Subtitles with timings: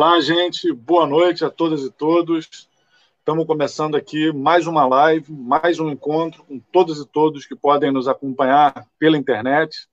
[0.00, 0.72] Olá, gente.
[0.72, 2.68] Boa noite a todas e todos.
[3.18, 7.90] Estamos começando aqui mais uma live, mais um encontro com todas e todos que podem
[7.90, 9.88] nos acompanhar pela internet.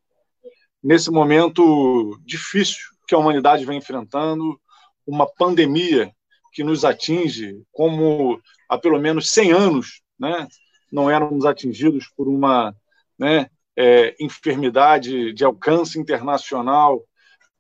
[0.84, 4.62] Nesse momento difícil que a humanidade vem enfrentando,
[5.08, 6.14] uma pandemia
[6.54, 10.48] que nos atinge como há pelo menos 100 anos, né?
[10.92, 12.76] Não éramos atingidos por uma
[13.18, 17.04] né, é, enfermidade de alcance internacional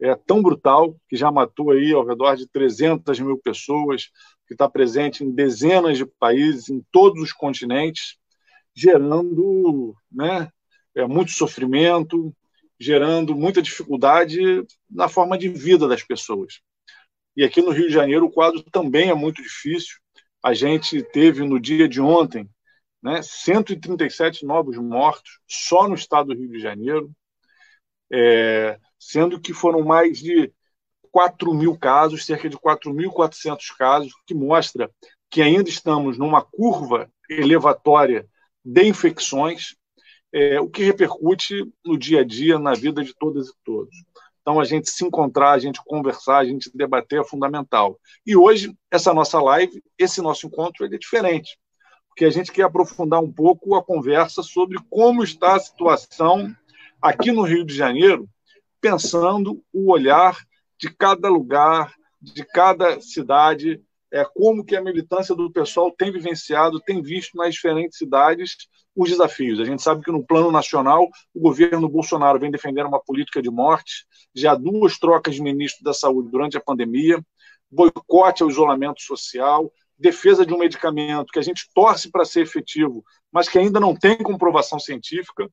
[0.02, 4.10] é tão brutal que já matou aí ao redor de 300 mil pessoas,
[4.48, 8.18] que está presente em dezenas de países, em todos os continentes,
[8.76, 10.50] gerando né,
[10.94, 12.36] é, muito sofrimento,
[12.80, 16.60] gerando muita dificuldade na forma de vida das pessoas.
[17.36, 19.98] E aqui no Rio de Janeiro o quadro também é muito difícil.
[20.44, 22.50] A gente teve no dia de ontem
[23.02, 27.12] né, 137 novos mortos só no estado do Rio de Janeiro.
[28.12, 30.52] É, sendo que foram mais de
[31.12, 34.92] 4 mil casos, cerca de 4.400 casos, que mostra
[35.30, 38.28] que ainda estamos numa curva elevatória
[38.64, 39.76] de infecções,
[40.34, 43.96] é, o que repercute no dia a dia, na vida de todas e todos.
[44.42, 48.00] Então, a gente se encontrar, a gente conversar, a gente debater é fundamental.
[48.26, 51.58] E hoje, essa nossa live, esse nosso encontro, ele é diferente,
[52.10, 56.54] porque a gente quer aprofundar um pouco a conversa sobre como está a situação
[57.02, 58.28] aqui no Rio de Janeiro
[58.86, 60.38] pensando o olhar
[60.78, 61.92] de cada lugar,
[62.22, 63.82] de cada cidade,
[64.14, 68.56] é, como que a militância do pessoal tem vivenciado, tem visto nas diferentes cidades
[68.96, 69.60] os desafios.
[69.60, 73.50] A gente sabe que no plano nacional o governo Bolsonaro vem defendendo uma política de
[73.50, 77.20] morte, já duas trocas de ministro da saúde durante a pandemia,
[77.72, 83.04] boicote ao isolamento social, defesa de um medicamento que a gente torce para ser efetivo,
[83.32, 85.50] mas que ainda não tem comprovação científica.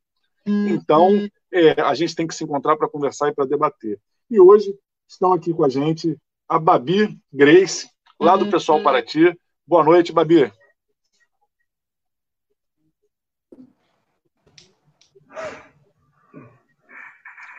[0.47, 0.69] Uhum.
[0.69, 3.99] Então, é, a gente tem que se encontrar para conversar e para debater.
[4.31, 4.75] E hoje
[5.09, 6.19] estão aqui com a gente
[6.49, 8.85] a Babi Grace, lá do Pessoal uhum.
[8.85, 9.39] Paraty.
[9.67, 10.53] Boa noite, Babi.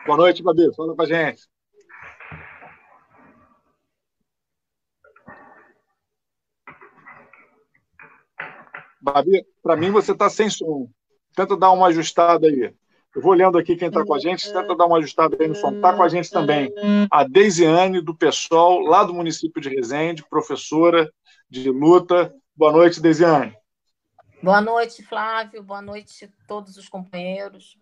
[0.06, 0.74] Boa noite, Babi.
[0.74, 1.42] Fala com a gente.
[9.00, 10.90] Babi, para mim você está sem som.
[11.34, 12.74] Tenta dar uma ajustada aí.
[13.14, 15.54] Eu vou olhando aqui quem está com a gente, tenta dar uma ajustada aí no
[15.54, 15.70] som.
[15.70, 16.72] Está com a gente também
[17.10, 21.08] a Deisiane, do PSOL, lá do município de Resende, professora
[21.48, 22.34] de luta.
[22.56, 23.56] Boa noite, Deisiane.
[24.42, 25.62] Boa noite, Flávio.
[25.62, 27.78] Boa noite a todos os companheiros.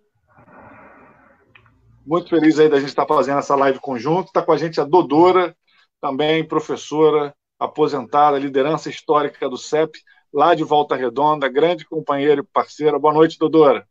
[2.05, 4.27] Muito feliz aí da gente estar fazendo essa live conjunto.
[4.27, 5.57] Está com a gente a Dodora,
[5.99, 9.99] também professora aposentada, liderança histórica do CEP,
[10.33, 12.99] lá de Volta Redonda, grande companheira e parceira.
[12.99, 13.87] Boa noite, Dodora.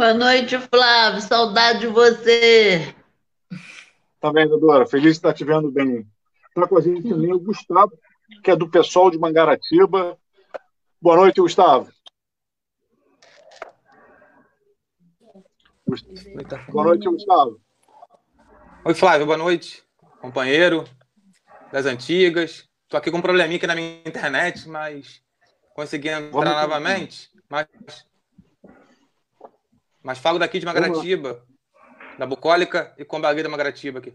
[0.00, 1.20] Boa noite, Flávio.
[1.20, 2.94] Saudade de você.
[4.18, 4.86] Também, Dodora.
[4.86, 6.10] Feliz de estar te vendo bem.
[6.48, 7.92] Está com a gente também o Gustavo,
[8.42, 10.18] que é do pessoal de Mangaratiba.
[11.02, 11.92] Boa noite, Gustavo.
[16.70, 17.60] Boa noite, Gustavo.
[18.86, 19.26] Oi, Flávio.
[19.26, 19.84] Boa noite.
[20.22, 20.84] Companheiro
[21.70, 22.66] das antigas.
[22.84, 25.22] Estou aqui com um probleminha aqui na minha internet, mas
[25.74, 27.28] consegui entrar Vamos novamente.
[27.50, 27.66] Mas
[30.02, 31.42] mas falo daqui de Magaratiba,
[32.18, 34.14] da Bucólica e Combagueira Magaratiba aqui.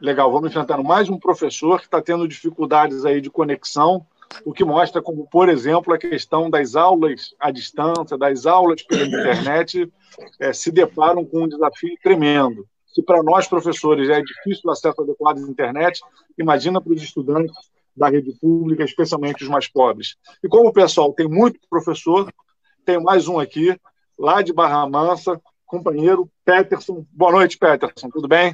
[0.00, 4.04] Legal, vamos enfrentando mais um professor que está tendo dificuldades aí de conexão,
[4.44, 9.06] o que mostra como, por exemplo, a questão das aulas à distância, das aulas pela
[9.06, 9.92] internet,
[10.40, 12.66] é, se deparam com um desafio tremendo.
[12.92, 16.00] Se para nós, professores, é difícil o acesso adequado à internet,
[16.36, 17.54] imagina para os estudantes
[17.96, 20.16] da rede pública, especialmente os mais pobres.
[20.42, 22.32] E como o pessoal tem muito professor,
[22.84, 23.78] tem mais um aqui
[24.18, 27.06] lá de Barra Mansa, companheiro Peterson.
[27.10, 28.52] Boa noite, Peterson, tudo bem?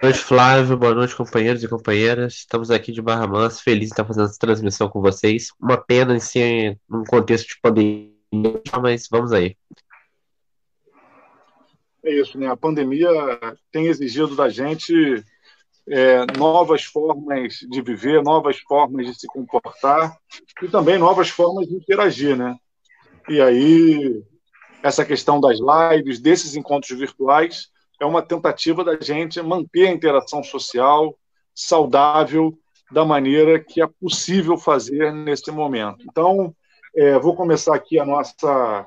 [0.00, 0.76] Boa noite, Flávio.
[0.76, 2.34] Boa noite, companheiros e companheiras.
[2.34, 5.48] Estamos aqui de Barra Mansa, felizes de estar fazendo essa transmissão com vocês.
[5.60, 9.56] Uma pena em ser num contexto de pandemia, mas vamos aí.
[12.04, 12.46] É isso, né?
[12.46, 13.08] A pandemia
[13.72, 14.94] tem exigido da gente
[15.88, 20.16] é, novas formas de viver, novas formas de se comportar
[20.62, 22.54] e também novas formas de interagir, né?
[23.28, 24.22] E aí,
[24.82, 27.68] essa questão das lives, desses encontros virtuais,
[28.00, 31.14] é uma tentativa da gente manter a interação social
[31.54, 32.58] saudável
[32.90, 36.04] da maneira que é possível fazer nesse momento.
[36.08, 36.54] Então,
[36.96, 38.86] é, vou começar aqui a nossa,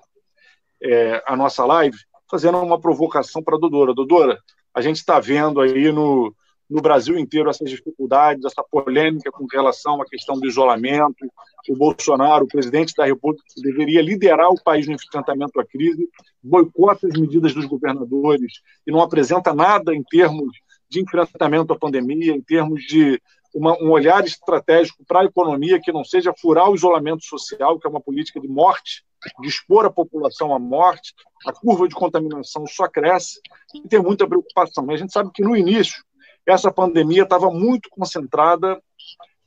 [0.82, 1.98] é, a nossa live
[2.30, 3.94] fazendo uma provocação para a Dodora.
[3.94, 4.40] Dodora,
[4.74, 6.34] a gente está vendo aí no,
[6.72, 11.30] no Brasil inteiro essas dificuldades, essa polêmica com relação à questão do isolamento.
[11.70, 16.08] O Bolsonaro, o presidente da República, deveria liderar o país no enfrentamento à crise,
[16.42, 18.54] boicota as medidas dos governadores
[18.88, 20.50] e não apresenta nada em termos
[20.90, 23.22] de enfrentamento à pandemia, em termos de
[23.54, 27.86] uma, um olhar estratégico para a economia que não seja furar o isolamento social, que
[27.86, 29.04] é uma política de morte,
[29.42, 31.14] de expor a população à morte.
[31.46, 33.42] A curva de contaminação só cresce
[33.76, 34.90] e tem muita preocupação.
[34.90, 36.02] A gente sabe que no início
[36.46, 38.82] essa pandemia estava muito concentrada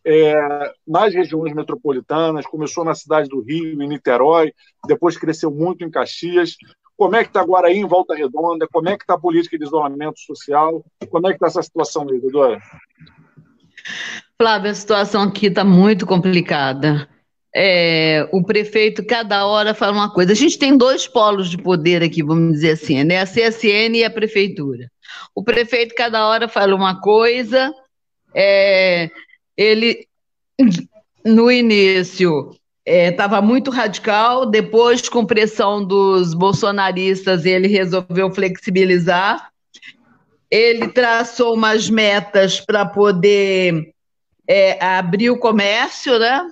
[0.05, 4.52] é, nas regiões metropolitanas, começou na cidade do Rio, em Niterói,
[4.87, 6.56] depois cresceu muito em Caxias.
[6.96, 8.69] Como é que está agora aí em Volta Redonda?
[8.70, 10.85] Como é que está a política de isolamento social?
[11.11, 12.61] Como é que está essa situação Dodora?
[14.40, 17.08] Flávia, a situação aqui está muito complicada.
[17.56, 20.33] É, o prefeito cada hora fala uma coisa.
[20.33, 23.21] A gente tem dois polos de poder aqui, vamos dizer assim, né?
[23.21, 24.91] A CSN e a prefeitura.
[25.35, 27.73] O prefeito cada hora fala uma coisa,
[28.35, 29.09] é,
[29.56, 30.06] ele
[31.25, 32.55] no início
[32.87, 39.50] estava é, muito radical, depois, com pressão dos bolsonaristas, ele resolveu flexibilizar.
[40.50, 43.93] Ele traçou umas metas para poder
[44.47, 46.47] é, abrir o comércio, né?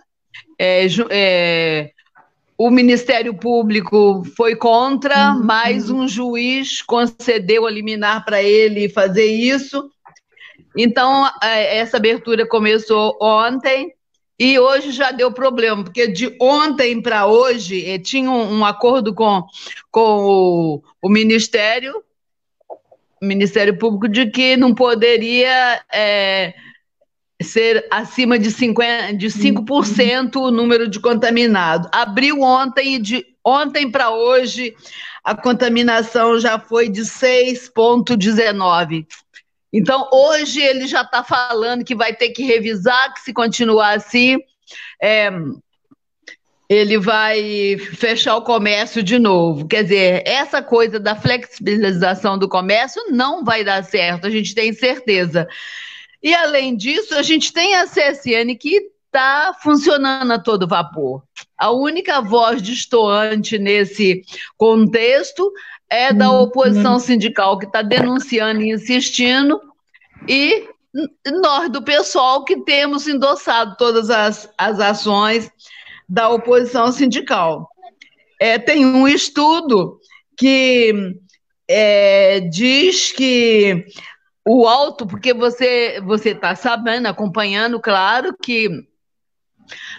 [0.65, 1.91] É, é,
[2.57, 5.43] o Ministério Público foi contra, uhum.
[5.43, 9.91] mas um juiz concedeu a liminar para ele fazer isso.
[10.77, 13.93] Então, é, essa abertura começou ontem
[14.39, 19.13] e hoje já deu problema, porque de ontem para hoje eh, tinha um, um, acordo
[19.13, 19.45] com,
[19.91, 22.05] com o, o Ministério,
[23.21, 26.55] Ministério Público, de que não poderia é,
[27.43, 31.89] ser acima de, 50, de 5% o número de contaminados.
[31.93, 34.75] Abriu ontem e de ontem para hoje
[35.25, 39.07] a contaminação já foi de 6,19%.
[39.73, 44.37] Então, hoje ele já está falando que vai ter que revisar, que se continuar assim,
[45.01, 45.31] é,
[46.69, 49.67] ele vai fechar o comércio de novo.
[49.67, 54.73] Quer dizer, essa coisa da flexibilização do comércio não vai dar certo, a gente tem
[54.73, 55.49] certeza.
[56.23, 61.23] E, além disso, a gente tem a CSN que está funcionando a todo vapor.
[61.59, 64.23] A única voz destoante nesse
[64.57, 65.53] contexto
[65.91, 66.43] é da uhum.
[66.45, 69.61] oposição sindical que está denunciando e insistindo,
[70.27, 70.67] e
[71.43, 75.51] nós do pessoal que temos endossado todas as, as ações
[76.09, 77.69] da oposição sindical.
[78.41, 79.99] É, tem um estudo
[80.37, 81.15] que
[81.69, 83.85] é, diz que
[84.47, 88.87] o alto, porque você você está sabendo, acompanhando, claro que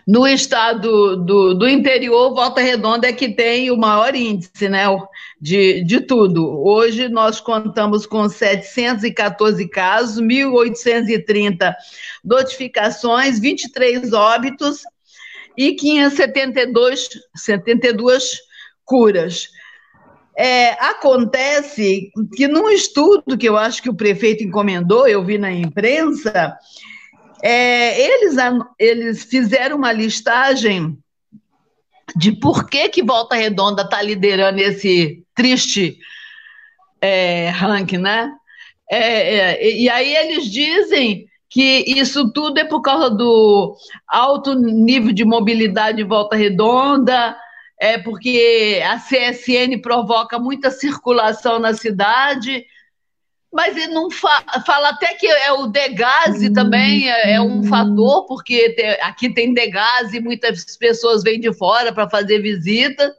[0.05, 4.85] no estado do, do interior, Volta Redonda é que tem o maior índice né,
[5.39, 6.61] de, de tudo.
[6.61, 11.73] Hoje nós contamos com 714 casos, 1.830
[12.23, 14.83] notificações, 23 óbitos
[15.57, 18.39] e 572 72
[18.83, 19.47] curas.
[20.35, 25.51] É, acontece que num estudo que eu acho que o prefeito encomendou, eu vi na
[25.51, 26.57] imprensa,
[27.43, 28.35] é, eles,
[28.79, 30.97] eles fizeram uma listagem
[32.15, 35.97] de por que, que Volta Redonda está liderando esse triste
[37.01, 38.31] é, ranking, né?
[38.89, 43.75] É, é, e aí eles dizem que isso tudo é por causa do
[44.07, 47.35] alto nível de mobilidade de Volta Redonda,
[47.83, 52.65] é porque a CSN provoca muita circulação na cidade,
[53.51, 58.25] mas ele não fa fala até que é o degase também é, é um fator,
[58.25, 63.13] porque te, aqui tem degase, muitas pessoas vêm de fora para fazer visita,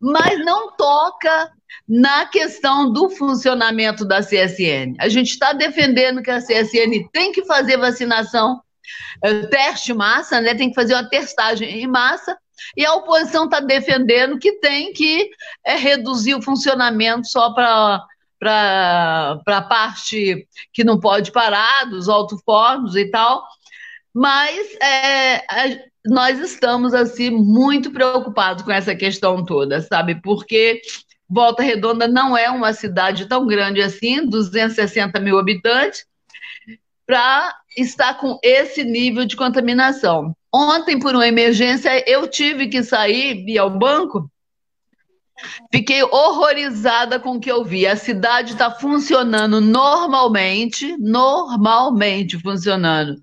[0.00, 1.50] mas não toca
[1.88, 4.94] na questão do funcionamento da CSN.
[5.00, 8.60] A gente está defendendo que a CSN tem que fazer vacinação,
[9.20, 10.54] é, teste massa, né?
[10.54, 12.38] tem que fazer uma testagem em massa,
[12.76, 15.30] e a oposição está defendendo que tem que
[15.64, 18.04] é, reduzir o funcionamento só para
[18.38, 23.42] para a parte que não pode parar, dos alto-fornos e tal,
[24.14, 30.20] mas é, a, nós estamos assim muito preocupados com essa questão toda, sabe?
[30.20, 30.80] Porque
[31.28, 36.06] Volta Redonda não é uma cidade tão grande assim, 260 mil habitantes,
[37.04, 40.36] para estar com esse nível de contaminação.
[40.58, 44.30] Ontem, por uma emergência, eu tive que sair, ir ao banco,
[45.70, 47.86] Fiquei horrorizada com o que eu vi.
[47.86, 53.20] A cidade está funcionando normalmente, normalmente funcionando.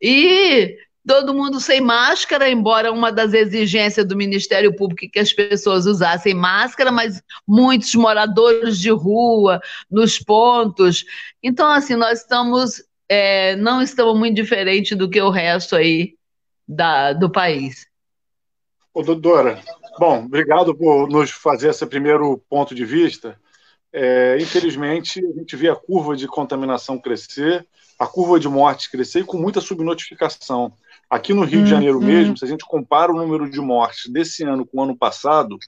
[0.00, 0.74] E
[1.06, 5.84] todo mundo sem máscara, embora uma das exigências do Ministério Público é que as pessoas
[5.84, 9.60] usassem máscara, mas muitos moradores de rua,
[9.90, 11.04] nos pontos.
[11.42, 16.14] Então, assim, nós estamos, é, não estamos muito diferente do que o resto aí
[16.66, 17.86] da, do país.
[18.94, 19.62] Ô, doutora,
[19.98, 23.38] Bom, obrigado por nos fazer esse primeiro ponto de vista.
[23.92, 27.66] é, infelizmente, a gente vê a curva de contaminação crescer,
[27.98, 30.72] a curva de mortes crescer e com muita subnotificação.
[31.10, 32.06] Aqui no Rio de Janeiro uhum.
[32.06, 35.58] mesmo, se a gente compara o número de mortes desse ano com o ano passado,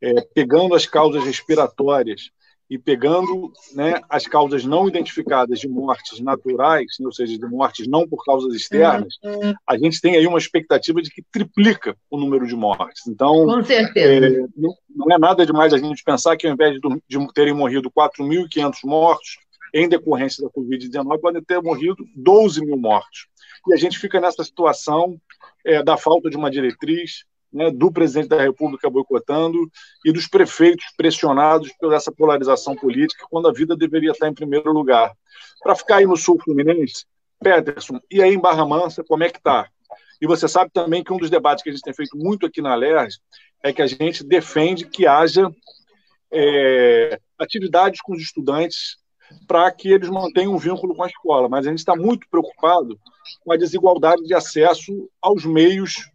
[0.00, 2.30] é, pegando as causas respiratórias
[2.70, 7.86] e pegando né, as causas não identificadas de mortes naturais, né, ou seja, de mortes
[7.88, 9.54] não por causas externas, uhum.
[9.66, 13.06] a gente tem aí uma expectativa de que triplica o número de mortes.
[13.06, 14.26] Então, com certeza.
[14.26, 17.54] É, não, não, é nada demais a gente pensar que ao invés de, de terem
[17.54, 19.38] morrido 4.500 mortos
[19.74, 23.28] em decorrência da Covid-19, podem ter morrido 12 mil mortos
[23.66, 25.20] e a gente fica nessa situação
[25.64, 29.58] é, da falta de uma diretriz, né, do presidente da República boicotando
[30.04, 34.72] e dos prefeitos pressionados por essa polarização política, quando a vida deveria estar em primeiro
[34.72, 35.12] lugar.
[35.62, 37.06] Para ficar aí no sul fluminense,
[37.40, 39.68] Peterson, e aí em Barra Mansa, como é que está?
[40.20, 42.60] E você sabe também que um dos debates que a gente tem feito muito aqui
[42.60, 43.16] na LERJ
[43.62, 45.48] é que a gente defende que haja
[46.32, 48.96] é, atividades com os estudantes
[49.46, 51.48] para que eles mantenham um vínculo com a escola.
[51.48, 52.98] Mas a gente está muito preocupado
[53.44, 56.10] com a desigualdade de acesso aos meios,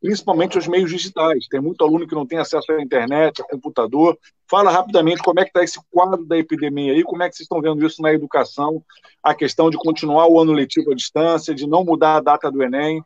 [0.00, 1.46] principalmente aos meios digitais.
[1.48, 4.18] Tem muito aluno que não tem acesso à internet, a computador.
[4.48, 7.44] Fala rapidamente como é que está esse quadro da epidemia aí, como é que vocês
[7.44, 8.82] estão vendo isso na educação,
[9.22, 12.62] a questão de continuar o ano letivo à distância, de não mudar a data do
[12.62, 13.02] Enem.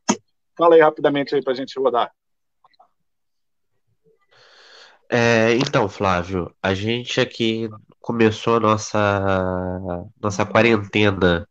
[0.56, 2.12] Fala aí rapidamente aí para a gente rodar.
[5.14, 7.68] É, então, Flávio, a gente aqui
[8.00, 11.46] começou a nossa, nossa quarentena,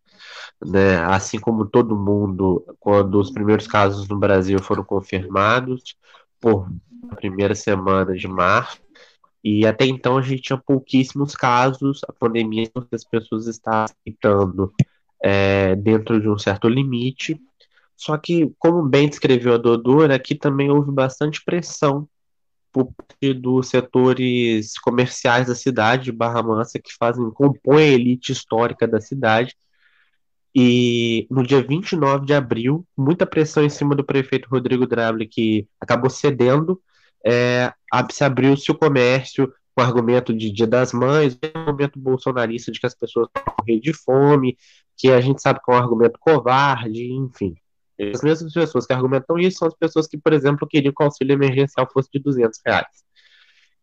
[0.66, 5.96] né, assim como todo mundo, quando os primeiros casos no Brasil foram confirmados,
[6.40, 6.72] por
[7.16, 8.80] primeira semana de março,
[9.44, 14.74] e até então a gente tinha pouquíssimos casos, a pandemia as pessoas estavam aceitando
[15.22, 17.40] é, dentro de um certo limite,
[17.96, 22.08] só que, como bem descreveu a Dodora, aqui também houve bastante pressão
[22.72, 28.32] por parte dos setores comerciais da cidade de Barra Mansa, que fazem, compõem a elite
[28.32, 29.56] histórica da cidade.
[30.54, 35.68] E no dia 29 de abril, muita pressão em cima do prefeito Rodrigo Drable, que
[35.80, 36.82] acabou cedendo,
[37.26, 37.72] é,
[38.12, 42.86] se abriu-se o comércio com argumento de Dia das Mães, o argumento bolsonarista de que
[42.86, 44.58] as pessoas vão morrer de fome,
[44.98, 47.56] que a gente sabe que é um argumento covarde, enfim.
[48.14, 51.06] As mesmas pessoas que argumentam isso são as pessoas que, por exemplo, queriam que o
[51.06, 53.04] auxílio emergencial fosse de 200 reais.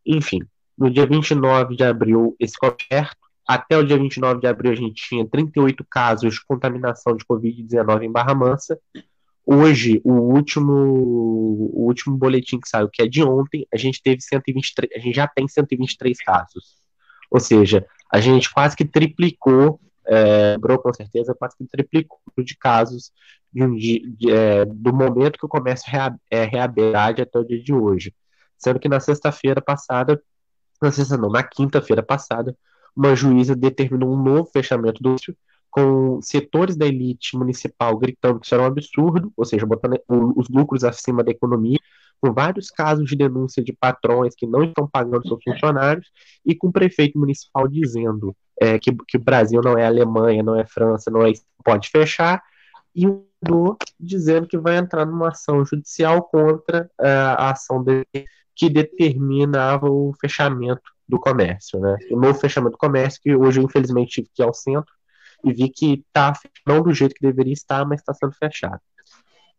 [0.05, 0.41] Enfim,
[0.77, 5.03] no dia 29 de abril, esse coberto, até o dia 29 de abril, a gente
[5.09, 8.79] tinha 38 casos de contaminação de Covid-19 em Barra Mansa.
[9.47, 14.21] Hoje, o último, o último boletim que saiu, que é de ontem, a gente teve
[14.21, 16.77] 123, a gente já tem 123 casos.
[17.31, 23.13] Ou seja, a gente quase que triplicou, é, com certeza, quase que triplicou de casos
[23.51, 25.91] de de, é, do momento que o comércio
[26.31, 28.15] é, reaberade até o dia de hoje.
[28.59, 30.23] Sendo que na sexta-feira passada,
[30.83, 32.55] na sexta não, na quinta-feira passada,
[32.99, 35.15] uma juíza determinou um novo fechamento do
[35.71, 40.49] com setores da elite municipal gritando que isso era um absurdo, ou seja, botando os
[40.49, 41.79] lucros acima da economia,
[42.21, 46.11] com vários casos de denúncia de patrões que não estão pagando seus funcionários,
[46.45, 50.57] e com o prefeito municipal dizendo é, que, que o Brasil não é Alemanha, não
[50.57, 51.33] é França, não é
[51.65, 52.43] pode fechar,
[52.95, 53.25] e um
[54.01, 58.27] dizendo que vai entrar numa ação judicial contra uh, a ação dele
[58.57, 61.97] que determinava o fechamento do comércio, né?
[62.11, 64.93] O novo fechamento do comércio, que hoje, infelizmente, tive que ir ao centro
[65.45, 66.33] e vi que está
[66.67, 68.81] não do jeito que deveria estar, mas está sendo fechado.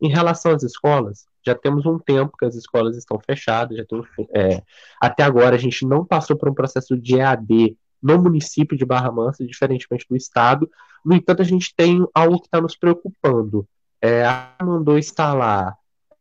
[0.02, 4.08] Em relação às escolas, já temos um tempo que as escolas estão fechadas, já temos,
[4.34, 4.62] é,
[5.02, 9.12] até agora a gente não passou por um processo de EAD no município de Barra
[9.12, 10.70] Mansa, diferentemente do estado.
[11.04, 13.68] No entanto, a gente tem algo que está nos preocupando.
[14.02, 15.76] É, a mandou instalar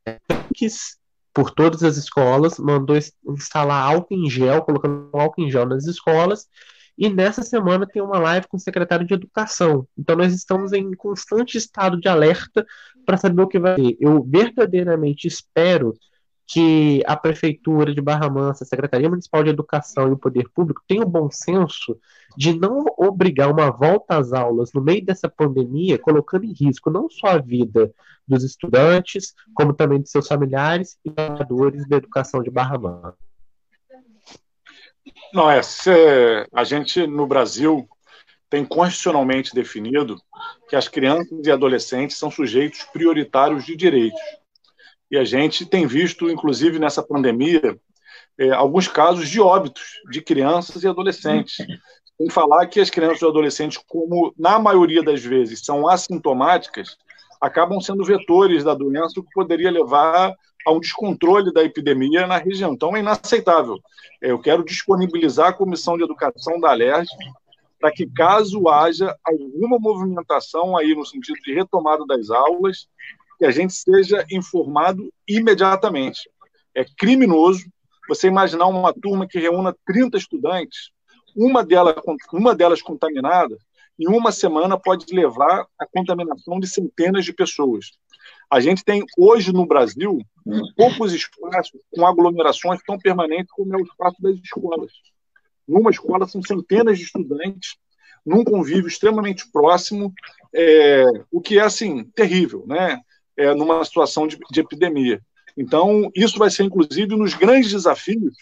[0.04, 0.97] é, tanques
[1.38, 2.96] por todas as escolas, mandou
[3.28, 6.48] instalar álcool em gel, colocando álcool em gel nas escolas,
[6.98, 9.86] e nessa semana tem uma live com o secretário de Educação.
[9.96, 12.66] Então nós estamos em constante estado de alerta
[13.06, 13.96] para saber o que vai ter.
[14.00, 15.94] Eu verdadeiramente espero
[16.50, 20.80] que a Prefeitura de Barra Mansa, a Secretaria Municipal de Educação e o Poder Público
[20.88, 22.00] tenham o bom senso
[22.38, 27.10] de não obrigar uma volta às aulas no meio dessa pandemia, colocando em risco não
[27.10, 27.92] só a vida
[28.26, 33.18] dos estudantes, como também de seus familiares e trabalhadores da educação de Barra Mansa.
[35.34, 35.60] Não, é,
[36.54, 37.86] a gente no Brasil
[38.48, 40.18] tem constitucionalmente definido
[40.66, 44.18] que as crianças e adolescentes são sujeitos prioritários de direitos
[45.10, 47.78] e a gente tem visto, inclusive nessa pandemia,
[48.38, 51.56] é, alguns casos de óbitos de crianças e adolescentes.
[52.18, 56.96] Sem falar que as crianças e adolescentes, como na maioria das vezes são assintomáticas,
[57.40, 60.34] acabam sendo vetores da doença, o que poderia levar
[60.66, 62.72] a um descontrole da epidemia na região.
[62.72, 63.78] Então, é inaceitável.
[64.20, 67.08] Eu quero disponibilizar a Comissão de Educação da Alerj
[67.80, 72.88] para que, caso haja alguma movimentação aí no sentido de retomada das aulas,
[73.38, 76.28] que a gente seja informado imediatamente.
[76.74, 77.64] É criminoso
[78.08, 80.90] você imaginar uma turma que reúna 30 estudantes,
[81.36, 81.96] uma delas,
[82.32, 83.56] uma delas contaminada,
[83.98, 87.92] em uma semana pode levar à contaminação de centenas de pessoas.
[88.50, 90.18] A gente tem hoje no Brasil
[90.76, 94.92] poucos espaços com aglomerações tão permanentes como é o espaço das escolas.
[95.66, 97.76] Numa escola são centenas de estudantes,
[98.24, 100.12] num convívio extremamente próximo,
[100.54, 103.00] é, o que é assim terrível, né?
[103.38, 105.22] É, numa situação de, de epidemia.
[105.56, 108.34] Então, isso vai ser, inclusive, nos grandes desafios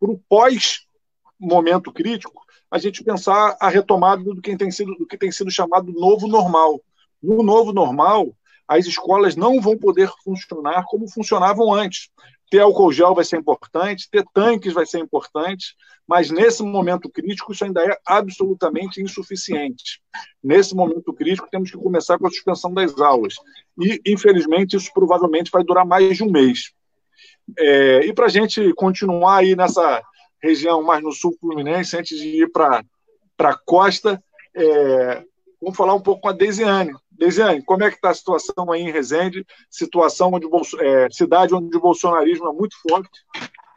[0.00, 5.16] para o pós-momento crítico, a gente pensar a retomada do que tem sido, do que
[5.16, 6.82] tem sido chamado novo normal.
[7.22, 8.34] No novo normal,
[8.68, 12.10] as escolas não vão poder funcionar como funcionavam antes.
[12.50, 15.74] Ter álcool gel vai ser importante, ter tanques vai ser importante,
[16.06, 20.00] mas nesse momento crítico isso ainda é absolutamente insuficiente.
[20.42, 23.34] Nesse momento crítico temos que começar com a suspensão das aulas.
[23.80, 26.72] E, infelizmente, isso provavelmente vai durar mais de um mês.
[27.58, 30.02] É, e para a gente continuar aí nessa
[30.42, 32.82] região mais no sul fluminense, antes de ir para
[33.38, 34.22] a costa,
[34.54, 35.24] é,
[35.60, 36.94] vamos falar um pouco com a Deisiane.
[37.10, 39.46] Deisiane, como é que está a situação aí em Resende?
[39.70, 40.46] Situação onde
[40.80, 43.24] é, cidade onde o bolsonarismo é muito forte,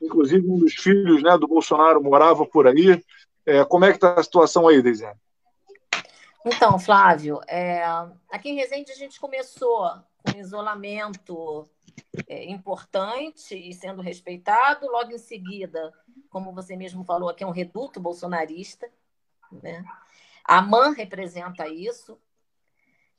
[0.02, 3.04] inclusive um dos filhos né, do Bolsonaro morava por aí.
[3.46, 5.20] É, como é que está a situação aí, Deisiane?
[6.46, 7.84] Então, Flávio, é,
[8.32, 9.90] aqui em Resende a gente começou
[10.24, 11.68] com isolamento
[12.28, 14.88] é, importante e sendo respeitado.
[14.88, 15.94] Logo em seguida,
[16.30, 18.90] como você mesmo falou, aqui é um reduto bolsonarista.
[19.52, 19.84] Né?
[20.43, 22.19] A MAN representa isso.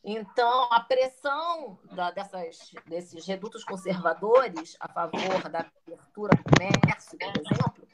[0.04, 7.36] Então, a pressão da, dessas, desses redutos conservadores a favor da abertura do comércio, por
[7.36, 7.88] exemplo,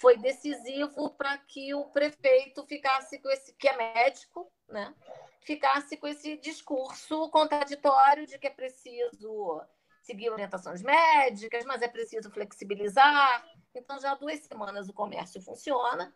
[0.00, 4.92] foi decisivo para que o prefeito ficasse com esse, que é médico, né?
[5.42, 9.62] ficasse com esse discurso contraditório de que é preciso
[10.00, 13.46] seguir orientações médicas, mas é preciso flexibilizar.
[13.74, 16.12] Então, já há duas semanas o comércio funciona,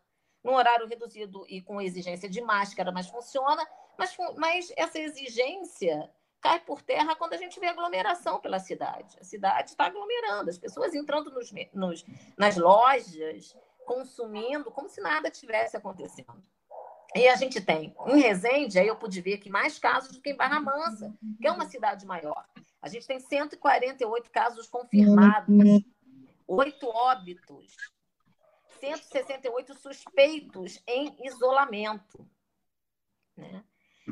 [0.46, 3.66] num horário reduzido e com exigência de máscara, mas funciona.
[3.98, 6.08] Mas, mas essa exigência
[6.40, 9.16] cai por terra quando a gente vê aglomeração pela cidade.
[9.20, 12.04] A cidade está aglomerando, as pessoas entrando nos, nos,
[12.38, 16.40] nas lojas, consumindo, como se nada tivesse acontecendo.
[17.16, 20.30] E a gente tem em Resende, aí eu pude ver que mais casos do que
[20.30, 22.46] em Barra Mansa, que é uma cidade maior.
[22.80, 25.56] A gente tem 148 casos confirmados,
[26.46, 27.74] oito óbitos,
[28.78, 32.28] 168 suspeitos em isolamento.
[33.36, 33.64] Né?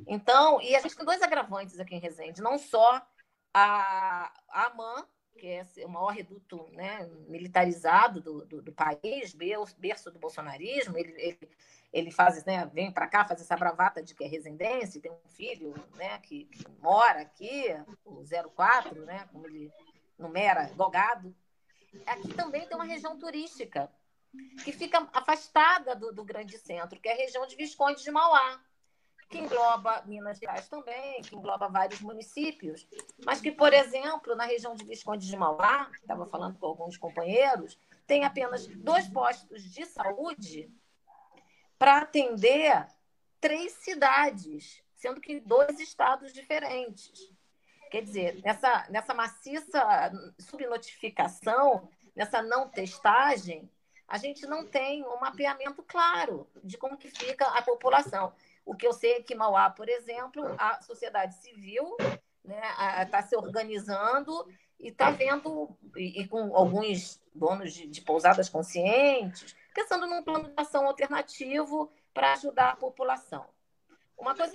[0.06, 3.06] Então, e a gente tem dois agravantes aqui em Resende, não só
[3.52, 10.10] a, a AMAN, que é o maior reduto né, militarizado do, do, do, país, berço
[10.10, 11.50] do bolsonarismo, ele, ele,
[11.92, 15.28] ele faz, né, vem para cá, faz essa bravata de que é residência, tem um
[15.28, 17.66] filho né, que, que mora aqui,
[18.04, 18.22] o
[18.54, 19.72] 04, né, como ele
[20.18, 21.34] numera, Gogado.
[22.06, 23.90] Aqui também tem uma região turística
[24.64, 28.60] que fica afastada do, do grande centro, que é a região de Visconde de Mauá,
[29.28, 32.86] que engloba Minas Gerais também, que engloba vários municípios,
[33.24, 37.78] mas que, por exemplo, na região de Visconde de Mauá, estava falando com alguns companheiros,
[38.06, 40.70] tem apenas dois postos de saúde
[41.78, 42.86] para atender
[43.40, 47.32] três cidades, sendo que dois estados diferentes.
[47.90, 53.70] Quer dizer, nessa, nessa maciça subnotificação, nessa não testagem,
[54.06, 58.32] a gente não tem um mapeamento claro de como que fica a população.
[58.64, 63.22] O que eu sei é que Mauá, por exemplo, a sociedade civil está né, tá
[63.22, 64.46] se organizando
[64.78, 70.48] e está vendo, e, e, com alguns donos de, de pousadas conscientes, pensando num plano
[70.48, 73.46] de ação alternativo para ajudar a população.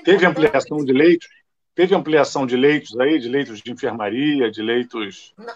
[0.03, 1.27] Teve ampliação de leitos?
[1.75, 5.33] Teve ampliação de leitos aí, de leitos de enfermaria, de leitos.
[5.37, 5.55] Não,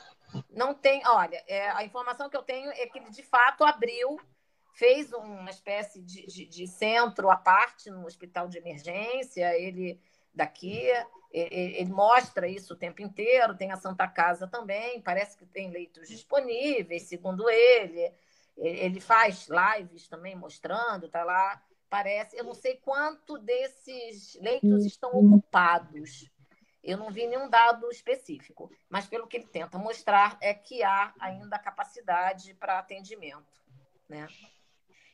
[0.50, 1.02] não tem.
[1.08, 4.19] Olha, é, a informação que eu tenho é que ele de fato abriu,
[4.74, 9.58] fez uma espécie de, de, de centro à parte no hospital de emergência.
[9.58, 10.00] Ele
[10.34, 10.88] daqui,
[11.32, 13.56] ele, ele mostra isso o tempo inteiro.
[13.56, 18.12] Tem a Santa Casa também, parece que tem leitos disponíveis, segundo ele.
[18.58, 21.62] Ele faz lives também mostrando, tá lá.
[21.89, 26.32] Parece, eu não sei quanto desses leitos estão ocupados.
[26.84, 31.13] Eu não vi nenhum dado específico, mas pelo que ele tenta mostrar é que há
[31.17, 33.63] ainda capacidade para atendimento,
[34.10, 34.28] né?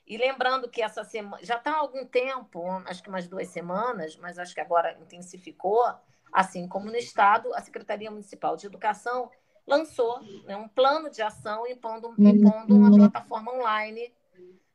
[0.08, 4.16] E lembrando que essa semana já está há algum tempo, acho que umas duas semanas,
[4.16, 5.86] mas acho que agora intensificou,
[6.34, 9.30] assim como no estado, a Secretaria Municipal de Educação
[9.68, 14.12] lançou né, um plano de ação impondo, impondo uma plataforma online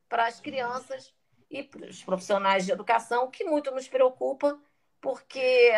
[0.07, 1.13] para as crianças
[1.51, 4.57] e para os profissionais de educação, que muito nos preocupa,
[5.01, 5.73] porque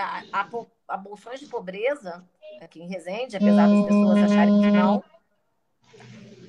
[0.00, 0.50] a, a,
[0.88, 2.26] a bolsões de pobreza
[2.60, 5.04] aqui em Resende, apesar das pessoas acharem que não.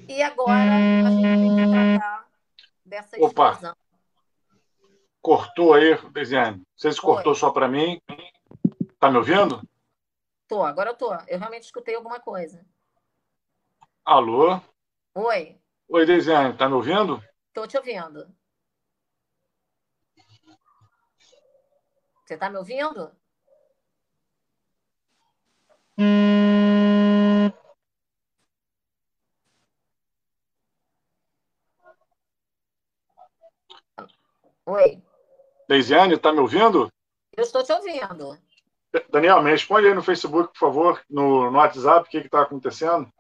[0.07, 0.71] E agora
[1.03, 2.29] a gente tem que tratar
[2.85, 3.51] dessa Opa.
[3.51, 3.75] explosão.
[5.21, 6.57] Cortou aí, Desiane.
[6.57, 7.99] Não sei se cortou só para mim.
[8.99, 9.61] Tá me ouvindo?
[10.47, 11.11] Tô, agora eu tô.
[11.27, 12.63] Eu realmente escutei alguma coisa.
[14.03, 14.61] Alô?
[15.15, 15.59] Oi.
[15.87, 17.23] Oi, Desiane, tá me ouvindo?
[17.53, 18.35] Tô te ouvindo.
[22.23, 23.15] Você tá me ouvindo?
[34.65, 35.01] Oi.
[35.69, 36.91] Deisiane, está me ouvindo?
[37.35, 38.37] Eu estou te ouvindo.
[39.09, 43.11] Daniel, me responde aí no Facebook, por favor, no, no WhatsApp, o que está acontecendo.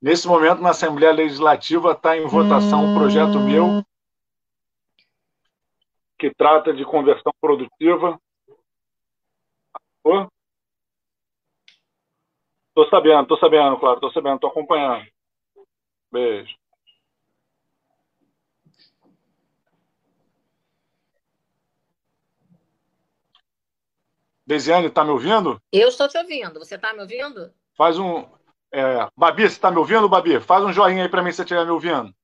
[0.00, 3.84] Nesse momento, na Assembleia Legislativa, está em votação um projeto meu
[6.18, 8.18] que trata de conversão produtiva.
[12.76, 15.06] Estou sabendo, estou sabendo, claro, estou sabendo, estou acompanhando.
[16.12, 16.54] Beijo.
[24.46, 25.58] Desiane, está me ouvindo?
[25.72, 26.58] Eu estou te ouvindo.
[26.58, 27.50] Você está me ouvindo?
[27.74, 28.28] Faz um.
[28.70, 29.08] É...
[29.16, 30.38] Babi, você está me ouvindo, Babi?
[30.38, 32.14] Faz um joinha aí para mim se você estiver me ouvindo.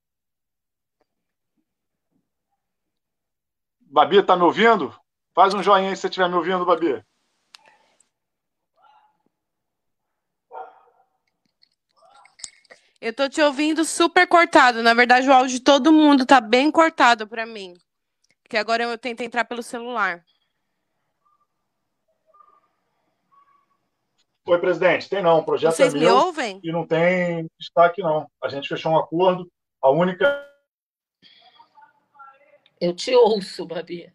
[3.81, 4.95] Babi, está me ouvindo?
[5.33, 7.03] Faz um joinha aí se você estiver me ouvindo, Babi.
[13.03, 14.81] Eu estou te ouvindo super cortado.
[14.81, 17.73] Na verdade, o áudio de todo mundo está bem cortado para mim.
[18.47, 20.23] Que agora eu tento entrar pelo celular.
[24.47, 25.09] Oi, presidente.
[25.09, 25.39] Tem não.
[25.39, 26.61] O projeto Vocês é me ouvem?
[26.63, 28.25] E não tem destaque, não.
[28.41, 29.51] A gente fechou um acordo.
[29.81, 30.49] A única.
[32.79, 34.13] Eu te ouço, Babi.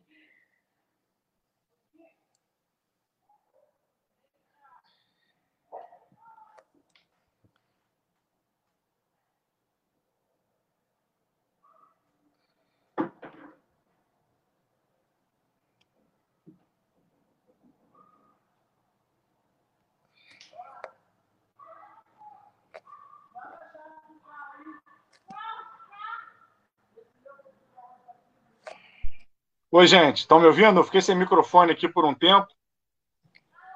[29.71, 30.81] Oi, gente, estão me ouvindo?
[30.81, 32.47] Eu fiquei sem microfone aqui por um tempo.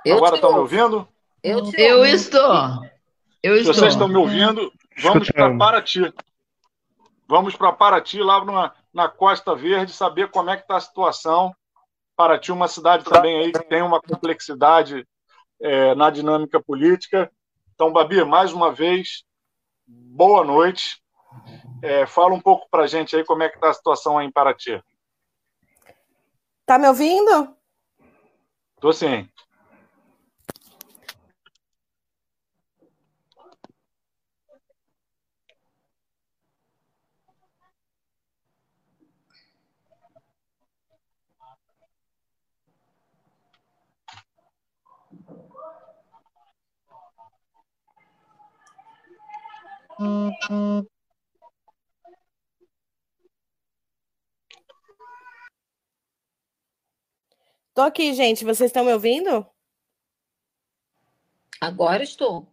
[0.06, 1.06] Eu Agora estão me ouvindo?
[1.42, 2.82] Eu, te eu estou.
[3.42, 3.74] Eu Se estou.
[3.74, 6.14] vocês estão me ouvindo, vamos para Paraty.
[7.28, 11.54] Vamos para Paraty, lá na, na Costa Verde, saber como é que está a situação.
[12.16, 15.06] Paraty é uma cidade também aí que tem uma complexidade
[15.60, 17.30] é, na dinâmica política.
[17.74, 19.24] Então, Babi, mais uma vez,
[19.86, 21.02] boa noite.
[21.82, 24.26] É, fala um pouco para a gente aí como é que está a situação aí
[24.26, 24.82] em Paraty.
[26.72, 27.54] Tá me ouvindo?
[28.80, 29.28] Tô sim.
[57.74, 58.44] Tô aqui, gente.
[58.44, 59.46] Vocês estão me ouvindo?
[61.60, 62.46] Agora estou.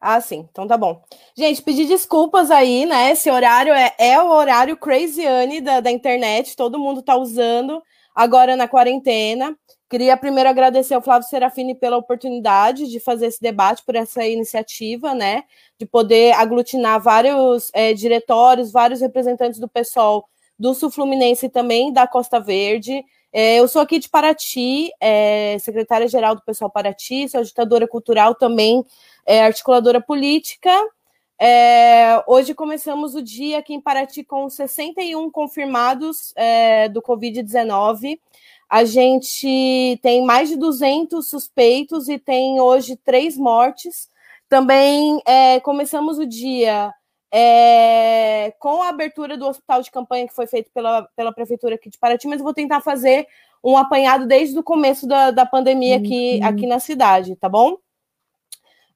[0.00, 0.46] Ah, sim.
[0.50, 1.02] Então tá bom.
[1.36, 3.10] Gente, pedir desculpas aí, né?
[3.10, 6.54] Esse horário é, é o horário crazyane da, da internet.
[6.54, 7.82] Todo mundo tá usando
[8.14, 9.56] agora na quarentena.
[9.88, 15.14] Queria primeiro agradecer ao Flávio Serafini pela oportunidade de fazer esse debate, por essa iniciativa,
[15.14, 15.44] né?
[15.78, 21.92] De poder aglutinar vários é, diretórios, vários representantes do pessoal do Sul Fluminense e também
[21.92, 23.02] da Costa Verde.
[23.40, 28.84] É, eu sou aqui de Paraty, é, secretária-geral do Pessoal Paraty, sou agitadora cultural também,
[29.24, 30.68] é, articuladora política.
[31.38, 38.18] É, hoje começamos o dia aqui em Paraty com 61 confirmados é, do Covid-19.
[38.68, 44.10] A gente tem mais de 200 suspeitos e tem hoje três mortes.
[44.48, 46.92] Também é, começamos o dia
[47.32, 51.90] é, com a abertura do hospital de campanha que foi feito pela, pela prefeitura aqui
[51.90, 53.26] de Paraty, mas eu vou tentar fazer
[53.62, 56.48] um apanhado desde o começo da, da pandemia aqui, uhum.
[56.48, 57.76] aqui na cidade, tá bom?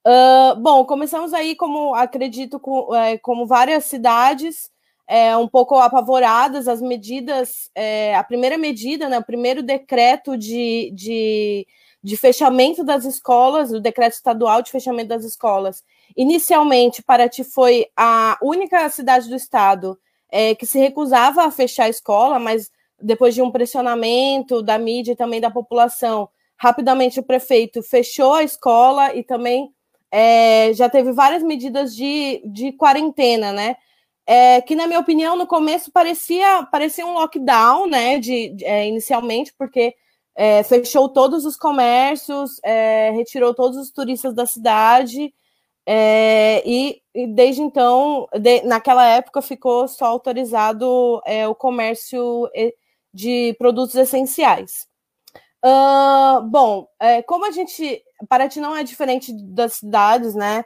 [0.07, 4.71] Uh, bom, começamos aí, como acredito, com, é, como várias cidades
[5.07, 10.91] é, um pouco apavoradas, as medidas, é, a primeira medida, né, o primeiro decreto de,
[10.95, 11.67] de
[12.03, 15.85] de fechamento das escolas, o decreto estadual de fechamento das escolas.
[16.17, 19.99] Inicialmente, Paraty foi a única cidade do estado
[20.31, 22.71] é, que se recusava a fechar a escola, mas
[23.01, 28.45] depois de um pressionamento da mídia e também da população, rapidamente o prefeito fechou a
[28.45, 29.73] escola e também
[30.11, 33.77] é, já teve várias medidas de, de quarentena, né?
[34.25, 38.19] É, que, na minha opinião, no começo parecia, parecia um lockdown, né?
[38.19, 39.95] De, de é, inicialmente, porque
[40.37, 45.35] é, fechou todos os comércios, é, retirou todos os turistas da cidade,
[45.87, 52.49] é, e, e, desde então, de, naquela época, ficou só autorizado é, o comércio
[53.13, 54.87] de produtos essenciais.
[55.65, 58.03] Uh, bom, é, como a gente.
[58.29, 60.65] Paraty não é diferente das cidades, né?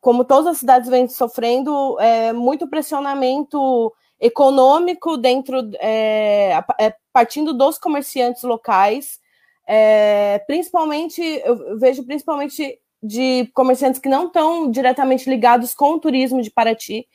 [0.00, 7.78] Como todas as cidades vêm sofrendo é, muito pressionamento econômico dentro, é, é, partindo dos
[7.78, 9.18] comerciantes locais,
[9.66, 16.42] é, principalmente, eu vejo principalmente de comerciantes que não estão diretamente ligados com o turismo
[16.42, 17.06] de Paraty,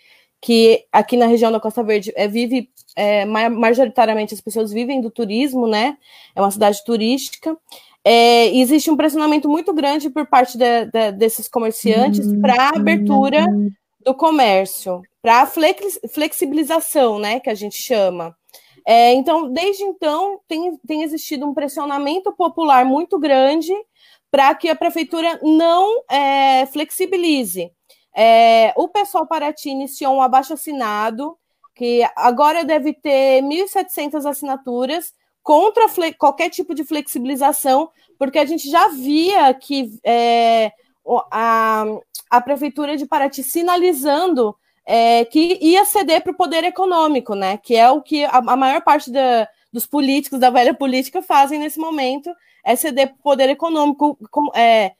[0.41, 5.09] que aqui na região da Costa Verde é, vive, é, majoritariamente as pessoas vivem do
[5.09, 5.97] turismo, né?
[6.35, 7.57] É uma cidade turística.
[8.03, 12.41] É, existe um pressionamento muito grande por parte de, de, desses comerciantes uhum.
[12.41, 13.47] para a abertura
[13.99, 18.35] do comércio, para a flex, flexibilização, né, que a gente chama.
[18.87, 23.73] É, então, desde então, tem, tem existido um pressionamento popular muito grande
[24.35, 27.71] para que a prefeitura não é, flexibilize.
[28.13, 31.37] É, o pessoal Paraty iniciou um abaixo-assinado,
[31.73, 35.85] que agora deve ter 1.700 assinaturas contra
[36.17, 40.73] qualquer tipo de flexibilização, porque a gente já via que é,
[41.31, 41.85] a,
[42.29, 44.53] a Prefeitura de Paraty sinalizando
[44.85, 47.57] é, que ia ceder para o poder econômico, né?
[47.63, 51.57] Que é o que a, a maior parte da, dos políticos, da velha política, fazem
[51.57, 52.29] nesse momento,
[52.65, 54.93] é para o poder econômico, com, é,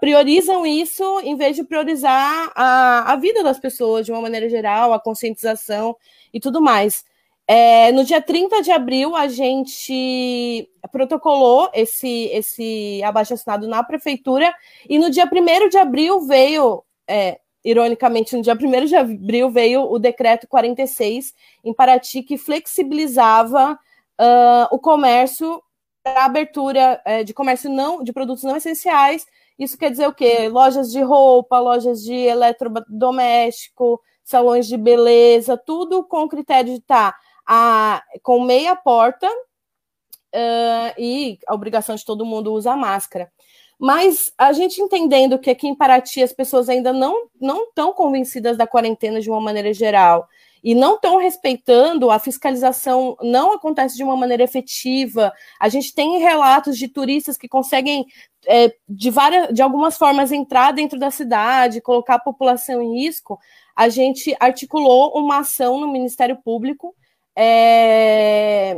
[0.00, 4.92] priorizam isso em vez de priorizar a, a vida das pessoas de uma maneira geral,
[4.92, 5.94] a conscientização
[6.32, 7.04] e tudo mais.
[7.48, 14.52] É, no dia 30 de abril, a gente protocolou esse, esse abaixo-assinado na prefeitura,
[14.88, 19.82] e no dia 1 de abril veio, é, ironicamente, no dia 1 de abril veio
[19.82, 21.32] o decreto 46
[21.62, 23.78] em Paraty, que flexibilizava
[24.20, 25.62] uh, o comércio
[26.06, 29.26] para abertura é, de comércio não de produtos não essenciais
[29.58, 30.48] isso quer dizer o quê?
[30.48, 37.12] Lojas de roupa, lojas de eletrodoméstico, salões de beleza, tudo com o critério de estar
[37.12, 43.32] tá, a, com meia porta uh, e a obrigação de todo mundo usar máscara.
[43.78, 48.56] Mas a gente entendendo que aqui em Paraty as pessoas ainda não não estão convencidas
[48.56, 50.28] da quarentena de uma maneira geral
[50.66, 55.32] e não estão respeitando, a fiscalização não acontece de uma maneira efetiva.
[55.60, 58.04] A gente tem relatos de turistas que conseguem,
[58.48, 63.38] é, de, várias, de algumas formas, entrar dentro da cidade, colocar a população em risco.
[63.76, 66.96] A gente articulou uma ação no Ministério Público.
[67.36, 68.76] É,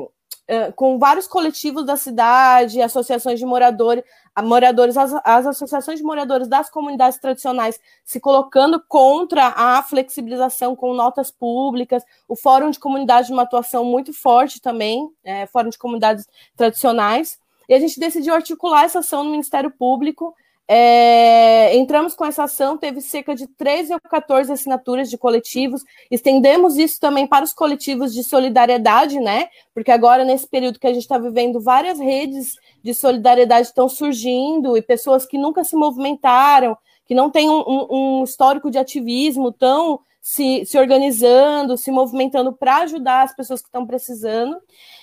[0.76, 4.02] com vários coletivos da cidade, associações de moradores,
[4.42, 10.94] moradores, as, as, associações de moradores das comunidades tradicionais se colocando contra a flexibilização com
[10.94, 15.78] notas públicas, o Fórum de Comunidades de uma atuação muito forte também, é, Fórum de
[15.78, 20.34] Comunidades Tradicionais, e a gente decidiu articular essa ação no Ministério Público,
[20.70, 26.76] é, entramos com essa ação, teve cerca de 13 ou 14 assinaturas de coletivos, estendemos
[26.76, 29.48] isso também para os coletivos de solidariedade, né?
[29.72, 32.52] Porque agora, nesse período que a gente está vivendo, várias redes
[32.84, 36.76] de solidariedade estão surgindo e pessoas que nunca se movimentaram,
[37.06, 37.86] que não têm um, um,
[38.20, 43.68] um histórico de ativismo, estão se, se organizando, se movimentando para ajudar as pessoas que
[43.68, 44.58] estão precisando.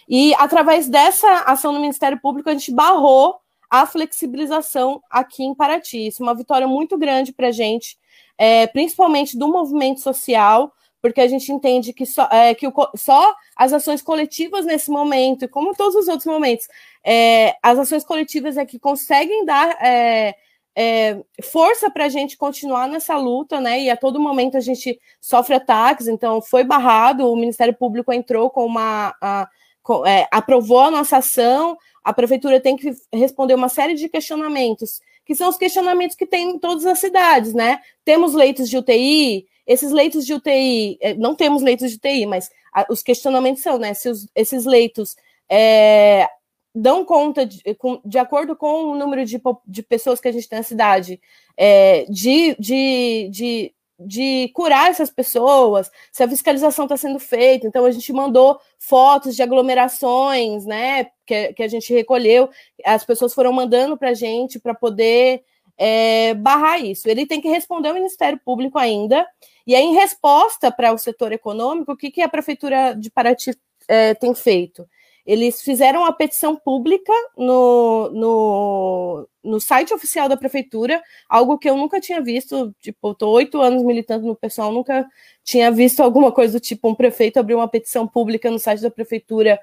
[0.07, 3.39] E através dessa ação no Ministério Público, a gente barrou
[3.81, 6.07] a flexibilização aqui em Paraty.
[6.07, 7.97] Isso é uma vitória muito grande para a gente,
[8.37, 10.73] é, principalmente do movimento social,
[11.05, 15.47] porque a gente entende que, só, é, que o, só as ações coletivas nesse momento,
[15.47, 16.67] como todos os outros momentos,
[17.03, 20.35] é, as ações coletivas é que conseguem dar é,
[20.75, 23.81] é força para a gente continuar nessa luta, né?
[23.81, 28.49] E a todo momento a gente sofre ataques, então foi barrado, o Ministério Público entrou
[28.49, 29.15] com uma.
[29.21, 29.47] A,
[29.83, 35.01] com, é, aprovou a nossa ação, a prefeitura tem que responder uma série de questionamentos,
[35.25, 37.79] que são os questionamentos que tem em todas as cidades, né?
[38.05, 42.51] Temos leitos de UTI, esses leitos de UTI, eh, não temos leitos de UTI, mas
[42.91, 43.95] os questionamentos são, né?
[43.95, 45.15] Se os, esses leitos
[45.49, 46.29] é,
[46.75, 47.59] dão conta, de,
[48.05, 51.19] de, acordo com o número de, de pessoas que a gente tem na cidade,
[51.57, 57.65] é, de, de, de de curar essas pessoas, se a fiscalização está sendo feita.
[57.65, 62.49] Então, a gente mandou fotos de aglomerações, né, que, que a gente recolheu,
[62.85, 65.43] as pessoas foram mandando para a gente para poder
[65.77, 67.07] é, barrar isso.
[67.07, 69.25] Ele tem que responder ao Ministério Público ainda,
[69.67, 73.57] e aí, em resposta para o setor econômico, o que, que a Prefeitura de Paraty
[73.87, 74.87] é, tem feito?
[75.25, 81.75] Eles fizeram uma petição pública no, no, no site oficial da prefeitura, algo que eu
[81.75, 82.73] nunca tinha visto.
[82.79, 85.05] Tipo, estou oito anos militando no pessoal, nunca
[85.43, 88.91] tinha visto alguma coisa do tipo um prefeito abrir uma petição pública no site da
[88.91, 89.59] prefeitura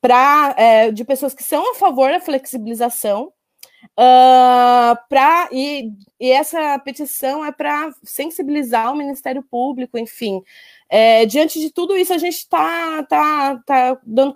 [0.00, 3.32] para é, de pessoas que são a favor da flexibilização.
[3.92, 10.42] Uh, pra, e, e essa petição é para sensibilizar o Ministério Público, enfim,
[10.88, 14.32] é, diante de tudo isso, a gente está tá, tá dando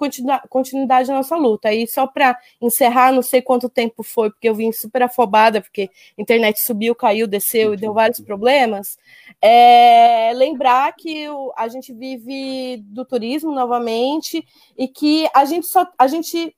[0.48, 1.72] continuidade à nossa luta.
[1.72, 5.90] E só para encerrar, não sei quanto tempo foi, porque eu vim super afobada, porque
[6.18, 8.98] a internet subiu, caiu, desceu e deu vários problemas.
[9.40, 14.44] É, lembrar que a gente vive do turismo novamente
[14.76, 16.54] e que a gente só a gente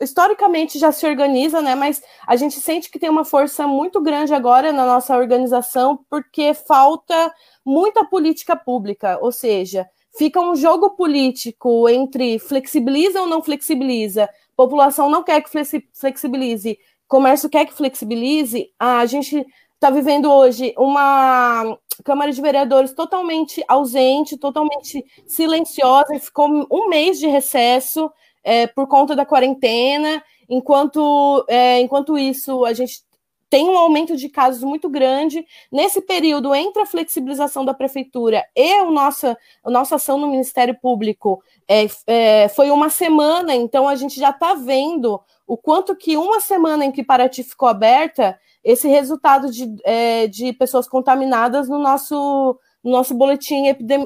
[0.00, 1.74] historicamente já se organiza, né?
[1.74, 6.54] Mas a gente sente que tem uma força muito grande agora na nossa organização, porque
[6.54, 7.32] falta
[7.64, 15.08] muita política pública, ou seja, fica um jogo político entre flexibiliza ou não flexibiliza, população
[15.08, 15.50] não quer que
[15.92, 16.78] flexibilize,
[17.08, 24.36] comércio quer que flexibilize, a gente está vivendo hoje uma Câmara de Vereadores totalmente ausente,
[24.36, 28.10] totalmente silenciosa, ficou um mês de recesso
[28.46, 33.04] é, por conta da quarentena, enquanto, é, enquanto isso a gente
[33.50, 35.44] tem um aumento de casos muito grande.
[35.70, 40.78] Nesse período, entre a flexibilização da prefeitura e a nossa, a nossa ação no Ministério
[40.80, 46.16] Público, é, é, foi uma semana, então a gente já está vendo o quanto que
[46.16, 51.78] uma semana em que Paraty ficou aberta, esse resultado de, é, de pessoas contaminadas no
[51.78, 53.64] nosso, no nosso boletim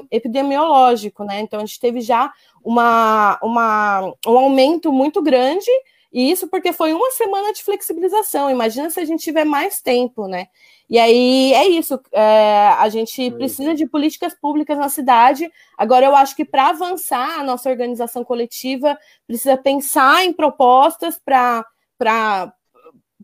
[0.09, 1.39] epidemiológico, né?
[1.39, 5.69] Então a gente teve já uma, uma, um aumento muito grande,
[6.11, 8.49] e isso porque foi uma semana de flexibilização.
[8.49, 10.47] Imagina se a gente tiver mais tempo, né?
[10.89, 12.01] E aí é isso.
[12.11, 15.49] É, a gente precisa de políticas públicas na cidade.
[15.77, 22.51] Agora, eu acho que para avançar a nossa organização coletiva, precisa pensar em propostas para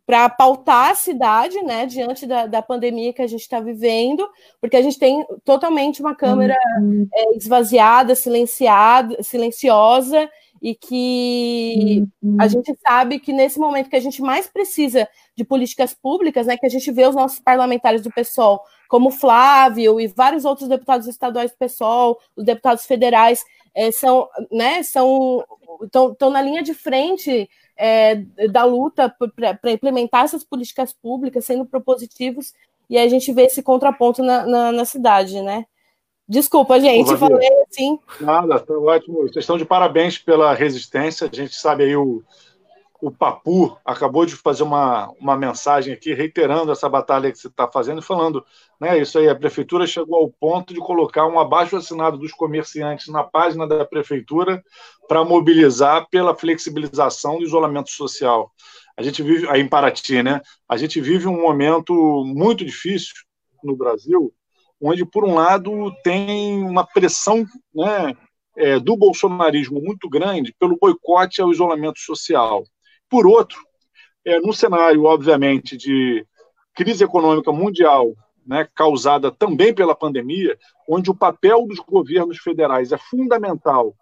[0.08, 4.26] para pautar a cidade, né, diante da, da pandemia que a gente está vivendo,
[4.62, 7.06] porque a gente tem totalmente uma Câmara uhum.
[7.14, 10.30] é, esvaziada, silenciada, silenciosa,
[10.62, 12.38] e que uhum.
[12.40, 16.56] a gente sabe que nesse momento que a gente mais precisa de políticas públicas, né,
[16.56, 21.06] que a gente vê os nossos parlamentares do PSOL, como Flávio e vários outros deputados
[21.06, 23.44] estaduais do PSOL, os deputados federais,
[23.76, 25.44] é, são, né, são,
[25.84, 28.16] estão na linha de frente é,
[28.50, 32.54] da luta para implementar essas políticas públicas, sendo propositivos,
[32.90, 35.66] e a gente vê esse contraponto na, na, na cidade, né?
[36.28, 37.98] Desculpa, gente, Pô, falei assim.
[38.20, 39.22] Nada, tá ótimo.
[39.22, 41.30] Vocês estão de parabéns pela resistência.
[41.32, 42.22] A gente sabe aí o,
[43.02, 47.68] o Papu acabou de fazer uma, uma mensagem aqui reiterando essa batalha que você está
[47.68, 48.44] fazendo e falando,
[48.80, 48.98] né?
[48.98, 53.24] Isso aí, a prefeitura chegou ao ponto de colocar um abaixo assinado dos comerciantes na
[53.24, 54.64] página da prefeitura
[55.08, 58.52] para mobilizar pela flexibilização do isolamento social.
[58.98, 60.42] A gente vive aí em Paraty, né?
[60.68, 61.94] A gente vive um momento
[62.26, 63.14] muito difícil
[63.64, 64.34] no Brasil,
[64.82, 68.16] onde por um lado tem uma pressão, né?
[68.60, 72.64] É, do bolsonarismo muito grande pelo boicote ao isolamento social.
[73.10, 73.60] Por outro,
[74.26, 76.26] é, no cenário, obviamente, de
[76.76, 78.14] crise econômica mundial,
[78.46, 83.96] né, causada também pela pandemia, onde o papel dos governos federais é fundamental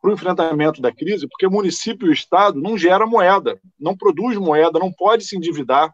[0.00, 4.78] para o enfrentamento da crise, porque município e Estado não gera moeda, não produz moeda,
[4.78, 5.92] não pode se endividar.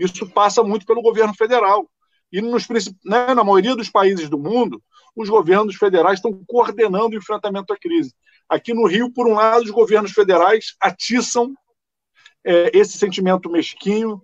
[0.00, 1.88] Isso passa muito pelo governo federal.
[2.32, 2.68] E nos,
[3.04, 4.82] né, na maioria dos países do mundo,
[5.16, 8.12] os governos federais estão coordenando o enfrentamento da crise.
[8.48, 11.54] Aqui no Rio, por um lado, os governos federais atiçam
[12.44, 14.20] é, esse sentimento mesquinho,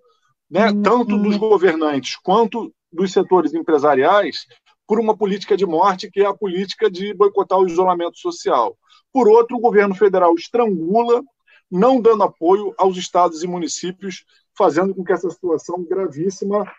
[0.50, 0.82] né, uhum.
[0.82, 4.46] tanto dos governantes quanto dos setores empresariais,
[4.86, 8.76] por uma política de morte, que é a política de boicotar o isolamento social.
[9.12, 11.22] Por outro, o governo federal estrangula,
[11.70, 14.24] não dando apoio aos estados e municípios,
[14.56, 16.70] fazendo com que essa situação gravíssima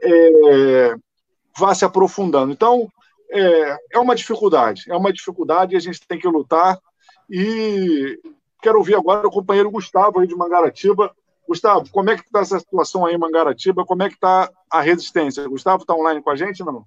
[0.00, 0.94] é,
[1.58, 2.52] vá se aprofundando.
[2.52, 2.88] Então,
[3.30, 6.78] é, é uma dificuldade, é uma dificuldade e a gente tem que lutar.
[7.28, 8.18] E
[8.68, 11.16] Quero ouvir agora o companheiro Gustavo aí de Mangaratiba.
[11.48, 13.82] Gustavo, como é que está essa situação aí em Mangaratiba?
[13.82, 15.48] Como é que está a resistência?
[15.48, 16.84] Gustavo está online com a gente não?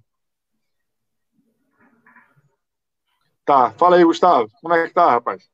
[3.44, 4.48] Tá, fala aí, Gustavo.
[4.60, 5.50] Como é que tá, rapaz?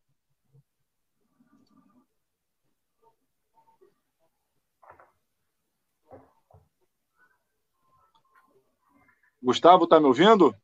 [9.43, 10.55] Gustavo, está me ouvindo?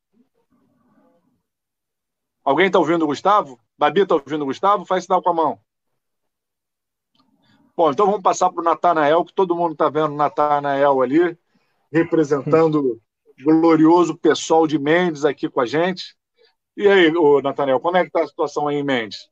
[2.44, 3.63] Alguém está ouvindo o Gustavo?
[3.78, 4.84] Babi está ouvindo o Gustavo?
[4.84, 5.58] Faz sinal com a mão.
[7.76, 11.36] Bom, então vamos passar para o Natanael, que todo mundo está vendo o Natanael ali,
[11.92, 13.00] representando
[13.40, 16.14] o glorioso pessoal de Mendes aqui com a gente.
[16.76, 17.12] E aí,
[17.42, 19.28] Natanael, como é que está a situação aí em Mendes?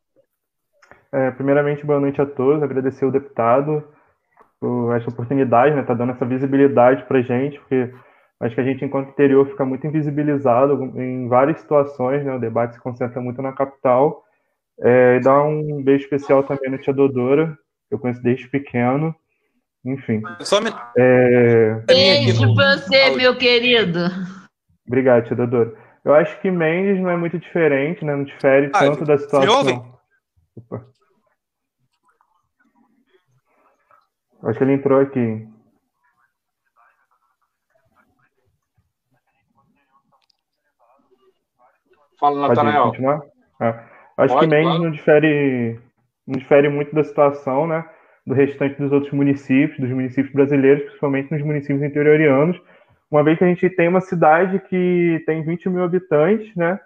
[1.12, 2.62] É, primeiramente, boa noite a todos.
[2.62, 3.84] Agradecer o deputado
[4.58, 5.82] por essa oportunidade, né?
[5.82, 7.92] Tá dando essa visibilidade para a gente, porque
[8.40, 12.34] acho que a gente, enquanto interior, fica muito invisibilizado em várias situações, né?
[12.34, 14.24] O debate se concentra muito na capital.
[14.80, 17.56] É, e dar um beijo especial também na tia Dodora,
[17.90, 19.14] eu conheço desde pequeno.
[19.84, 20.22] Enfim.
[20.40, 20.70] Só me...
[20.96, 21.74] é...
[21.86, 24.00] Beijo pra você, meu querido.
[24.86, 25.76] Obrigado, tia Dodora.
[26.04, 28.16] Eu acho que Mendes não é muito diferente, né?
[28.16, 29.64] Não difere ah, tanto da situação.
[29.64, 29.92] Me
[30.56, 30.86] Opa.
[34.42, 35.48] Acho que ele entrou aqui.
[42.18, 42.92] Fala, Natanael.
[43.60, 43.91] É.
[44.22, 45.78] Acho Pode, que Mendes não difere
[46.26, 47.84] não difere muito da situação, né,
[48.26, 52.60] do restante dos outros municípios, dos municípios brasileiros, principalmente nos municípios interiorianos,
[53.10, 56.78] uma vez que a gente tem uma cidade que tem 20 mil habitantes, né,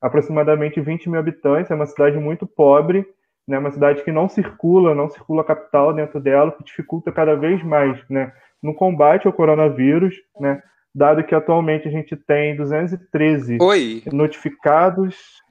[0.00, 3.04] aproximadamente 20 mil habitantes, é uma cidade muito pobre,
[3.46, 7.62] né, uma cidade que não circula, não circula capital dentro dela, que dificulta cada vez
[7.62, 8.32] mais, né,
[8.62, 10.62] no combate ao coronavírus, né,
[10.94, 14.02] dado que atualmente a gente tem 213 Oi.
[14.12, 15.42] notificados,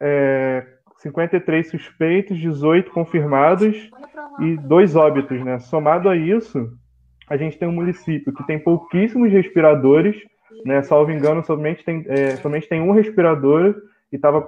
[0.00, 0.66] é,
[0.98, 3.90] 53 suspeitos, 18 confirmados
[4.40, 5.58] e dois óbitos, né?
[5.58, 6.68] Somado a isso,
[7.28, 10.16] a gente tem um município que tem pouquíssimos respiradores,
[10.64, 10.82] né?
[10.82, 13.74] Salvo engano, somente tem, é, somente tem um respirador
[14.12, 14.44] e estava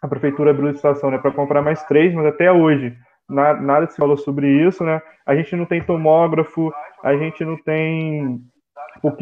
[0.00, 2.92] a prefeitura abriu licitação, né, para comprar mais três, mas até hoje
[3.28, 5.00] na, nada se falou sobre isso, né?
[5.24, 8.40] A gente não tem tomógrafo, a gente não tem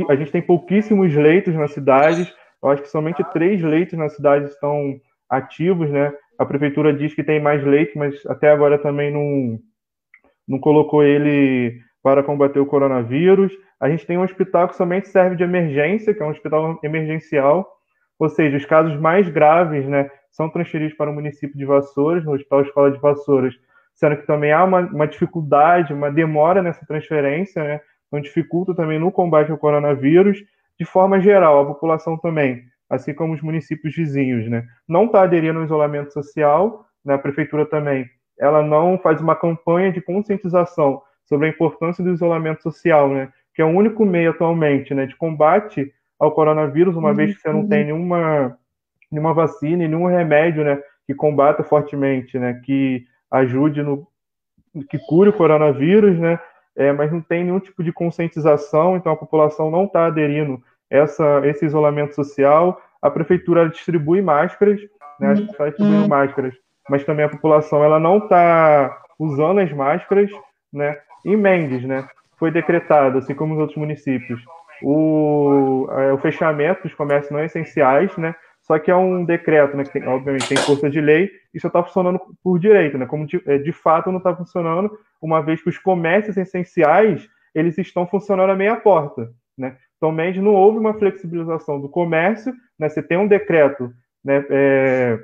[0.08, 2.32] a gente tem pouquíssimos leitos nas cidades.
[2.62, 6.12] Eu acho que somente três leitos na cidade estão ativos, né?
[6.38, 9.58] A prefeitura diz que tem mais leite, mas até agora também não,
[10.46, 13.52] não colocou ele para combater o coronavírus.
[13.78, 17.66] A gente tem um hospital que somente serve de emergência, que é um hospital emergencial,
[18.18, 22.32] ou seja, os casos mais graves, né, são transferidos para o município de Vassouras, no
[22.32, 23.54] Hospital Escola de Vassouras,
[23.94, 28.98] sendo que também há uma, uma dificuldade, uma demora nessa transferência, né, então dificulta também
[28.98, 30.38] no combate ao coronavírus.
[30.80, 34.66] De forma geral, a população também assim como os municípios vizinhos, né?
[34.86, 37.14] Não está aderindo ao isolamento social, né?
[37.14, 38.04] A prefeitura também,
[38.36, 43.32] ela não faz uma campanha de conscientização sobre a importância do isolamento social, né?
[43.54, 47.14] Que é o único meio atualmente, né, de combate ao coronavírus, uma uhum.
[47.14, 48.58] vez que você não tem nenhuma,
[49.10, 54.06] nenhuma vacina, nenhum remédio, né, que combata fortemente, né, que ajude no
[54.88, 56.38] que cure o coronavírus, né?
[56.76, 61.40] É, mas não tem nenhum tipo de conscientização, então a população não está aderindo essa,
[61.44, 62.80] esse isolamento social.
[63.00, 64.80] A prefeitura distribui máscaras,
[65.18, 66.08] né, está distribuindo uhum.
[66.08, 66.54] máscaras,
[66.88, 70.30] mas também a população ela não está usando as máscaras.
[70.72, 70.98] Né?
[71.24, 72.06] Em Mendes, né,
[72.38, 74.42] foi decretado, assim como nos outros municípios,
[74.82, 78.34] o, é, o fechamento dos comércios não essenciais, né?
[78.62, 79.84] Só que é um decreto, né?
[79.84, 83.04] Que tem, obviamente tem força de lei, e só está funcionando por direito, né?
[83.04, 87.76] Como de, é, de fato não está funcionando, uma vez que os comércios essenciais eles
[87.78, 89.76] estão funcionando a meia porta, né?
[90.00, 92.88] Somente não houve uma flexibilização do comércio, né?
[92.88, 93.92] Você tem um decreto,
[94.24, 94.44] né?
[94.48, 95.18] É,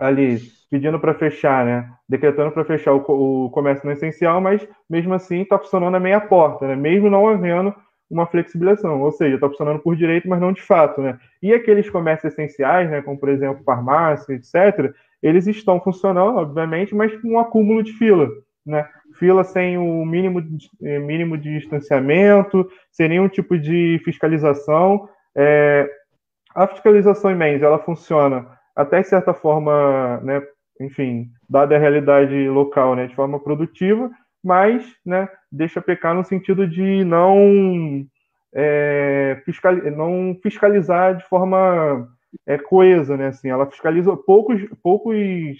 [0.00, 1.88] ali pedindo para fechar, né?
[2.08, 6.20] Decretando para fechar o, o, comércio não essencial, mas mesmo assim está funcionando a meia
[6.20, 6.74] porta, né?
[6.74, 7.74] Mesmo não havendo
[8.10, 11.18] uma flexibilização, ou seja, está funcionando por direito, mas não de fato, né?
[11.40, 13.02] E aqueles comércios essenciais, né?
[13.02, 14.92] Como por exemplo farmácia, etc.
[15.22, 18.28] Eles estão funcionando, obviamente, mas com um acúmulo de fila,
[18.66, 18.88] né?
[19.18, 20.42] fila sem o mínimo,
[20.82, 25.08] eh, mínimo de distanciamento, sem nenhum tipo de fiscalização.
[25.36, 25.88] É,
[26.54, 30.42] a fiscalização em Mendes, ela funciona até de certa forma, né,
[30.80, 34.10] enfim, dada a realidade local, né, de forma produtiva,
[34.42, 38.06] mas né, deixa pecar no sentido de não,
[38.54, 42.08] é, fiscal, não fiscalizar de forma
[42.46, 45.58] é, coesa, né, assim, ela fiscaliza poucos, poucos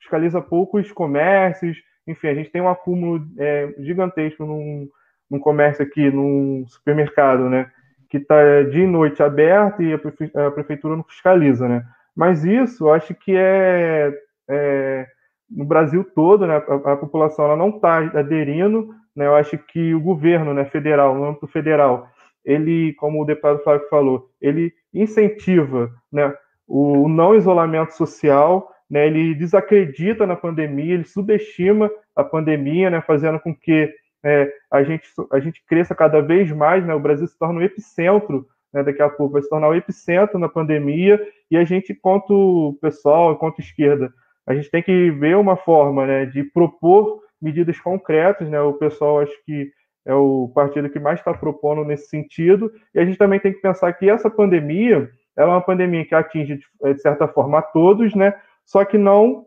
[0.00, 4.88] fiscaliza poucos comércios, enfim, a gente tem um acúmulo é, gigantesco num,
[5.30, 7.70] num, comércio aqui, num supermercado, né?
[8.10, 11.84] Que está de noite aberto e a, prefe a, prefeitura não fiscaliza, né?
[12.14, 14.12] Mas isso, eu acho que é,
[14.48, 15.06] é
[15.50, 16.56] no Brasil todo, né?
[16.56, 19.26] A, a população ela não está aderindo, né?
[19.26, 20.64] Eu acho que o governo, né?
[20.64, 22.08] Federal, no âmbito federal,
[22.44, 26.34] ele, como o deputado Flávio falou, ele incentiva, né?
[26.66, 33.00] O, o não isolamento social né, ele desacredita na pandemia, ele subestima a pandemia, né,
[33.00, 33.90] fazendo com que
[34.22, 36.94] é, a, gente, a gente cresça cada vez mais, né?
[36.94, 38.82] o Brasil se torna o epicentro, né?
[38.82, 41.18] daqui a pouco vai se tornar o epicentro na pandemia,
[41.50, 44.12] e a gente, enquanto pessoal, enquanto esquerda,
[44.46, 48.60] a gente tem que ver uma forma né, de propor medidas concretas, né?
[48.60, 49.72] o pessoal acho que
[50.04, 53.60] é o partido que mais está propondo nesse sentido, e a gente também tem que
[53.60, 58.14] pensar que essa pandemia, ela é uma pandemia que atinge, de certa forma, a todos,
[58.14, 58.34] né?
[58.64, 59.46] Só que não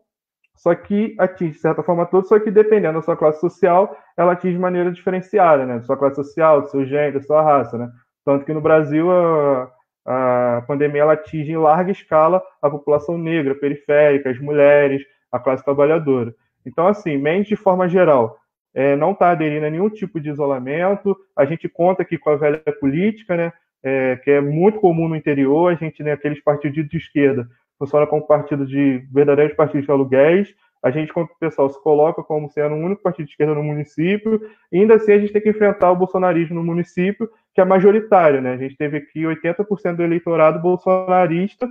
[0.55, 4.31] só que atinge, de certa forma, todos, só que dependendo da sua classe social, ela
[4.31, 5.75] atinge de maneira diferenciada, né?
[5.75, 7.89] Da sua classe social, do seu gênero, da sua raça, né?
[8.23, 9.69] Tanto que no Brasil a,
[10.05, 15.63] a pandemia ela atinge em larga escala a população negra, periférica, as mulheres, a classe
[15.63, 16.33] trabalhadora.
[16.65, 18.37] Então, assim, mente de forma geral,
[18.73, 21.15] é, não está aderindo a nenhum tipo de isolamento.
[21.35, 23.53] A gente conta aqui com a velha política, né?
[23.83, 25.71] É, que é muito comum no interior.
[25.71, 27.47] A gente, né, aqueles partidos de esquerda,
[27.77, 30.53] funciona como partido de verdadeiros partidos de aluguéis.
[30.83, 34.39] A gente, como pessoal, se coloca como sendo o único partido de esquerda no município,
[34.71, 38.41] e ainda assim a gente tem que enfrentar o bolsonarismo no município, que é majoritário,
[38.41, 38.53] né?
[38.53, 41.67] A gente teve aqui 80% do eleitorado bolsonarista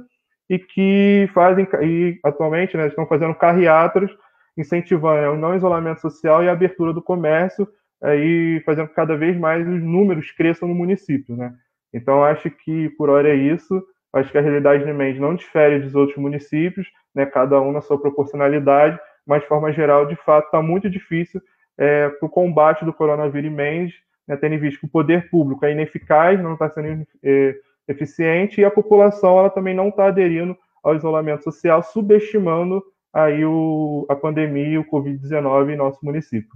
[0.51, 4.11] e que fazem, e atualmente, né, estão fazendo carreatas
[4.57, 7.67] incentivando né, o não isolamento social e a abertura do comércio,
[8.03, 11.53] aí fazendo cada vez mais os números cresçam no município, né?
[11.93, 13.83] Então, acho que por hora é isso.
[14.15, 17.81] Acho que a realidade de Mendes não difere dos outros municípios, né, cada um na
[17.81, 21.41] sua proporcionalidade, mas de forma geral, de fato, está muito difícil
[21.77, 23.95] é, para o combate do coronavírus em Mendes,
[24.27, 27.57] né, tendo visto que o poder público é ineficaz, não está sendo é,
[27.89, 34.07] eficiente, e a população ela também não está aderindo ao isolamento social, subestimando aí o,
[34.09, 36.55] a pandemia e o Covid-19 em nosso município.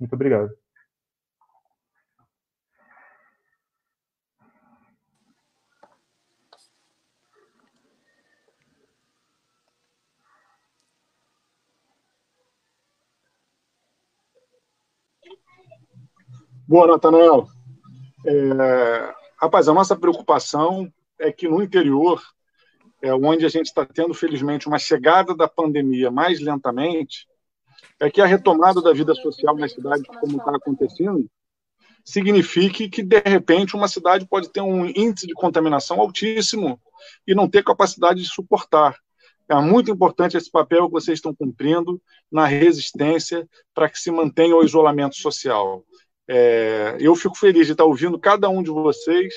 [0.00, 0.63] Muito obrigado.
[16.66, 17.46] Boa, Natanael.
[18.26, 22.22] É, rapaz, a nossa preocupação é que no interior,
[23.02, 27.28] é, onde a gente está tendo, felizmente, uma chegada da pandemia mais lentamente,
[28.00, 31.26] é que a retomada da vida social nas cidades, como está acontecendo,
[32.02, 36.80] signifique que, de repente, uma cidade pode ter um índice de contaminação altíssimo
[37.26, 38.98] e não ter capacidade de suportar.
[39.46, 42.00] É muito importante esse papel que vocês estão cumprindo
[42.32, 45.84] na resistência para que se mantenha o isolamento social.
[46.28, 49.34] É, eu fico feliz de estar ouvindo cada um de vocês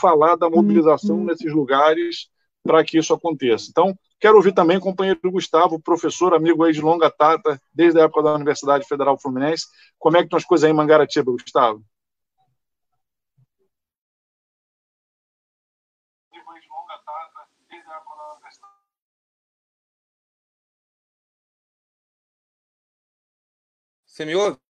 [0.00, 1.24] falar da mobilização uhum.
[1.24, 2.28] nesses lugares
[2.62, 3.66] para que isso aconteça.
[3.70, 8.04] Então, quero ouvir também o companheiro Gustavo, professor, amigo aí de longa data, desde a
[8.04, 9.66] época da Universidade Federal Fluminense.
[9.98, 11.82] Como é que estão as coisas aí em Mangaratiba, Gustavo?
[24.06, 24.67] Você me ouve?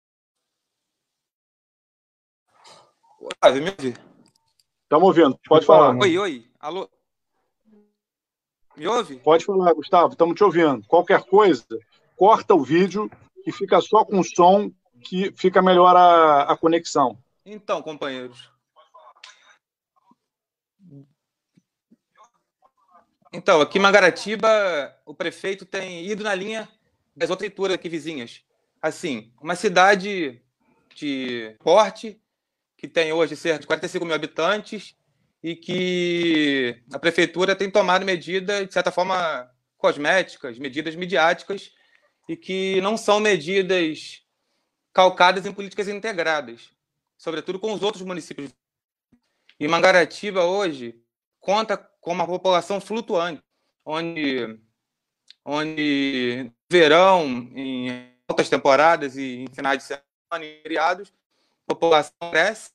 [3.24, 3.96] Otávio, me ouve?
[4.82, 5.96] Estamos ouvindo, pode falar.
[5.96, 6.90] Oi, oi, alô?
[8.76, 9.16] Me ouve?
[9.16, 10.86] Pode falar, Gustavo, estamos te ouvindo.
[10.86, 11.64] Qualquer coisa,
[12.16, 13.10] corta o vídeo
[13.46, 14.70] e fica só com o som
[15.02, 17.18] que fica melhor a, a conexão.
[17.46, 18.52] Então, companheiros.
[23.32, 26.68] Então, aqui em Mangaratiba, o prefeito tem ido na linha
[27.16, 28.44] das outras leituras aqui vizinhas.
[28.82, 30.42] Assim, uma cidade
[30.94, 32.20] de porte,
[32.84, 34.94] que tem hoje cerca de 45 mil habitantes
[35.42, 41.72] e que a prefeitura tem tomado medidas, de certa forma, cosméticas, medidas midiáticas,
[42.28, 44.22] e que não são medidas
[44.92, 46.70] calcadas em políticas integradas,
[47.16, 48.50] sobretudo com os outros municípios.
[49.58, 51.00] E Mangaratiba, hoje,
[51.40, 53.42] conta com uma população flutuante,
[53.84, 54.58] onde,
[55.42, 61.12] onde verão, em altas temporadas e em finais de semana e feriados,
[61.66, 62.73] a população cresce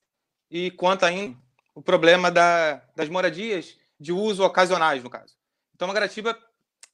[0.49, 1.37] e quanto ainda
[1.75, 5.35] o problema da, das moradias de uso ocasionais, no caso.
[5.73, 6.37] Então, a Mangaratiba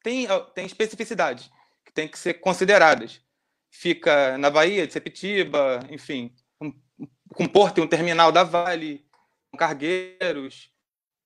[0.03, 1.49] tem, tem especificidades
[1.83, 3.21] que têm que ser consideradas.
[3.69, 6.31] Fica na Bahia de Sepitiba, enfim,
[6.61, 9.05] um, porto e um terminal da Vale,
[9.51, 10.69] com cargueiros,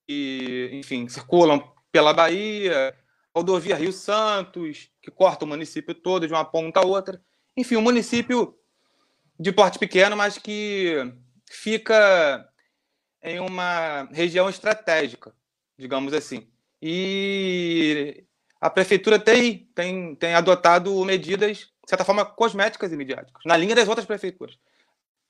[0.08, 1.62] e, enfim, circulam
[1.92, 2.96] pela Bahia,
[3.36, 7.22] rodovia Rio Santos, que corta o município todo de uma ponta a outra.
[7.56, 8.58] Enfim, um município
[9.40, 10.96] de porte pequeno, mas que
[11.50, 12.48] fica
[13.22, 15.34] em uma região estratégica,
[15.78, 16.48] digamos assim.
[16.82, 18.24] E
[18.62, 23.76] a prefeitura tem, tem, tem adotado medidas, de certa forma, cosméticas e midiáticas, na linha
[23.76, 24.58] das outras prefeituras.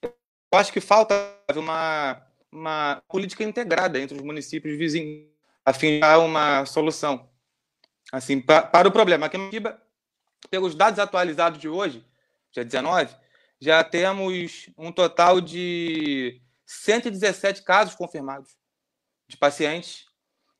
[0.03, 0.13] Eu
[0.53, 1.15] acho que falta
[1.55, 5.27] uma, uma política integrada entre os municípios vizinhos,
[5.65, 7.29] a fim de dar uma solução
[8.11, 9.27] assim, pra, para o problema.
[9.27, 9.81] Aqui em Matiba,
[10.49, 12.03] pelos dados atualizados de hoje,
[12.51, 13.15] dia 19,
[13.59, 18.57] já temos um total de 117 casos confirmados
[19.27, 20.05] de pacientes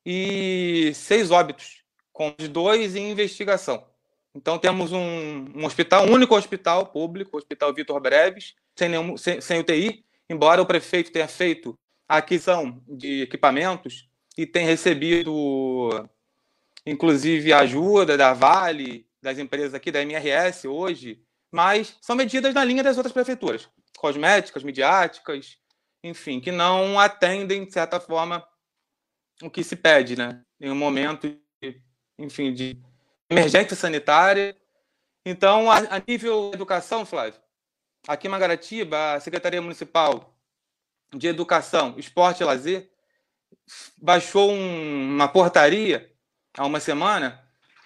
[0.06, 3.88] e seis óbitos, com dois em investigação.
[4.34, 9.18] Então, temos um, um hospital, um único hospital público, o Hospital Vitor Breves, sem, nenhum,
[9.18, 11.78] sem, sem UTI, embora o prefeito tenha feito
[12.08, 16.08] a aquisição de equipamentos e tenha recebido,
[16.86, 21.22] inclusive, ajuda da Vale, das empresas aqui, da MRS hoje,
[21.52, 25.58] mas são medidas na linha das outras prefeituras, cosméticas, midiáticas,
[26.04, 28.45] enfim, que não atendem, de certa forma,
[29.41, 30.41] o que se pede, né?
[30.60, 31.28] Em um momento,
[31.62, 31.82] de,
[32.18, 32.82] enfim, de
[33.30, 34.56] emergência sanitária.
[35.26, 37.39] Então, a, a nível educação, Flávio,
[38.08, 40.36] aqui em Magaratiba, a Secretaria Municipal
[41.14, 42.89] de Educação, Esporte e Lazer
[43.97, 46.12] baixou um, uma portaria
[46.58, 47.43] há uma semana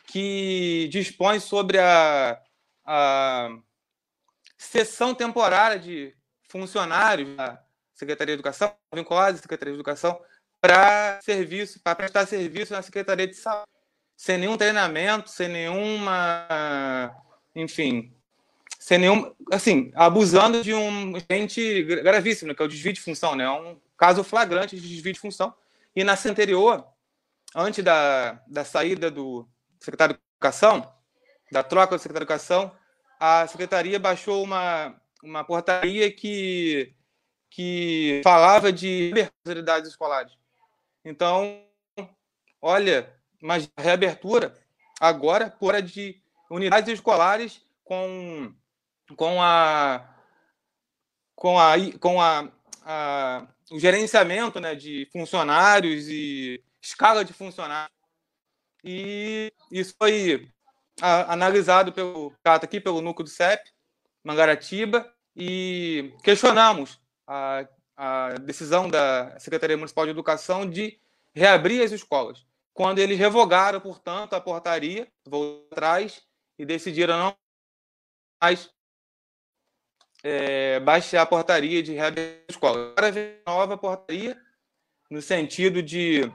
[0.07, 2.41] que dispõe sobre a,
[2.85, 3.49] a
[4.57, 6.15] sessão temporária de
[6.47, 7.61] funcionários da
[7.93, 10.19] Secretaria de Educação, vinculados à Secretaria de Educação,
[10.59, 13.67] para serviço, para prestar serviço na Secretaria de Saúde,
[14.15, 17.13] sem nenhum treinamento, sem nenhuma,
[17.55, 18.13] enfim,
[18.79, 23.35] sem nenhum, assim, abusando de um gente gravíssimo, né, que é o desvio de função,
[23.35, 23.43] né?
[23.45, 25.53] É um caso flagrante de desvio de função.
[25.95, 26.85] E na anterior,
[27.55, 29.47] antes da, da saída do
[29.79, 30.93] secretário de Educação,
[31.53, 32.75] da troca do secretário de Educação,
[33.19, 36.93] a secretaria baixou uma, uma portaria que,
[37.49, 40.33] que falava de responsabilidades escolares.
[41.05, 41.63] Então,
[42.61, 44.53] olha, mas reabertura
[44.99, 48.53] agora por de unidades escolares com,
[49.15, 50.09] com a
[51.35, 52.51] com a com a,
[52.85, 57.93] a o gerenciamento né, de funcionários e escala de funcionários.
[58.83, 60.51] E isso foi
[61.01, 63.63] analisado pelo Cata aqui, pelo núcleo do CEP,
[64.23, 67.67] Mangaratiba, e questionamos a,
[67.97, 70.99] a decisão da Secretaria Municipal de Educação de
[71.33, 72.45] reabrir as escolas.
[72.73, 76.21] Quando eles revogaram, portanto, a portaria, voltaram atrás
[76.57, 77.37] e decidiram não
[78.41, 78.69] mais
[80.23, 82.91] é, baixar a portaria de reabrir a escola.
[82.91, 84.39] Agora vem nova portaria
[85.09, 86.31] no sentido de,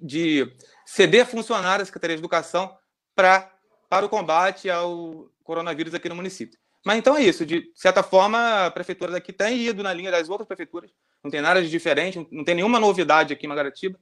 [0.00, 0.50] de
[0.84, 2.76] ceder funcionários da Secretaria de Educação
[3.14, 3.52] pra,
[3.92, 6.58] para o combate ao coronavírus aqui no município.
[6.82, 7.44] Mas então é isso.
[7.44, 10.90] De certa forma, a prefeitura daqui tem ido na linha das outras prefeituras.
[11.22, 14.00] Não tem nada de diferente, não tem nenhuma novidade aqui em Magaratiba.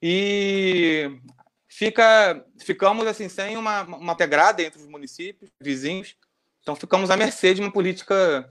[0.00, 1.20] E
[1.66, 6.14] fica, ficamos assim sem uma, uma integrada entre os municípios vizinhos.
[6.62, 8.48] Então ficamos à mercê de uma política,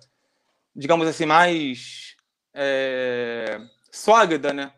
[0.75, 2.17] digamos assim, mais
[2.53, 3.57] é,
[3.89, 4.73] sólida, né?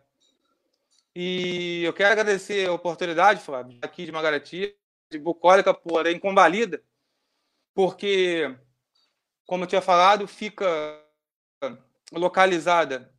[1.15, 4.78] E eu quero agradecer a oportunidade, Flávio, aqui de Magaratiba,
[5.17, 6.83] bucólica, porém convalida,
[7.73, 8.55] porque
[9.45, 10.67] como eu tinha falado, fica
[12.11, 13.11] localizada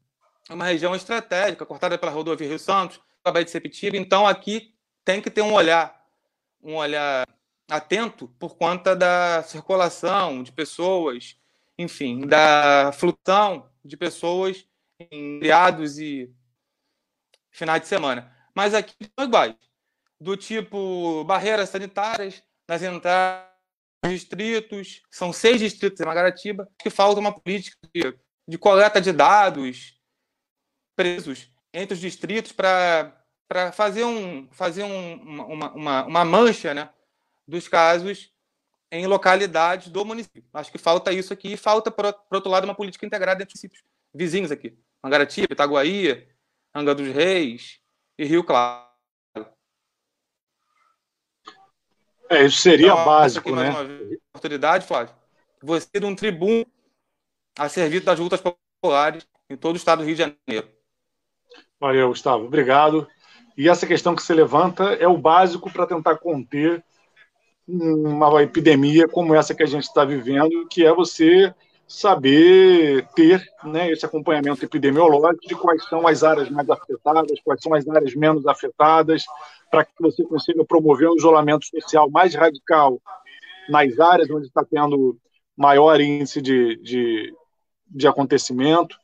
[0.49, 3.97] uma região estratégica, cortada pela rodovia Rio Santos, Baía de Sepetiba.
[3.97, 4.74] Então, aqui
[5.05, 6.07] tem que ter um olhar,
[6.62, 7.26] um olhar
[7.68, 11.36] atento por conta da circulação de pessoas,
[11.76, 14.66] enfim, da flutuação de pessoas
[14.99, 16.32] em feriados e
[17.51, 18.32] finais de semana.
[18.55, 19.57] Mas aqui são iguais,
[20.20, 23.48] do tipo barreiras sanitárias nas entradas
[24.08, 28.14] distritos, são seis distritos em Magaratiba, que falta uma política de,
[28.46, 29.98] de coleta de dados
[30.96, 36.90] presos entre os distritos para fazer, um, fazer um, uma, uma, uma mancha né,
[37.46, 38.32] dos casos
[38.90, 40.44] em localidades do município.
[40.52, 43.54] Acho que falta isso aqui e falta, por, por outro lado, uma política integrada entre
[43.54, 44.76] os municípios vizinhos aqui.
[45.02, 46.28] Mangaratiba, Itaguaí,
[46.74, 47.80] Anga dos Reis
[48.18, 48.89] e Rio Claro.
[52.31, 53.74] É, isso seria então, básico, né?
[54.33, 55.12] oportunidade, Flávio.
[55.61, 56.64] Você de um tribuno
[57.59, 60.68] a serviço das lutas populares em todo o estado do Rio de Janeiro.
[61.81, 62.45] Valeu, Gustavo.
[62.45, 63.09] Obrigado.
[63.57, 66.85] E essa questão que você levanta é o básico para tentar conter
[67.66, 71.53] uma epidemia como essa que a gente está vivendo, que é você
[71.87, 77.74] saber ter né, esse acompanhamento epidemiológico de quais são as áreas mais afetadas, quais são
[77.74, 79.24] as áreas menos afetadas,
[79.70, 83.00] para que você consiga promover um isolamento social mais radical
[83.68, 85.16] nas áreas onde está tendo
[85.56, 87.34] maior índice de, de,
[87.86, 88.96] de acontecimento.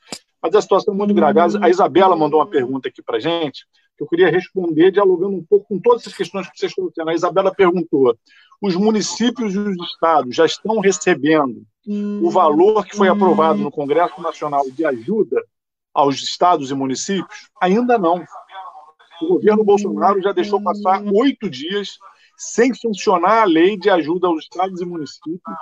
[0.42, 1.38] Mas a situação é muito grave.
[1.40, 5.44] A Isabela mandou uma pergunta aqui para a gente, que eu queria responder dialogando um
[5.44, 7.10] pouco com todas essas questões que vocês estão tendo.
[7.10, 8.16] A Isabela perguntou:
[8.60, 11.62] os municípios e os estados já estão recebendo
[12.22, 15.42] o valor que foi aprovado no Congresso Nacional de ajuda
[15.94, 17.48] aos estados e municípios?
[17.60, 18.24] Ainda não.
[19.22, 21.98] O governo Bolsonaro já deixou passar oito dias
[22.36, 25.56] sem funcionar a lei de ajuda aos estados e municípios,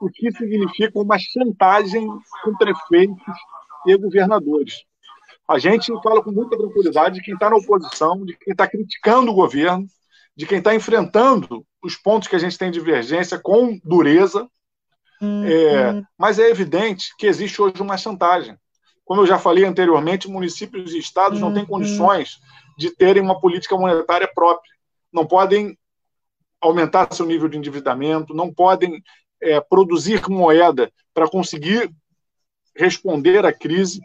[0.00, 2.06] o que significa uma chantagem
[2.44, 3.34] com prefeitos
[3.86, 4.84] e governadores.
[5.48, 9.30] A gente fala com muita tranquilidade de quem está na oposição, de quem está criticando
[9.30, 9.86] o governo,
[10.36, 14.48] de quem está enfrentando os pontos que a gente tem divergência com dureza,
[15.22, 18.56] é, mas é evidente que existe hoje uma chantagem.
[19.04, 22.40] Como eu já falei anteriormente, municípios e estados não têm condições
[22.76, 24.72] de terem uma política monetária própria.
[25.12, 25.78] Não podem
[26.60, 29.02] aumentar seu nível de endividamento, não podem
[29.40, 31.90] é, produzir moeda para conseguir
[32.74, 34.00] responder à crise.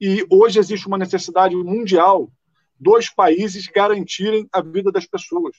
[0.00, 2.30] E hoje existe uma necessidade mundial
[2.78, 5.56] dos países garantirem a vida das pessoas.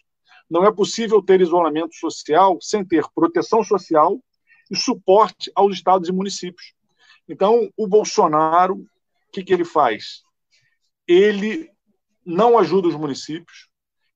[0.50, 4.20] Não é possível ter isolamento social sem ter proteção social
[4.72, 6.74] e suporte aos estados e municípios.
[7.28, 8.88] Então, o Bolsonaro, o
[9.32, 10.24] que, que ele faz?
[11.08, 11.70] Ele
[12.30, 13.68] não ajuda os municípios,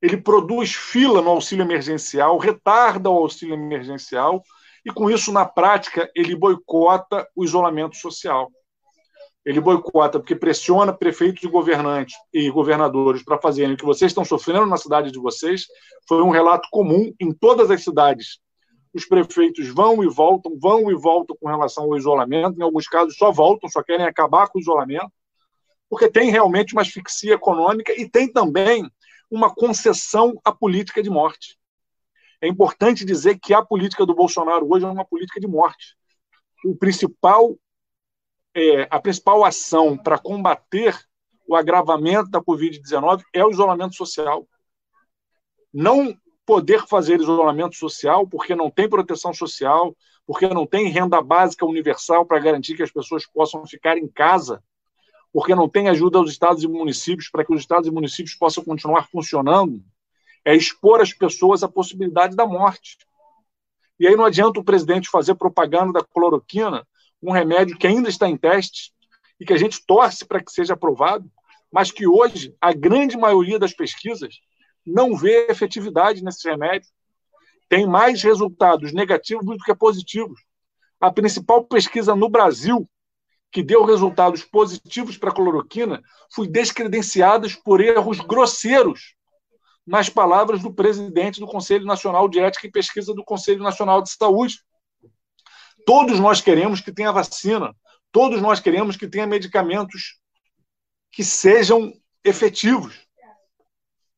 [0.02, 4.44] ele produz fila no auxílio emergencial, retarda o auxílio emergencial,
[4.86, 8.52] e com isso, na prática, ele boicota o isolamento social.
[9.46, 14.24] Ele boicota porque pressiona prefeitos e governantes e governadores para fazerem o que vocês estão
[14.24, 15.66] sofrendo na cidade de vocês.
[16.08, 18.40] Foi um relato comum em todas as cidades.
[18.94, 22.60] Os prefeitos vão e voltam, vão e voltam com relação ao isolamento.
[22.60, 25.12] Em alguns casos, só voltam, só querem acabar com o isolamento,
[25.94, 28.84] porque tem realmente uma asfixia econômica e tem também
[29.30, 31.56] uma concessão à política de morte.
[32.42, 35.96] É importante dizer que a política do Bolsonaro hoje é uma política de morte.
[36.66, 37.56] O principal,
[38.56, 41.00] é, a principal ação para combater
[41.48, 44.48] o agravamento da Covid-19 é o isolamento social.
[45.72, 51.68] Não poder fazer isolamento social porque não tem proteção social, porque não tem renda básica
[51.68, 54.60] universal para garantir que as pessoas possam ficar em casa,
[55.34, 58.64] porque não tem ajuda aos estados e municípios para que os estados e municípios possam
[58.64, 59.84] continuar funcionando,
[60.46, 63.00] é expor as pessoas à possibilidade da morte.
[64.00, 66.88] E aí não adianta o presidente fazer propaganda da cloroquina,
[67.22, 68.94] um remédio que ainda está em teste
[69.40, 71.30] e que a gente torce para que seja aprovado,
[71.72, 74.36] mas que hoje a grande maioria das pesquisas
[74.86, 76.90] não vê efetividade nesse remédio.
[77.68, 80.40] Tem mais resultados negativos do que positivos.
[81.00, 82.88] A principal pesquisa no Brasil
[83.54, 86.02] que deu resultados positivos para a cloroquina
[86.34, 89.16] foi descredenciada por erros grosseiros
[89.86, 94.10] nas palavras do presidente do Conselho Nacional de Ética e Pesquisa do Conselho Nacional de
[94.10, 94.60] Saúde.
[95.86, 97.76] Todos nós queremos que tenha vacina,
[98.12, 100.20] todos nós queremos que tenha medicamentos
[101.12, 101.94] que sejam
[102.24, 103.08] efetivos.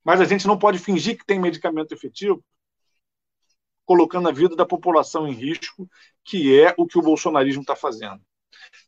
[0.01, 2.41] Mas a gente não pode fingir que tem medicamento efetivo,
[3.85, 5.89] colocando a vida da população em risco,
[6.23, 8.21] que é o que o bolsonarismo está fazendo.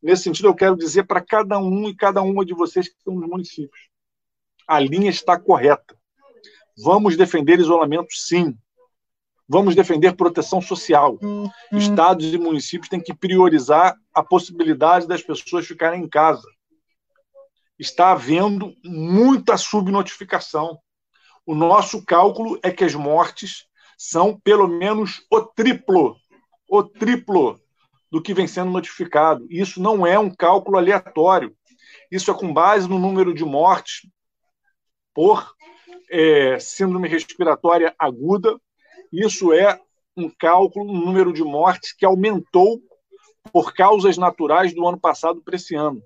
[0.02, 3.16] Nesse sentido, eu quero dizer para cada um e cada uma de vocês que estão
[3.16, 3.90] nos municípios:
[4.68, 5.98] a linha está correta.
[6.78, 8.56] Vamos defender isolamento, sim.
[9.50, 11.18] Vamos defender proteção social.
[11.72, 16.48] Estados e municípios têm que priorizar a possibilidade das pessoas ficarem em casa.
[17.80, 20.78] Está havendo muita subnotificação.
[21.46, 23.66] O nosso cálculo é que as mortes
[23.98, 26.18] são pelo menos o triplo,
[26.70, 27.60] o triplo
[28.12, 29.46] do que vem sendo notificado.
[29.50, 31.56] Isso não é um cálculo aleatório.
[32.12, 34.08] Isso é com base no número de mortes
[35.14, 35.54] por
[36.10, 38.60] é, síndrome respiratória aguda.
[39.12, 39.80] Isso é
[40.16, 42.82] um cálculo no número de mortes que aumentou
[43.52, 46.02] por causas naturais do ano passado para esse ano.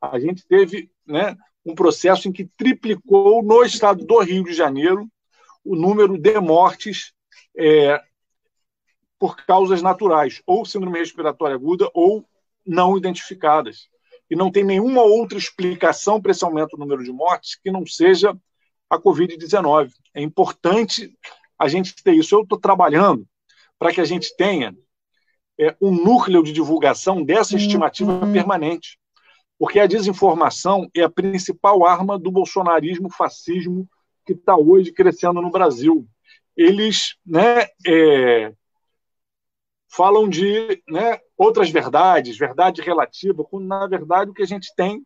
[0.00, 5.08] A gente teve né, um processo em que triplicou no estado do Rio de Janeiro
[5.64, 7.12] o número de mortes
[7.56, 8.00] é,
[9.24, 12.28] por causas naturais, ou síndrome respiratória aguda, ou
[12.66, 13.88] não identificadas.
[14.28, 17.86] E não tem nenhuma outra explicação para esse aumento do número de mortes que não
[17.86, 18.36] seja
[18.90, 19.92] a Covid-19.
[20.12, 21.16] É importante
[21.58, 22.34] a gente ter isso.
[22.34, 23.26] Eu estou trabalhando
[23.78, 24.76] para que a gente tenha
[25.58, 28.30] é, um núcleo de divulgação dessa estimativa uhum.
[28.30, 28.98] permanente.
[29.58, 33.88] Porque a desinformação é a principal arma do bolsonarismo, fascismo
[34.26, 36.06] que está hoje crescendo no Brasil.
[36.54, 38.52] Eles né, é,
[39.96, 45.04] falam de né, outras verdades, verdade relativa, quando na verdade o que a gente tem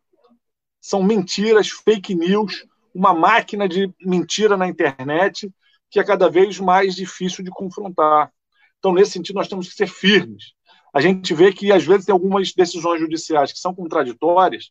[0.81, 2.65] são mentiras, fake news,
[2.95, 5.53] uma máquina de mentira na internet
[5.91, 8.31] que é cada vez mais difícil de confrontar.
[8.79, 10.53] Então, nesse sentido, nós temos que ser firmes.
[10.93, 14.71] A gente vê que, às vezes, tem algumas decisões judiciais que são contraditórias,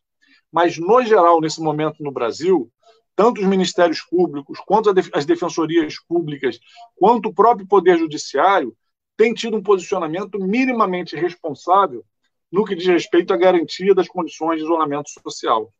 [0.50, 2.70] mas, no geral, nesse momento no Brasil,
[3.16, 6.58] tanto os ministérios públicos, quanto as defensorias públicas,
[6.96, 8.76] quanto o próprio Poder Judiciário,
[9.18, 12.06] tem tido um posicionamento minimamente responsável
[12.50, 15.74] no que diz respeito à garantia das condições de isolamento social.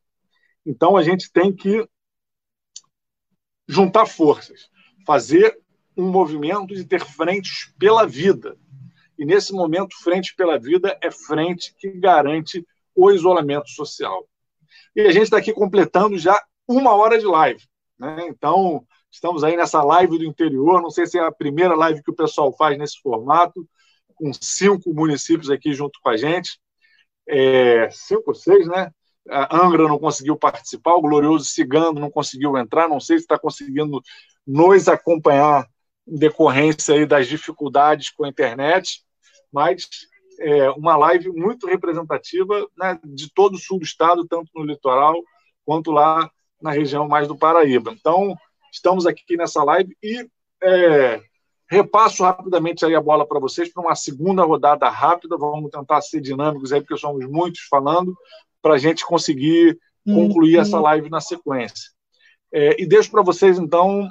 [0.67, 1.89] Então, a gente tem que
[3.67, 4.69] juntar forças,
[5.07, 5.57] fazer
[5.97, 8.59] um movimento de ter frentes pela vida.
[9.17, 14.29] E nesse momento, frente pela vida é frente que garante o isolamento social.
[14.97, 17.63] E a gente está aqui completando já uma hora de live.
[17.97, 18.27] Né?
[18.29, 20.83] Então, estamos aí nessa live do interior.
[20.83, 23.67] Não sei se é a primeira live que o pessoal faz nesse formato,
[24.15, 26.59] com cinco municípios aqui junto com a gente.
[27.27, 28.91] É, cinco ou seis, né?
[29.31, 33.39] A Angra não conseguiu participar, o Glorioso Cigano não conseguiu entrar, não sei se está
[33.39, 34.01] conseguindo
[34.47, 35.67] nos acompanhar
[36.07, 39.03] em decorrência aí das dificuldades com a internet,
[39.53, 39.87] mas
[40.41, 45.15] é uma live muito representativa né, de todo o sul do estado, tanto no litoral
[45.67, 46.31] quanto lá
[46.61, 47.93] na região mais do Paraíba.
[47.93, 48.35] Então,
[48.73, 50.29] estamos aqui nessa live e
[50.63, 51.21] é,
[51.71, 55.37] repasso rapidamente aí a bola para vocês para uma segunda rodada rápida.
[55.37, 58.17] Vamos tentar ser dinâmicos aí, porque somos muitos falando,
[58.63, 60.63] para a gente conseguir concluir uhum.
[60.63, 61.91] essa live na sequência.
[62.53, 64.09] É, e deixo para vocês, então,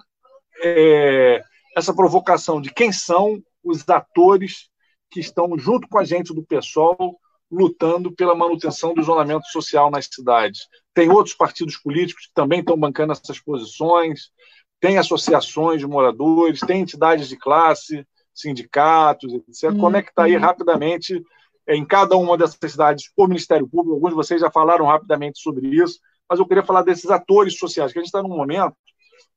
[0.62, 1.42] é,
[1.76, 4.70] essa provocação de quem são os atores
[5.10, 7.18] que estão junto com a gente do PSOL
[7.50, 10.62] lutando pela manutenção do isolamento social nas cidades.
[10.94, 14.32] Tem outros partidos políticos que também estão bancando essas posições,
[14.80, 19.76] tem associações de moradores, tem entidades de classe, sindicatos, etc.
[19.80, 20.42] Como é que está aí uhum.
[20.42, 21.24] rapidamente
[21.68, 23.96] em cada uma dessas cidades o Ministério Público?
[23.96, 27.92] Alguns de vocês já falaram rapidamente sobre isso, mas eu queria falar desses atores sociais,
[27.92, 28.76] que a gente está num momento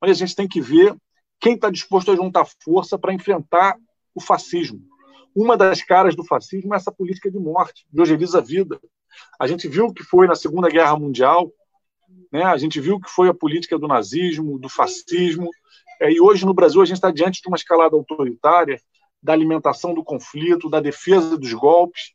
[0.02, 0.94] onde a gente tem que ver
[1.38, 3.76] quem está disposto a juntar força para enfrentar
[4.14, 4.80] o fascismo.
[5.34, 8.80] Uma das caras do fascismo é essa política de morte, de ojeriza a vida.
[9.38, 11.50] A gente viu o que foi na Segunda Guerra Mundial,
[12.32, 12.44] né?
[12.44, 15.48] a gente viu o que foi a política do nazismo, do fascismo,
[16.00, 18.80] é, e hoje no Brasil a gente está diante de uma escalada autoritária
[19.22, 22.12] da alimentação do conflito, da defesa dos golpes.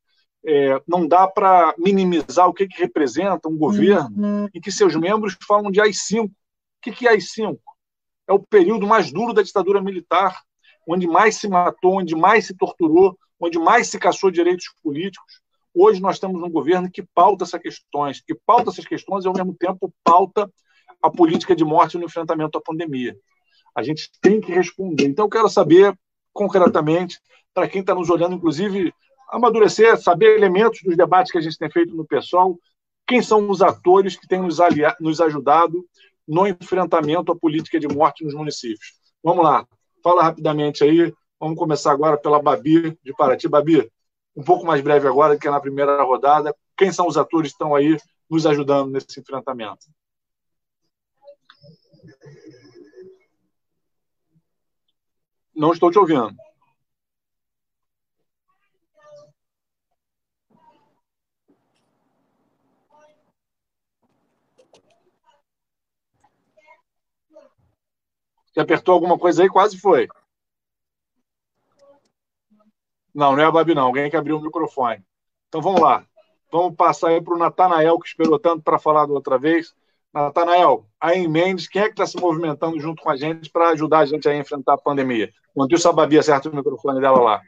[0.48, 4.50] É, não dá para minimizar o que, que representa um governo uhum.
[4.54, 6.26] em que seus membros falam de AI-5.
[6.26, 6.32] O
[6.82, 7.58] que, que é AI-5?
[8.28, 10.42] É o período mais duro da ditadura militar,
[10.88, 15.42] onde mais se matou, onde mais se torturou, onde mais se caçou direitos políticos.
[15.74, 19.34] Hoje nós temos um governo que pauta essas questões, que pauta essas questões e, ao
[19.34, 20.50] mesmo tempo, pauta
[21.02, 23.16] a política de morte no enfrentamento à pandemia.
[23.76, 25.06] A gente tem que responder.
[25.06, 25.98] Então, eu quero saber,
[26.32, 27.20] concretamente,
[27.54, 28.94] para quem está nos olhando, inclusive,
[29.30, 32.58] amadurecer, saber elementos dos debates que a gente tem feito no pessoal,
[33.06, 35.86] quem são os atores que têm nos, aliado, nos ajudado
[36.28, 38.94] no enfrentamento à política de morte nos municípios.
[39.24, 39.68] Vamos lá,
[40.06, 41.12] fala rapidamente aí.
[41.40, 43.48] Vamos começar agora pela Babi de Paraty.
[43.48, 43.92] Babi,
[44.36, 46.56] um pouco mais breve agora que na primeira rodada.
[46.78, 47.98] Quem são os atores que estão aí
[48.30, 49.88] nos ajudando nesse enfrentamento?
[55.56, 56.36] Não estou te ouvindo.
[68.56, 69.50] Você apertou alguma coisa aí?
[69.50, 70.08] Quase foi.
[73.14, 73.88] Não, não é a Babi, não.
[73.88, 75.04] Alguém que abriu o microfone.
[75.50, 76.06] Então vamos lá.
[76.50, 79.76] Vamos passar aí para o Natanael, que esperou tanto para falar da outra vez.
[80.14, 83.72] Natanael, aí em Mendes, quem é que está se movimentando junto com a gente para
[83.72, 85.30] ajudar a gente a enfrentar a pandemia?
[85.52, 87.42] Enquanto isso, a Babi acerta o microfone dela lá.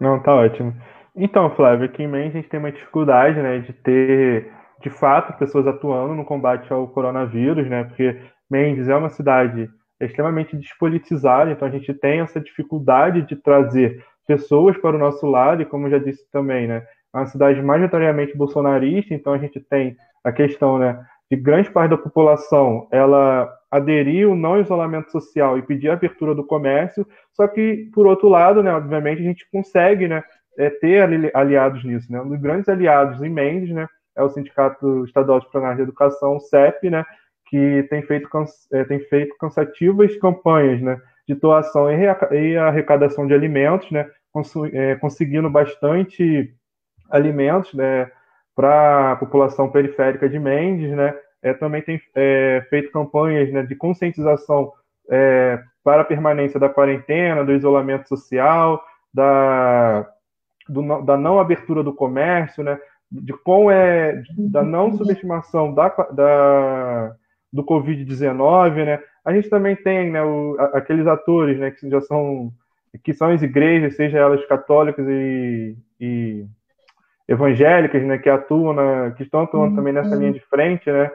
[0.00, 0.74] Não, tá ótimo.
[1.14, 4.52] Então, Flávio, aqui em Mendes a gente tem uma dificuldade né, de ter,
[4.82, 7.84] de fato, pessoas atuando no combate ao coronavírus, né?
[7.84, 8.20] Porque
[8.50, 9.70] Mendes é uma cidade
[10.00, 15.26] é extremamente despolitizada, então a gente tem essa dificuldade de trazer pessoas para o nosso
[15.26, 19.60] lado, e como já disse também, né, é uma cidade majoritariamente bolsonarista, então a gente
[19.60, 25.58] tem a questão né, de grande parte da população ela aderir ao não isolamento social
[25.58, 29.48] e pedir a abertura do comércio, só que, por outro lado, né, obviamente, a gente
[29.50, 30.22] consegue né,
[30.58, 32.10] é, ter aliados nisso.
[32.10, 32.20] Né?
[32.20, 33.86] Um dos grandes aliados em Mendes né,
[34.16, 37.04] é o Sindicato Estadual de Plenário de Educação, o CEP, né,
[37.46, 38.28] que tem feito,
[38.72, 44.10] é, tem feito cansativas campanhas né, de doação e arrecadação de alimentos, né,
[44.72, 46.52] é, conseguindo bastante
[47.10, 48.10] alimentos né,
[48.54, 50.90] para a população periférica de Mendes.
[50.90, 54.72] Né, é, também tem é, feito campanhas né, de conscientização
[55.08, 58.82] é, para a permanência da quarentena, do isolamento social,
[59.14, 60.08] da,
[60.68, 62.78] do, da não abertura do comércio, né,
[63.10, 63.32] de
[63.72, 67.16] é da não subestimação da, da
[67.52, 69.00] do Covid-19, né?
[69.24, 72.52] A gente também tem né, o, aqueles atores né, que já são
[73.04, 76.46] que são as igrejas, seja elas católicas e, e
[77.28, 79.76] evangélicas, né, que atuam, na, que estão atuando uhum.
[79.76, 81.10] também nessa linha de frente, né?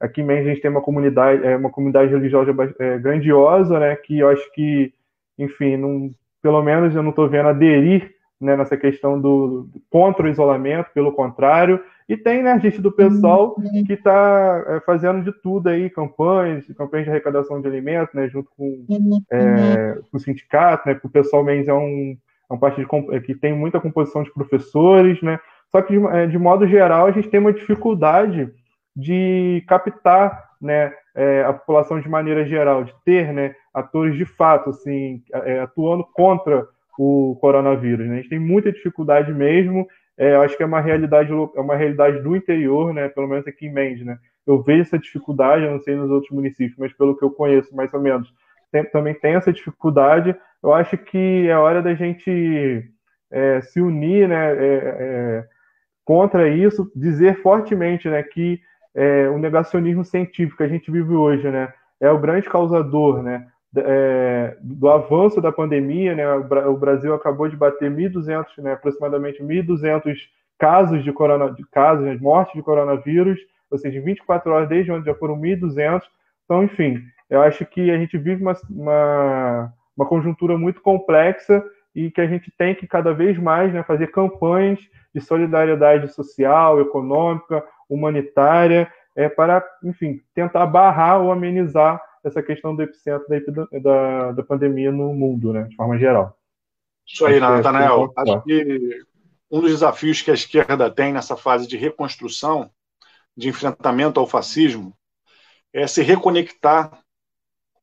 [0.00, 3.94] Aqui mesmo a gente tem uma comunidade, é, uma comunidade religiosa é, grandiosa, né?
[3.96, 4.92] Que eu acho que,
[5.38, 6.10] enfim, não,
[6.42, 8.10] pelo menos eu não estou vendo aderir
[8.40, 11.78] né, nessa questão do, do contra o isolamento, pelo contrário,
[12.10, 13.54] E tem né, a gente do pessoal
[13.86, 18.50] que está é, fazendo de tudo aí, campanhas, campanhas de arrecadação de alimentos, né, junto
[18.56, 18.84] com,
[19.30, 22.16] é, com o sindicato, né, porque o pessoal Mendes é um,
[22.50, 22.88] é um partido
[23.24, 25.38] que tem muita composição de professores, né,
[25.70, 28.52] só que de, é, de modo geral a gente tem uma dificuldade
[28.96, 34.70] de captar né, é, a população de maneira geral, de ter né, atores de fato
[34.70, 36.66] assim, é, atuando contra
[36.98, 38.08] o coronavírus.
[38.08, 38.14] Né?
[38.14, 39.86] A gente tem muita dificuldade mesmo.
[40.18, 43.08] É, acho que é uma realidade, é uma realidade do interior, né?
[43.08, 44.04] pelo menos aqui em Mendes.
[44.04, 44.18] Né?
[44.46, 47.74] Eu vejo essa dificuldade, eu não sei nos outros municípios, mas pelo que eu conheço,
[47.74, 48.32] mais ou menos,
[48.70, 50.36] tem, também tem essa dificuldade.
[50.62, 52.90] Eu acho que é hora da gente
[53.30, 55.44] é, se unir né, é, é,
[56.04, 58.60] contra isso, dizer fortemente né, que
[58.94, 63.46] é, o negacionismo científico que a gente vive hoje, né, é o grande causador, né,
[63.76, 66.26] é, do avanço da pandemia, né,
[66.66, 70.16] o Brasil acabou de bater 1.200, né, aproximadamente 1.200
[70.58, 73.38] casos de, corona, de casos, né, de morte de coronavírus,
[73.70, 76.02] ou seja, em 24 horas desde onde já foram 1.200.
[76.44, 81.64] Então, enfim, eu acho que a gente vive uma, uma, uma conjuntura muito complexa
[81.94, 84.80] e que a gente tem que cada vez mais né, fazer campanhas
[85.14, 92.82] de solidariedade social, econômica, humanitária, é, para, enfim, tentar barrar ou amenizar essa questão do
[92.82, 96.36] epicentro da, da, da pandemia no mundo, né, de forma geral.
[97.06, 98.12] Isso aí, Natanael.
[98.16, 99.02] Acho que
[99.50, 102.70] um dos desafios que a esquerda tem nessa fase de reconstrução,
[103.36, 104.94] de enfrentamento ao fascismo,
[105.72, 107.02] é se reconectar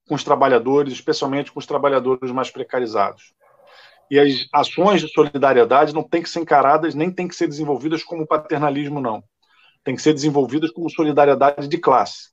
[0.08, 3.34] com os trabalhadores, especialmente com os trabalhadores mais precarizados.
[4.10, 8.04] E as ações de solidariedade não têm que ser encaradas, nem têm que ser desenvolvidas
[8.04, 9.22] como paternalismo, não
[9.88, 12.32] têm que ser desenvolvidas como solidariedade de classe.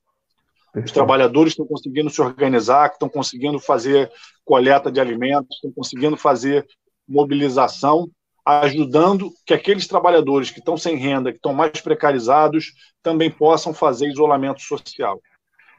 [0.83, 4.11] Os trabalhadores estão conseguindo se organizar, estão conseguindo fazer
[4.43, 6.65] coleta de alimentos, estão conseguindo fazer
[7.07, 8.09] mobilização,
[8.45, 14.07] ajudando que aqueles trabalhadores que estão sem renda, que estão mais precarizados, também possam fazer
[14.07, 15.21] isolamento social.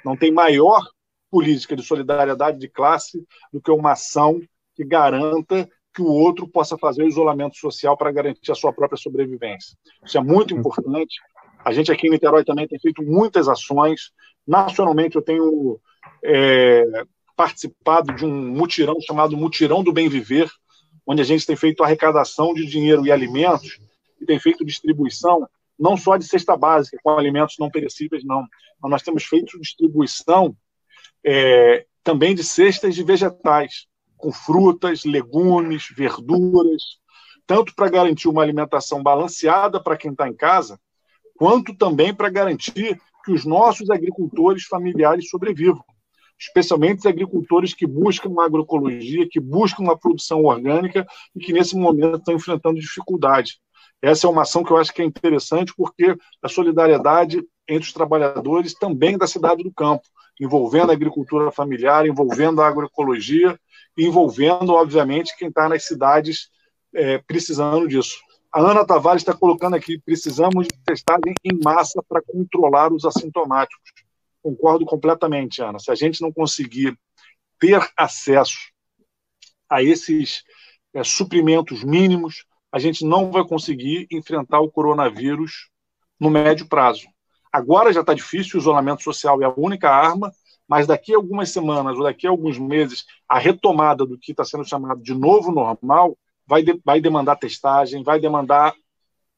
[0.05, 0.83] Não tem maior
[1.31, 3.23] política de solidariedade de classe
[3.53, 4.41] do que uma ação
[4.75, 8.99] que garanta que o outro possa fazer o isolamento social para garantir a sua própria
[8.99, 9.77] sobrevivência.
[10.05, 11.17] Isso é muito importante
[11.67, 14.13] a gente aqui em Niterói também tem feito muitas ações.
[14.47, 15.81] Nacionalmente, eu tenho
[16.25, 16.85] é,
[17.35, 20.49] participado de um mutirão chamado Mutirão do Bem Viver,
[21.05, 23.81] onde a gente tem feito arrecadação de dinheiro e alimentos
[24.21, 25.45] e tem feito distribuição
[25.77, 28.47] não só de cesta básica com alimentos não perecíveis, não.
[28.85, 30.57] Nós temos feito distribuição
[31.25, 36.81] é, também de cestas de vegetais, com frutas, legumes, verduras,
[37.45, 40.79] tanto para garantir uma alimentação balanceada para quem está em casa,
[41.37, 45.85] quanto também para garantir que os nossos agricultores familiares sobrevivam,
[46.39, 51.77] especialmente os agricultores que buscam uma agroecologia, que buscam uma produção orgânica e que nesse
[51.77, 53.59] momento estão enfrentando dificuldade.
[54.01, 57.93] Essa é uma ação que eu acho que é interessante porque a solidariedade entre os
[57.93, 60.05] trabalhadores também da cidade do campo,
[60.41, 63.59] envolvendo a agricultura familiar, envolvendo a agroecologia
[63.97, 66.51] envolvendo, obviamente, quem está nas cidades
[66.95, 68.17] é, precisando disso.
[68.57, 73.93] A Ana Tavares está colocando aqui: precisamos de testagem em massa para controlar os assintomáticos.
[74.43, 75.79] Concordo completamente, Ana.
[75.79, 76.99] Se a gente não conseguir
[77.61, 78.57] ter acesso
[79.69, 80.43] a esses
[80.95, 85.69] é, suprimentos mínimos, a gente não vai conseguir enfrentar o coronavírus
[86.19, 87.07] no médio prazo.
[87.53, 90.33] Agora já está difícil, o isolamento social é a única arma,
[90.67, 94.47] mas daqui a algumas semanas ou daqui a alguns meses, a retomada do que está
[94.47, 96.17] sendo chamado de novo normal
[96.47, 98.75] vai, de, vai demandar testagem, vai demandar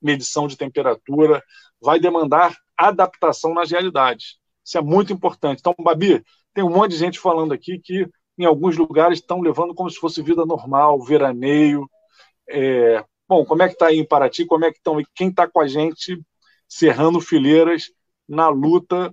[0.01, 1.43] medição de temperatura,
[1.81, 4.39] vai demandar adaptação nas realidades.
[4.65, 5.61] Isso é muito importante.
[5.61, 6.23] Então, Babi,
[6.55, 9.99] tem um monte de gente falando aqui que em alguns lugares estão levando como se
[9.99, 11.89] fosse vida normal, veraneio.
[12.49, 13.05] É...
[13.29, 14.47] Bom, como é que está aí em Paraty?
[14.47, 15.03] Como é que estão?
[15.15, 16.23] Quem está com a gente
[16.69, 17.91] serrando fileiras
[18.29, 19.13] na luta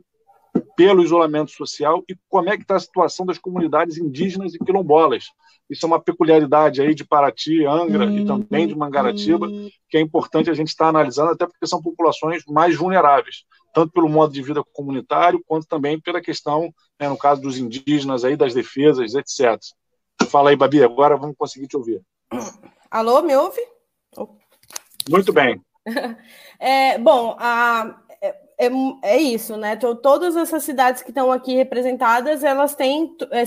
[0.75, 5.25] pelo isolamento social e como é que está a situação das comunidades indígenas e quilombolas?
[5.69, 9.47] Isso é uma peculiaridade aí de Paraty, Angra e também de Mangaratiba,
[9.89, 14.07] que é importante a gente estar analisando, até porque são populações mais vulneráveis, tanto pelo
[14.07, 18.53] modo de vida comunitário, quanto também pela questão, né, no caso dos indígenas, aí, das
[18.53, 19.59] defesas, etc.
[20.29, 22.01] Fala aí, Babi, agora vamos conseguir te ouvir.
[22.91, 23.61] Alô, me ouve?
[25.09, 25.61] Muito bem.
[26.57, 28.01] É, bom, a,
[28.57, 28.69] é,
[29.01, 29.73] é isso, né?
[29.73, 33.45] Então, todas essas cidades que estão aqui representadas, elas têm é,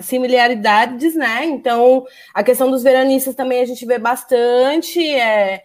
[0.00, 1.44] similaridades, né?
[1.44, 5.62] Então, a questão dos veranistas também a gente vê bastante, é,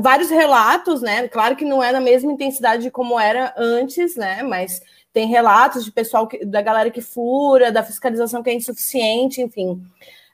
[0.00, 1.28] vários relatos, né?
[1.28, 4.42] Claro que não é na mesma intensidade como era antes, né?
[4.42, 4.80] Mas
[5.12, 9.80] tem relatos de pessoal que, da galera que fura, da fiscalização que é insuficiente, enfim.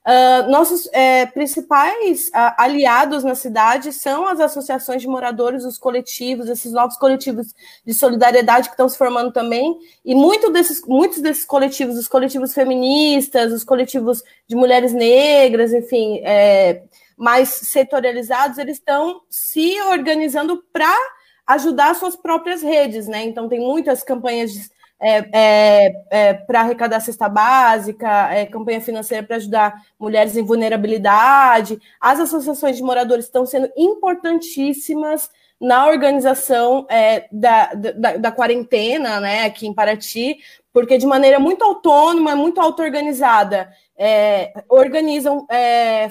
[0.07, 6.49] Uh, nossos é, principais uh, aliados na cidade são as associações de moradores, os coletivos,
[6.49, 11.45] esses novos coletivos de solidariedade que estão se formando também, e muito desses, muitos desses
[11.45, 16.83] coletivos, os coletivos feministas, os coletivos de mulheres negras, enfim, é,
[17.15, 20.97] mais setorializados, eles estão se organizando para
[21.47, 23.25] ajudar suas próprias redes, né?
[23.25, 29.27] Então tem muitas campanhas de é, é, é, para arrecadar cesta básica, é, campanha financeira
[29.27, 31.81] para ajudar mulheres em vulnerabilidade.
[31.99, 39.45] As associações de moradores estão sendo importantíssimas na organização é, da, da, da, quarentena né,
[39.45, 40.39] aqui em Paraty,
[40.73, 45.47] porque de maneira muito autônoma, muito auto-organizada, é, organizam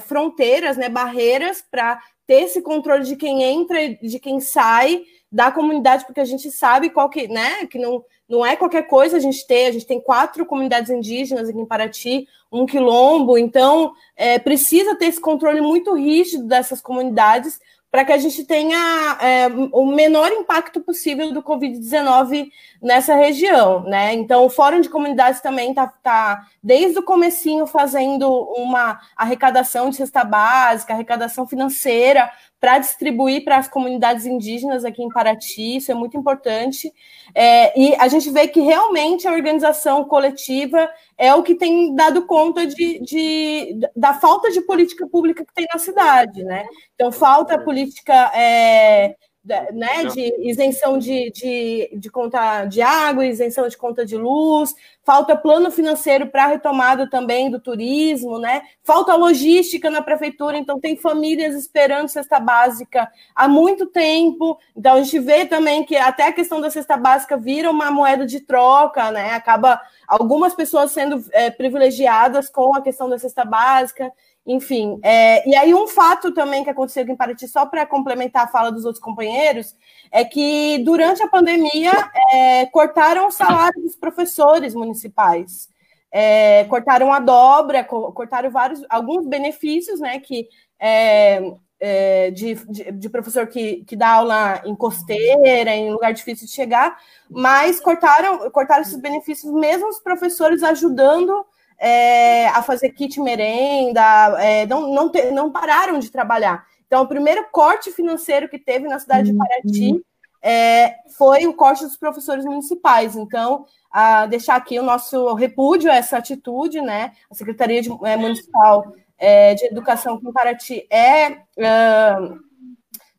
[0.05, 5.51] fronteiras, né, barreiras para ter esse controle de quem entra e de quem sai da
[5.51, 9.19] comunidade, porque a gente sabe qual que, né, que não não é qualquer coisa a
[9.19, 14.37] gente ter, a gente tem quatro comunidades indígenas aqui em Paraty, um quilombo, então é,
[14.37, 17.59] precisa ter esse controle muito rígido dessas comunidades
[17.91, 22.49] para que a gente tenha é, o menor impacto possível do Covid-19
[22.81, 24.13] nessa região, né?
[24.13, 29.95] Então, o Fórum de Comunidades também está, tá, desde o comecinho, fazendo uma arrecadação de
[29.95, 35.95] cesta básica, arrecadação financeira, para distribuir para as comunidades indígenas aqui em Paraty, isso é
[35.95, 36.91] muito importante.
[37.33, 42.25] É, e a gente vê que realmente a organização coletiva é o que tem dado
[42.25, 46.65] conta de, de da falta de política pública que tem na cidade, né?
[46.95, 53.77] Então, falta política é, né, de isenção de, de, de conta de água, isenção de
[53.77, 58.61] conta de luz, falta plano financeiro para retomada também do turismo, né?
[58.83, 64.59] Falta logística na prefeitura, então tem famílias esperando cesta básica há muito tempo.
[64.75, 68.25] Então a gente vê também que até a questão da cesta básica vira uma moeda
[68.25, 69.31] de troca, né?
[69.31, 74.11] Acaba algumas pessoas sendo é, privilegiadas com a questão da cesta básica.
[74.45, 78.45] Enfim, é, e aí um fato também que aconteceu aqui em Paraty, só para complementar
[78.45, 79.75] a fala dos outros companheiros,
[80.11, 81.91] é que durante a pandemia
[82.33, 85.69] é, cortaram o salário dos professores municipais,
[86.11, 90.47] é, cortaram a dobra, cortaram vários, alguns benefícios, né, que
[90.79, 96.47] é, é, de, de, de, professor que, que dá aula em costeira, em lugar difícil
[96.47, 96.97] de chegar,
[97.29, 101.45] mas cortaram, cortaram esses benefícios, mesmo os professores ajudando
[101.79, 104.01] é, a fazer kit merenda,
[104.39, 106.65] é, não, não, te, não pararam de trabalhar.
[106.85, 110.01] Então, o primeiro corte financeiro que teve na cidade de Paraty uhum.
[110.41, 113.15] é, foi o corte dos professores municipais.
[113.15, 117.13] Então, a deixar aqui o nosso repúdio a essa atitude, né?
[117.31, 121.37] A Secretaria de, é, Municipal é, de Educação aqui em Paraty é,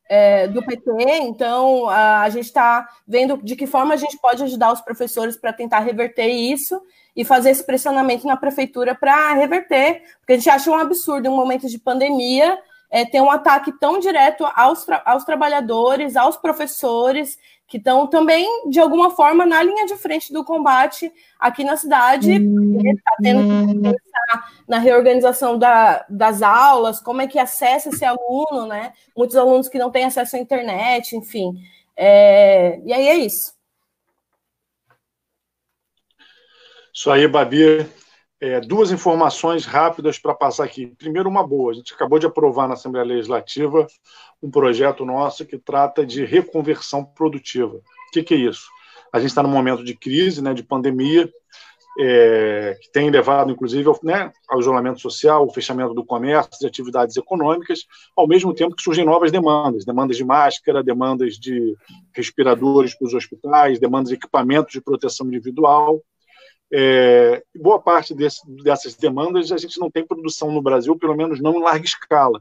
[0.08, 0.90] é do PT,
[1.20, 5.36] então a, a gente está vendo de que forma a gente pode ajudar os professores
[5.36, 6.82] para tentar reverter isso
[7.14, 11.30] e fazer esse pressionamento na prefeitura para reverter, porque a gente acha um absurdo em
[11.30, 12.58] um momento de pandemia
[12.90, 17.38] é, ter um ataque tão direto aos, tra aos trabalhadores, aos professores,
[17.68, 22.32] que estão também, de alguma forma, na linha de frente do combate aqui na cidade,
[22.32, 23.82] está tendo que uhum.
[23.82, 28.92] pensar na reorganização da, das aulas, como é que acessa esse aluno, né?
[29.16, 31.54] Muitos alunos que não têm acesso à internet, enfim.
[31.96, 33.54] É, e aí é isso.
[37.00, 37.86] Isso aí, Babi.
[38.38, 40.86] É, duas informações rápidas para passar aqui.
[40.98, 41.72] Primeiro, uma boa.
[41.72, 43.86] A gente acabou de aprovar na Assembleia Legislativa
[44.42, 47.76] um projeto nosso que trata de reconversão produtiva.
[47.76, 48.68] O que, que é isso?
[49.10, 51.26] A gente está num momento de crise, né, de pandemia,
[51.98, 56.66] é, que tem levado, inclusive, ao, né, ao isolamento social, ao fechamento do comércio, de
[56.66, 61.74] atividades econômicas, ao mesmo tempo que surgem novas demandas, demandas de máscara, demandas de
[62.14, 66.02] respiradores para os hospitais, demandas de equipamentos de proteção individual.
[66.72, 71.40] É, boa parte desse, dessas demandas a gente não tem produção no Brasil, pelo menos
[71.40, 72.40] não em larga escala.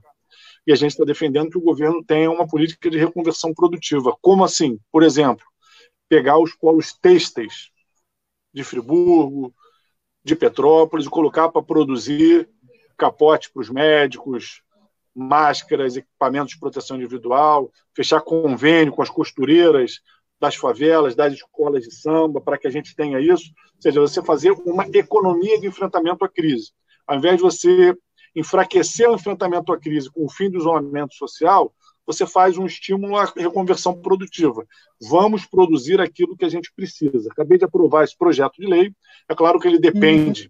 [0.68, 4.16] E a gente está defendendo que o governo tenha uma política de reconversão produtiva.
[4.22, 4.80] Como assim?
[4.92, 5.46] Por exemplo,
[6.08, 7.72] pegar os polos têxteis
[8.54, 9.54] de Friburgo,
[10.24, 12.50] de Petrópolis e colocar para produzir
[12.98, 14.62] capote para os médicos,
[15.16, 20.02] máscaras, equipamentos de proteção individual, fechar convênio com as costureiras
[20.40, 23.52] das favelas, das escolas de samba, para que a gente tenha isso.
[23.76, 26.72] Ou seja, você fazer uma economia de enfrentamento à crise.
[27.06, 27.96] Ao invés de você
[28.36, 31.74] enfraquecer o enfrentamento à crise com o fim do isolamento social,
[32.06, 34.66] você faz um estímulo à reconversão produtiva.
[35.00, 37.30] Vamos produzir aquilo que a gente precisa.
[37.32, 38.92] Acabei de aprovar esse projeto de lei.
[39.30, 40.50] É claro que ele depende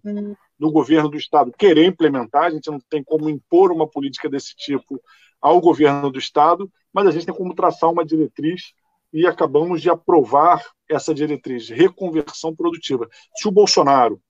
[0.58, 4.54] do governo do Estado querer implementar, a gente não tem como impor uma política desse
[4.56, 5.00] tipo
[5.40, 8.72] ao governo do Estado, mas a gente tem como traçar uma diretriz
[9.12, 13.08] e acabamos de aprovar essa diretriz reconversão produtiva.
[13.36, 14.20] Se o Bolsonaro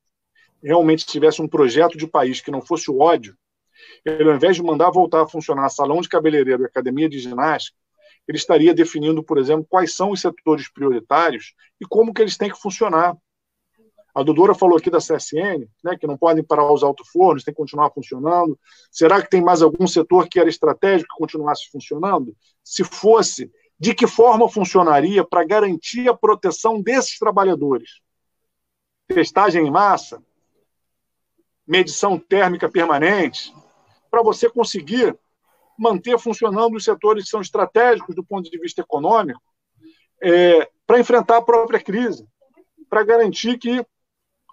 [0.62, 3.36] realmente tivesse um projeto de país que não fosse o ódio,
[4.05, 7.77] ele, ao invés de mandar voltar a funcionar salão de cabeleireiro e academia de ginástica,
[8.28, 12.51] ele estaria definindo, por exemplo, quais são os setores prioritários e como que eles têm
[12.51, 13.16] que funcionar.
[14.15, 17.59] A Dudora falou aqui da CSN, né, que não podem parar os alto-fornos, tem que
[17.59, 18.59] continuar funcionando.
[18.90, 22.35] Será que tem mais algum setor que era estratégico que continuasse funcionando?
[22.62, 23.51] Se fosse,
[23.81, 28.02] de que forma funcionaria para garantir a proteção desses trabalhadores?
[29.09, 30.23] Testagem em massa?
[31.66, 33.55] Medição térmica permanente?
[34.11, 35.19] Para você conseguir
[35.78, 39.40] manter funcionando os setores que são estratégicos do ponto de vista econômico,
[40.23, 42.28] é, para enfrentar a própria crise,
[42.90, 43.82] para garantir que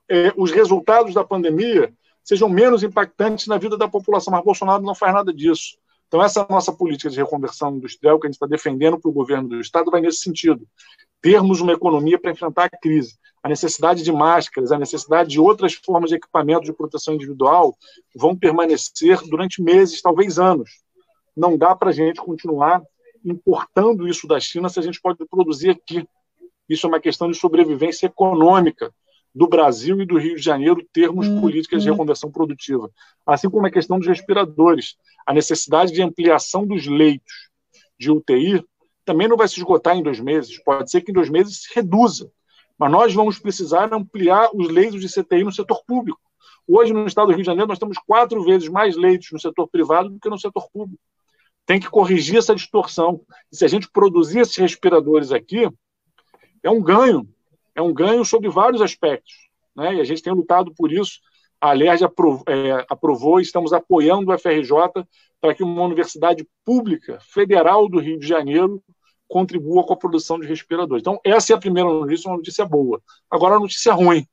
[0.10, 1.94] é, os resultados da pandemia
[2.24, 4.32] sejam menos impactantes na vida da população.
[4.32, 5.78] Mas Bolsonaro não faz nada disso.
[6.08, 9.50] Então, essa nossa política de reconversão industrial que a gente está defendendo para o governo
[9.50, 10.66] do Estado vai nesse sentido.
[11.22, 13.18] Termos uma economia para enfrentar a crise.
[13.44, 17.78] A necessidade de máscaras, a necessidade de outras formas de equipamento de proteção individual
[18.16, 20.82] vão permanecer durante meses, talvez anos.
[21.36, 22.82] Não dá para a gente continuar
[23.26, 26.08] importando isso da China se a gente pode produzir aqui.
[26.70, 28.94] Isso é uma questão de sobrevivência econômica
[29.38, 31.40] do Brasil e do Rio de Janeiro termos uhum.
[31.40, 32.90] políticas de reconversão produtiva.
[33.24, 34.98] Assim como a questão dos respiradores.
[35.28, 37.52] A necessidade de ampliação dos leitos
[38.00, 38.66] de UTI
[39.06, 40.58] também não vai se esgotar em dois meses.
[40.64, 42.32] Pode ser que em dois meses se reduza.
[42.80, 46.20] Mas nós vamos precisar ampliar os leitos de CTI no setor público.
[46.68, 49.68] Hoje, no estado do Rio de Janeiro, nós temos quatro vezes mais leitos no setor
[49.68, 51.02] privado do que no setor público.
[51.64, 53.22] Tem que corrigir essa distorção.
[53.52, 55.70] E se a gente produzir esses respiradores aqui,
[56.64, 57.30] é um ganho
[57.78, 59.34] é um ganho sobre vários aspectos.
[59.76, 59.96] Né?
[59.96, 61.20] E a gente tem lutado por isso.
[61.62, 64.72] A LERJ aprovou, é, aprovou estamos apoiando o FRJ
[65.40, 68.84] para que uma universidade pública federal do Rio de Janeiro
[69.28, 71.02] contribua com a produção de respiradores.
[71.02, 73.02] Então, essa é a primeira notícia, uma notícia boa.
[73.30, 74.26] Agora, a notícia ruim,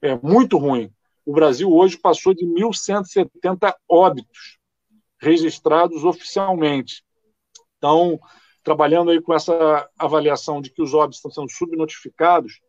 [0.00, 0.90] é muito ruim.
[1.26, 4.58] O Brasil hoje passou de 1.170 óbitos
[5.20, 7.02] registrados oficialmente.
[7.76, 8.18] Então,
[8.62, 12.60] trabalhando aí com essa avaliação de que os óbitos estão sendo subnotificados,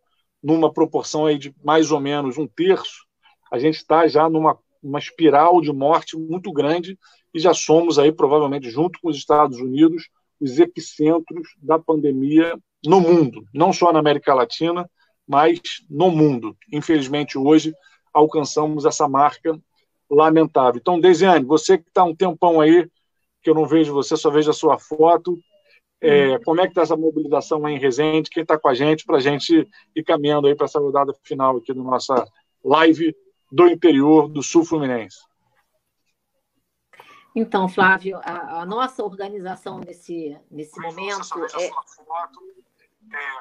[0.42, 3.06] numa proporção aí de mais ou menos um terço,
[3.52, 6.98] a gente está já numa uma espiral de morte muito grande
[7.34, 10.10] e já somos aí provavelmente junto com os Estados Unidos
[10.40, 14.90] os epicentros da pandemia no mundo, não só na América Latina,
[15.28, 15.60] mas
[15.90, 16.56] no mundo.
[16.72, 17.74] Infelizmente hoje
[18.14, 19.60] alcançamos essa marca
[20.10, 20.80] lamentável.
[20.80, 22.90] Então, Desiane, você que está um tempão aí
[23.44, 25.38] que eu não vejo você, só vejo a sua foto,
[26.02, 26.40] é, hum.
[26.44, 28.30] como é que está essa mobilização em Resende?
[28.30, 31.58] Quem está com a gente para a gente ir caminhando aí para essa rodada final
[31.58, 32.26] aqui da nossa
[32.64, 33.16] live
[33.52, 35.18] do interior do Sul Fluminense?
[37.36, 41.66] Então, Flávio, a, a nossa organização nesse, nesse momento é...
[41.66, 41.72] é...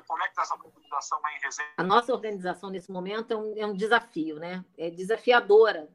[0.06, 1.70] como é que está essa mobilização em Resende?
[1.76, 4.64] A nossa organização nesse momento é um, é um desafio, né?
[4.76, 5.88] É desafiadora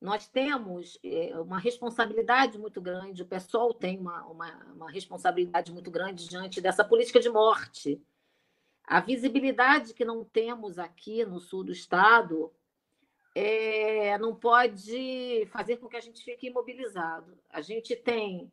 [0.00, 5.90] nós temos eh, uma responsabilidade muito grande, o pessoal tem uma, uma, uma, responsabilidade muito
[5.90, 8.00] grande diante dessa política de morte.
[8.84, 12.52] A visibilidade que não temos aqui no sul do estado
[13.34, 17.36] é, não pode fazer com que a gente fique imobilizado.
[17.50, 18.50] A gente tem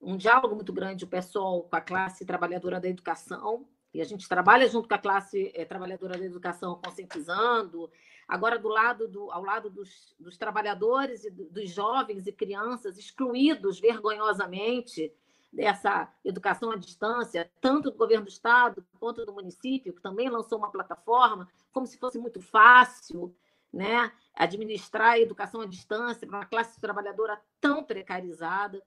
[0.00, 4.28] um diálogo muito grande, o pessoal, com a classe trabalhadora da educação, e a gente
[4.28, 7.90] trabalha junto com a classe é, trabalhadora da educação, conscientizando,
[8.26, 13.78] agora do lado do, ao lado dos, dos trabalhadores e dos jovens e crianças excluídos
[13.78, 15.12] vergonhosamente
[15.52, 20.58] dessa educação à distância, tanto do governo do estado quanto do município, que também lançou
[20.58, 23.34] uma plataforma, como se fosse muito fácil,
[23.72, 28.82] né, administrar a educação à distância para uma classe trabalhadora tão precarizada.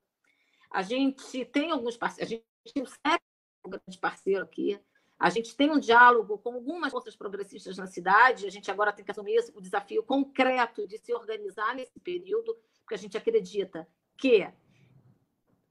[0.69, 3.17] A gente tem alguns parceiros, a gente tem
[3.65, 4.79] um grande parceiro aqui,
[5.19, 9.03] a gente tem um diálogo com algumas forças progressistas na cidade, a gente agora tem
[9.03, 14.47] que assumir o desafio concreto de se organizar nesse período, porque a gente acredita que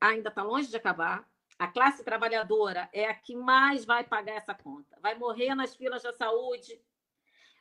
[0.00, 1.28] ainda está longe de acabar.
[1.58, 4.98] A classe trabalhadora é a que mais vai pagar essa conta.
[5.00, 6.78] Vai morrer nas filas da saúde,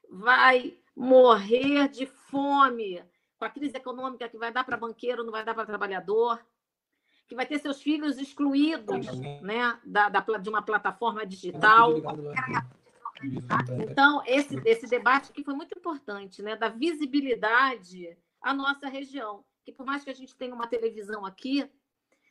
[0.10, 3.04] vai morrer de fome,
[3.38, 6.44] com a crise econômica que vai dar para banqueiro, não vai dar para trabalhador
[7.28, 9.08] que vai ter seus filhos excluídos
[9.42, 11.94] né, da, da, de uma plataforma digital.
[13.80, 19.44] Então, esse, esse debate aqui foi muito importante, né, da visibilidade à nossa região.
[19.64, 21.68] Que por mais que a gente tenha uma televisão aqui,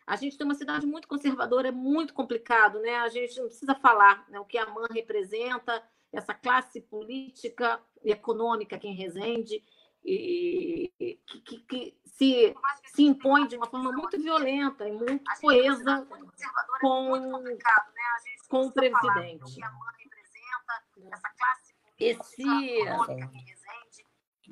[0.06, 2.96] a gente tem uma cidade muito conservadora, é muito complicado, né?
[2.96, 8.12] A gente não precisa falar né, o que a MAN representa, essa classe política e
[8.12, 9.64] econômica que em Resende,
[10.04, 10.92] e,
[11.26, 12.54] que, que, que se,
[12.94, 16.06] se impõe de uma forma muito violenta e muito coesa
[16.80, 17.12] com,
[18.48, 19.60] com o presidente.
[21.98, 22.44] Esse,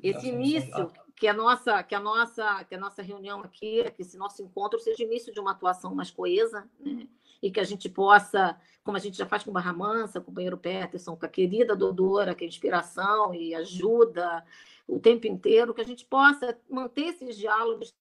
[0.01, 4.17] esse início que a nossa que a nossa que a nossa reunião aqui, que esse
[4.17, 7.07] nosso encontro seja início de uma atuação mais coesa, né?
[7.41, 10.25] E que a gente possa, como a gente já faz com Barra Mansa, com o
[10.27, 14.45] companheiro Peterson, com a querida Dodora, que é inspiração e ajuda
[14.87, 17.93] o tempo inteiro, que a gente possa manter esses diálogos,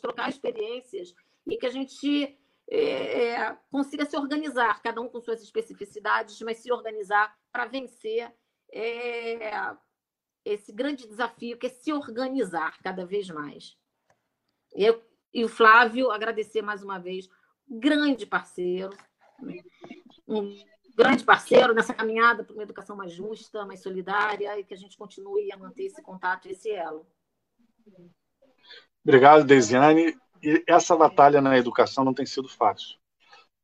[0.00, 1.14] trocar experiências
[1.46, 2.38] e que a gente
[2.70, 8.32] é, consiga se organizar, cada um com suas especificidades, mas se organizar para vencer
[8.72, 9.76] é,
[10.44, 13.76] esse grande desafio que é se organizar cada vez mais.
[14.74, 15.02] Eu,
[15.32, 17.28] e o Flávio, agradecer mais uma vez,
[17.68, 18.90] grande parceiro,
[20.26, 20.56] um
[20.96, 24.96] grande parceiro nessa caminhada para uma educação mais justa, mais solidária e que a gente
[24.96, 27.06] continue a manter esse contato, esse elo.
[29.04, 32.96] Obrigado, Desiane e essa batalha na educação não tem sido fácil.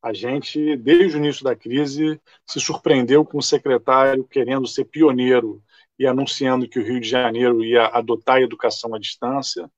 [0.02, 5.62] A gente, desde o início da crise, se surpreendeu com o secretário querendo ser pioneiro
[5.98, 9.70] e anunciando que o Rio de Janeiro ia adotar a educação à distância,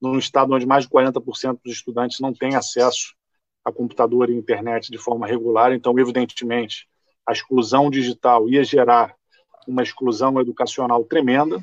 [0.00, 3.14] num estado onde mais de 40% dos estudantes não têm acesso
[3.64, 5.72] a computador e internet de forma regular.
[5.72, 6.88] Então, evidentemente,
[7.28, 9.14] a exclusão digital ia gerar
[9.66, 11.62] uma exclusão educacional tremenda.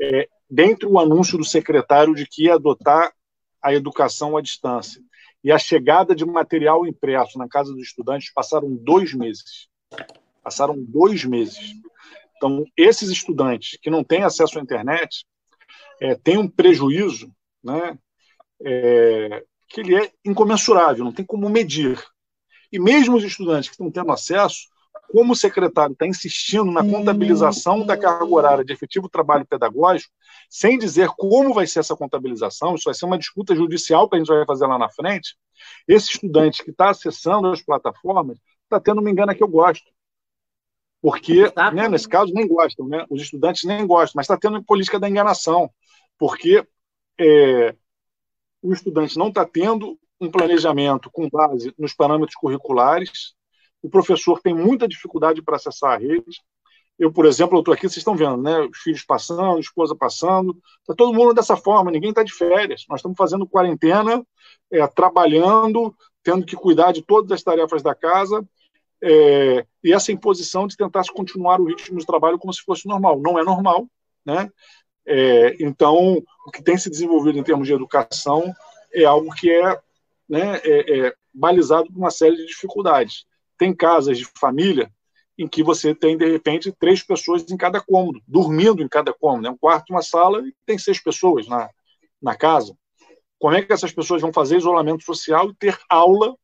[0.00, 3.12] É, dentre o anúncio do secretário de que ia adotar
[3.60, 5.02] a educação à distância.
[5.42, 9.68] E a chegada de material impresso na casa dos estudantes passaram dois meses.
[10.44, 11.74] Passaram dois meses.
[12.36, 15.26] Então, esses estudantes que não têm acesso à internet
[16.00, 17.32] é, têm um prejuízo
[17.64, 17.98] né,
[18.64, 22.00] é, que ele é incomensurável, não tem como medir.
[22.70, 24.68] E mesmo os estudantes que estão tendo acesso,
[25.10, 30.12] como o secretário está insistindo na contabilização da carga horária de efetivo trabalho pedagógico,
[30.50, 34.18] sem dizer como vai ser essa contabilização, isso vai ser uma disputa judicial que a
[34.18, 35.34] gente vai fazer lá na frente,
[35.86, 39.90] esse estudante que está acessando as plataformas está tendo uma engana que eu gosto.
[41.00, 43.06] Porque, né, nesse caso, nem gostam, né?
[43.08, 45.70] os estudantes nem gostam, mas está tendo política da enganação,
[46.18, 46.66] porque
[47.18, 47.74] é,
[48.60, 53.34] o estudante não está tendo um planejamento com base nos parâmetros curriculares,
[53.82, 56.42] o professor tem muita dificuldade para acessar a rede.
[56.98, 58.60] Eu, por exemplo, estou aqui, vocês estão vendo, né?
[58.62, 62.84] Os filhos passando, a esposa passando, está todo mundo dessa forma, ninguém está de férias.
[62.88, 64.26] Nós estamos fazendo quarentena,
[64.70, 68.44] é, trabalhando, tendo que cuidar de todas as tarefas da casa,
[69.00, 72.88] é, e essa imposição de tentar se continuar o ritmo de trabalho como se fosse
[72.88, 73.20] normal.
[73.20, 73.86] Não é normal,
[74.26, 74.50] né?
[75.06, 78.52] É, então, o que tem se desenvolvido em termos de educação
[78.92, 79.80] é algo que é,
[80.28, 83.24] né, é, é balizado por uma série de dificuldades.
[83.56, 84.92] Tem casas de família
[85.38, 89.46] em que você tem, de repente, três pessoas em cada cômodo, dormindo em cada cômodo.
[89.46, 91.70] É um quarto, uma sala, e tem seis pessoas na,
[92.20, 92.76] na casa.
[93.38, 96.36] Como é que essas pessoas vão fazer isolamento social e ter aula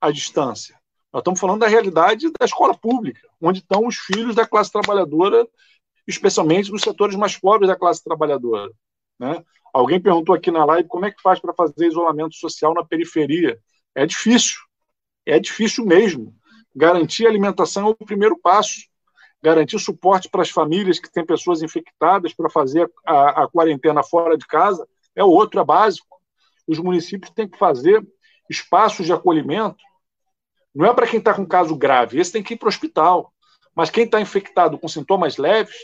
[0.00, 0.78] à distância?
[1.12, 5.46] Nós estamos falando da realidade da escola pública, onde estão os filhos da classe trabalhadora,
[6.08, 8.70] especialmente dos setores mais pobres da classe trabalhadora.
[9.18, 9.42] Né?
[9.72, 13.58] Alguém perguntou aqui na live como é que faz para fazer isolamento social na periferia.
[13.94, 14.56] É difícil.
[15.26, 16.34] É difícil mesmo.
[16.74, 18.80] Garantir alimentação é o primeiro passo.
[19.42, 24.36] Garantir suporte para as famílias que têm pessoas infectadas para fazer a, a quarentena fora
[24.36, 26.20] de casa é outro, é básico.
[26.66, 28.04] Os municípios têm que fazer
[28.48, 29.82] espaços de acolhimento.
[30.74, 33.32] Não é para quem está com caso grave, esse tem que ir para o hospital.
[33.74, 35.74] Mas quem está infectado com sintomas leves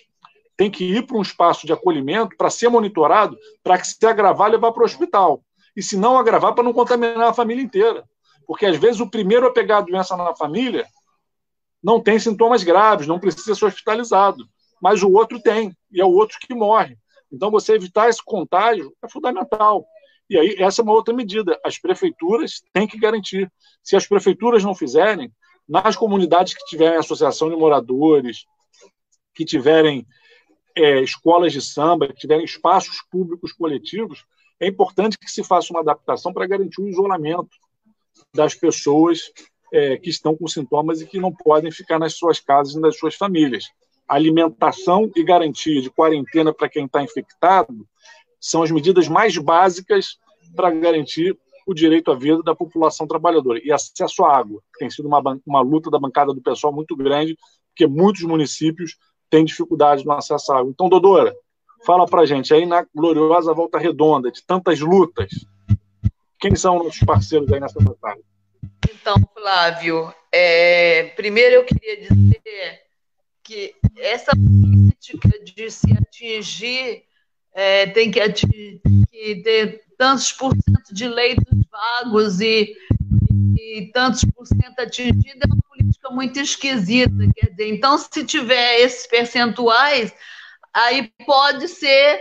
[0.60, 4.50] tem que ir para um espaço de acolhimento para ser monitorado, para que se agravar,
[4.50, 5.42] levar para o hospital.
[5.74, 8.04] E se não agravar, para não contaminar a família inteira.
[8.46, 10.84] Porque às vezes o primeiro a pegar a doença na família
[11.82, 14.46] não tem sintomas graves, não precisa ser hospitalizado,
[14.82, 16.98] mas o outro tem, e é o outro que morre.
[17.32, 19.86] Então, você evitar esse contágio é fundamental.
[20.28, 21.58] E aí, essa é uma outra medida.
[21.64, 23.50] As prefeituras têm que garantir.
[23.82, 25.32] Se as prefeituras não fizerem,
[25.66, 28.44] nas comunidades que tiverem associação de moradores,
[29.34, 30.06] que tiverem
[30.76, 34.24] é, escolas de samba, que tiverem espaços públicos coletivos,
[34.59, 37.56] é importante que se faça uma adaptação para garantir o isolamento
[38.34, 39.32] das pessoas
[39.72, 42.98] é, que estão com sintomas e que não podem ficar nas suas casas e nas
[42.98, 43.70] suas famílias.
[44.06, 47.86] Alimentação e garantia de quarentena para quem está infectado
[48.40, 50.18] são as medidas mais básicas
[50.55, 53.60] para garantir o direito à vida da população trabalhadora.
[53.62, 56.97] E acesso à água, que tem sido uma, uma luta da bancada do pessoal muito
[56.97, 57.36] grande,
[57.68, 58.97] porque muitos municípios
[59.31, 60.70] têm dificuldade no acesso à água.
[60.70, 61.35] Então, Dodora,
[61.86, 65.31] fala para gente, aí na gloriosa Volta Redonda, de tantas lutas,
[66.39, 68.20] quem são os parceiros aí nessa batalha?
[68.90, 72.81] Então, Flávio, é, primeiro eu queria dizer
[73.43, 77.02] que essa política de se atingir,
[77.52, 78.81] é, tem que, atingir,
[79.11, 82.74] que ter tantos por cento de leitos vagos e,
[83.57, 87.15] e tantos por cento atingidos é uma política muito esquisita.
[87.35, 90.12] Quer dizer, então, se tiver esses percentuais,
[90.73, 92.20] aí pode ser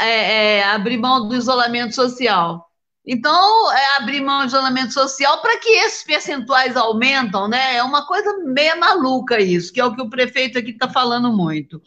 [0.00, 2.68] é, é, abrir mão do isolamento social.
[3.04, 7.76] Então, é abrir mão do isolamento social para que esses percentuais aumentam, né?
[7.76, 11.32] É uma coisa meio maluca isso, que é o que o prefeito aqui está falando
[11.32, 11.82] muito.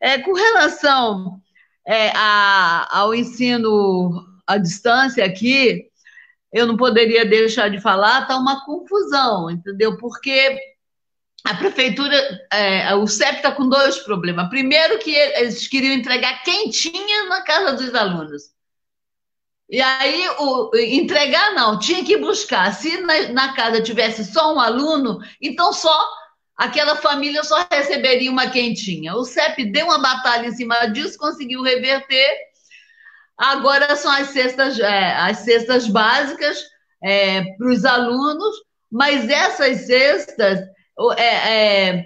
[0.00, 1.38] É, com relação
[1.86, 5.87] é, a, ao ensino à distância aqui,
[6.52, 9.96] eu não poderia deixar de falar, está uma confusão, entendeu?
[9.96, 10.58] Porque
[11.44, 12.16] a prefeitura,
[12.52, 14.48] é, o CEP está com dois problemas.
[14.48, 18.42] Primeiro, que eles queriam entregar quentinha na casa dos alunos.
[19.70, 22.72] E aí, o, entregar não, tinha que buscar.
[22.72, 26.08] Se na, na, casa tivesse só um aluno, então só
[26.56, 29.14] aquela família só receberia uma quentinha.
[29.14, 32.47] O CEP deu uma batalha em cima disso, conseguiu reverter.
[33.38, 36.58] Agora são as cestas, é, as cestas básicas
[37.02, 38.56] é, para os alunos,
[38.90, 40.60] mas essas cestas
[41.16, 42.04] é, é,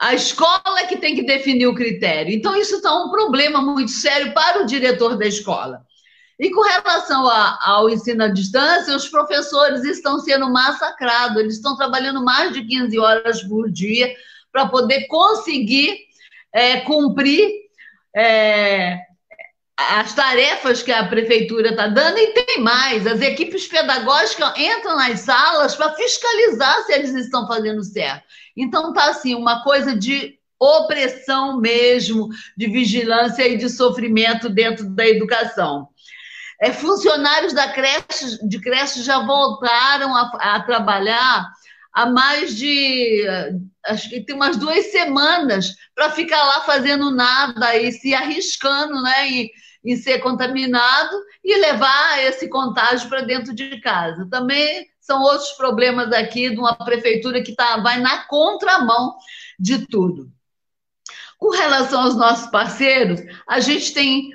[0.00, 2.34] a escola é que tem que definir o critério.
[2.34, 5.82] Então, isso está um problema muito sério para o diretor da escola.
[6.40, 11.76] E com relação a, ao ensino à distância, os professores estão sendo massacrados, eles estão
[11.76, 14.12] trabalhando mais de 15 horas por dia
[14.50, 15.98] para poder conseguir
[16.52, 17.48] é, cumprir
[18.16, 18.98] é,
[19.78, 25.20] as tarefas que a prefeitura está dando, e tem mais: as equipes pedagógicas entram nas
[25.20, 28.24] salas para fiscalizar se eles estão fazendo certo.
[28.56, 35.06] Então, está assim, uma coisa de opressão mesmo, de vigilância e de sofrimento dentro da
[35.06, 35.88] educação.
[36.60, 41.50] É, funcionários da creche, de creche já voltaram a, a trabalhar
[41.92, 43.24] há mais de
[43.86, 49.30] acho que tem umas duas semanas para ficar lá fazendo nada e se arriscando, né?
[49.30, 49.50] E,
[49.84, 54.28] em ser contaminado e levar esse contágio para dentro de casa.
[54.30, 59.16] Também são outros problemas aqui de uma prefeitura que tá, vai na contramão
[59.58, 60.30] de tudo.
[61.38, 64.30] Com relação aos nossos parceiros, a gente tem.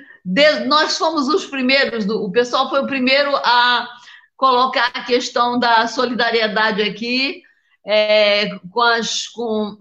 [0.66, 3.88] Nós fomos os primeiros, o pessoal foi o primeiro a
[4.36, 7.42] colocar a questão da solidariedade aqui,
[7.88, 9.78] é, com, as, com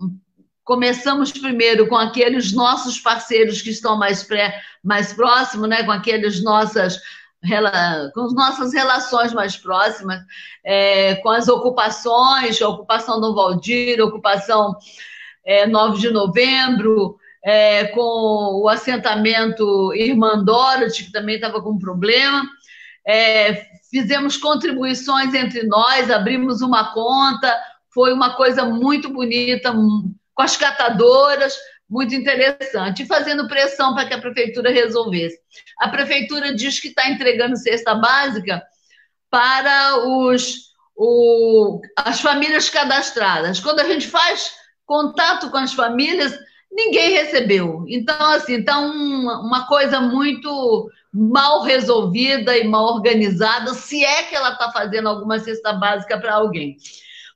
[0.63, 6.41] começamos primeiro com aqueles nossos parceiros que estão mais, pré, mais próximos, né, com aqueles
[6.41, 6.97] nossas
[8.13, 10.19] com as nossas relações mais próximas,
[10.65, 14.75] é, com as ocupações, a ocupação do Valdir, a ocupação
[15.45, 17.15] é, 9 de novembro,
[17.45, 22.43] é, com o assentamento Irmã Dorothy, que também estava com problema.
[23.05, 27.55] É, fizemos contribuições entre nós, abrimos uma conta,
[27.97, 31.57] foi uma coisa muito bonita, com as catadoras,
[31.89, 35.39] muito interessante, e fazendo pressão para que a prefeitura resolvesse.
[35.79, 38.61] A prefeitura diz que está entregando cesta básica
[39.31, 43.59] para os, o, as famílias cadastradas.
[43.59, 44.51] Quando a gente faz
[44.85, 46.37] contato com as famílias,
[46.71, 47.83] ninguém recebeu.
[47.87, 54.35] Então, assim, está um, uma coisa muito mal resolvida e mal organizada, se é que
[54.35, 56.77] ela está fazendo alguma cesta básica para alguém.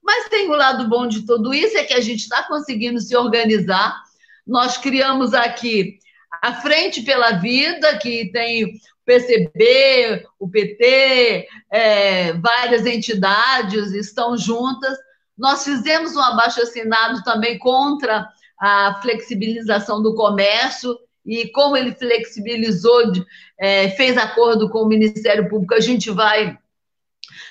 [0.03, 3.15] Mas tem o lado bom de tudo isso, é que a gente está conseguindo se
[3.15, 4.01] organizar.
[4.45, 5.99] Nós criamos aqui
[6.41, 8.69] a Frente pela Vida, que tem o
[9.05, 14.97] PCB, o PT, é, várias entidades estão juntas.
[15.37, 18.27] Nós fizemos um abaixo-assinado também contra
[18.59, 23.11] a flexibilização do comércio, e como ele flexibilizou,
[23.59, 26.57] é, fez acordo com o Ministério Público, a gente vai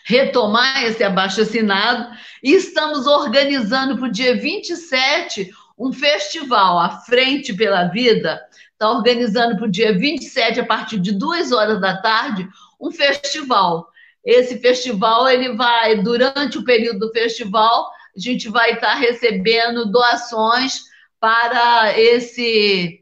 [0.05, 7.85] retomar esse abaixo-assinado e estamos organizando para o dia 27 um festival, a Frente pela
[7.85, 8.39] Vida,
[8.73, 12.47] está organizando para o dia 27, a partir de duas horas da tarde,
[12.79, 13.89] um festival.
[14.23, 19.91] Esse festival, ele vai, durante o período do festival, a gente vai estar tá recebendo
[19.91, 20.83] doações
[21.19, 22.99] para esse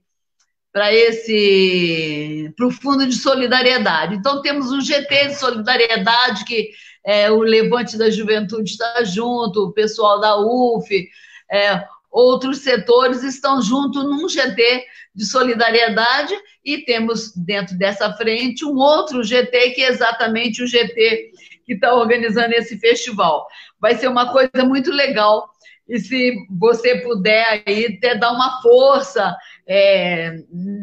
[0.72, 4.14] para esse para o fundo de solidariedade.
[4.14, 6.70] Então temos um GT de solidariedade que
[7.08, 11.08] é, o Levante da Juventude está junto, o pessoal da UF,
[11.50, 18.76] é, outros setores estão junto num GT de solidariedade e temos dentro dessa frente um
[18.76, 21.32] outro GT que é exatamente o GT
[21.64, 23.46] que está organizando esse festival.
[23.80, 25.48] Vai ser uma coisa muito legal
[25.88, 29.34] e se você puder aí até dar uma força
[29.66, 30.36] é,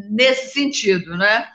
[0.10, 1.48] nesse sentido, né?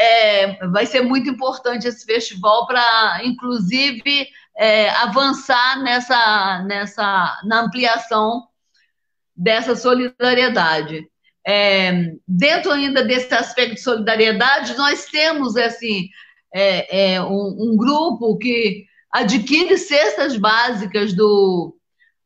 [0.00, 8.46] É, vai ser muito importante esse festival para, inclusive, é, avançar nessa, nessa, na ampliação
[9.36, 11.06] dessa solidariedade.
[11.46, 16.08] É, dentro ainda desse aspecto de solidariedade, nós temos assim
[16.54, 21.76] é, é, um, um, grupo que adquire cestas básicas do,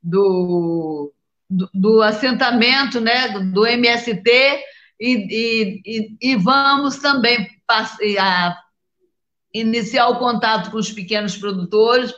[0.03, 1.13] do,
[1.49, 4.61] do, do assentamento, né, do MST,
[5.01, 7.49] e, e, e, vamos também
[9.53, 12.15] iniciar o contato com os pequenos produtores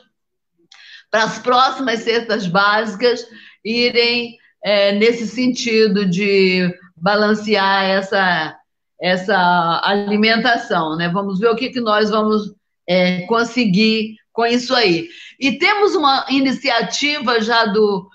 [1.10, 3.26] para as próximas cestas básicas
[3.64, 8.56] irem é, nesse sentido de balancear essa,
[9.00, 10.96] essa alimentação.
[10.96, 11.08] Né?
[11.08, 12.54] Vamos ver o que, que nós vamos
[12.88, 15.08] é, conseguir com isso aí.
[15.40, 18.08] E temos uma iniciativa já do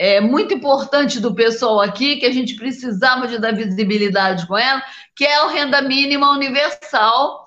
[0.00, 4.82] é, muito importante do pessoal aqui, que a gente precisava de dar visibilidade com ela,
[5.14, 7.44] que é a renda mínima universal,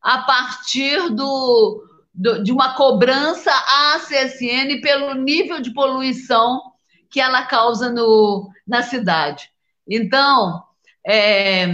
[0.00, 1.84] a partir do,
[2.14, 6.62] do, de uma cobrança à CSN pelo nível de poluição
[7.10, 9.50] que ela causa no, na cidade.
[9.88, 10.62] Então,
[11.04, 11.64] é,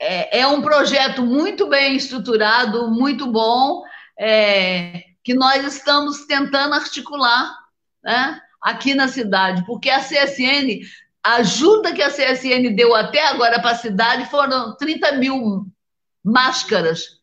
[0.00, 3.84] é, é um projeto muito bem estruturado, muito bom,
[4.18, 7.56] é, que nós estamos tentando articular,
[8.02, 8.40] né?
[8.60, 10.80] Aqui na cidade, porque a CSN,
[11.22, 15.66] a ajuda que a CSN deu até agora para a cidade foram 30 mil
[16.24, 17.18] máscaras.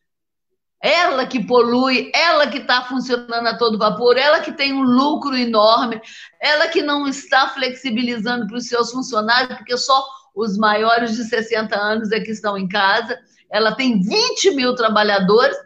[0.82, 5.36] Ela que polui, ela que está funcionando a todo vapor, ela que tem um lucro
[5.36, 6.00] enorme,
[6.40, 10.04] ela que não está flexibilizando para os seus funcionários, porque só
[10.34, 13.18] os maiores de 60 anos é que estão em casa.
[13.50, 15.56] Ela tem 20 mil trabalhadores,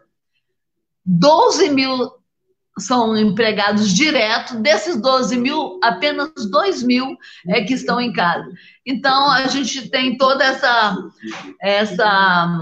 [1.05, 2.20] 12 mil
[2.79, 7.17] são empregados direto, desses 12 mil, apenas 2 mil
[7.49, 8.49] é que estão em casa.
[8.87, 10.97] Então, a gente tem toda essa,
[11.61, 12.59] essa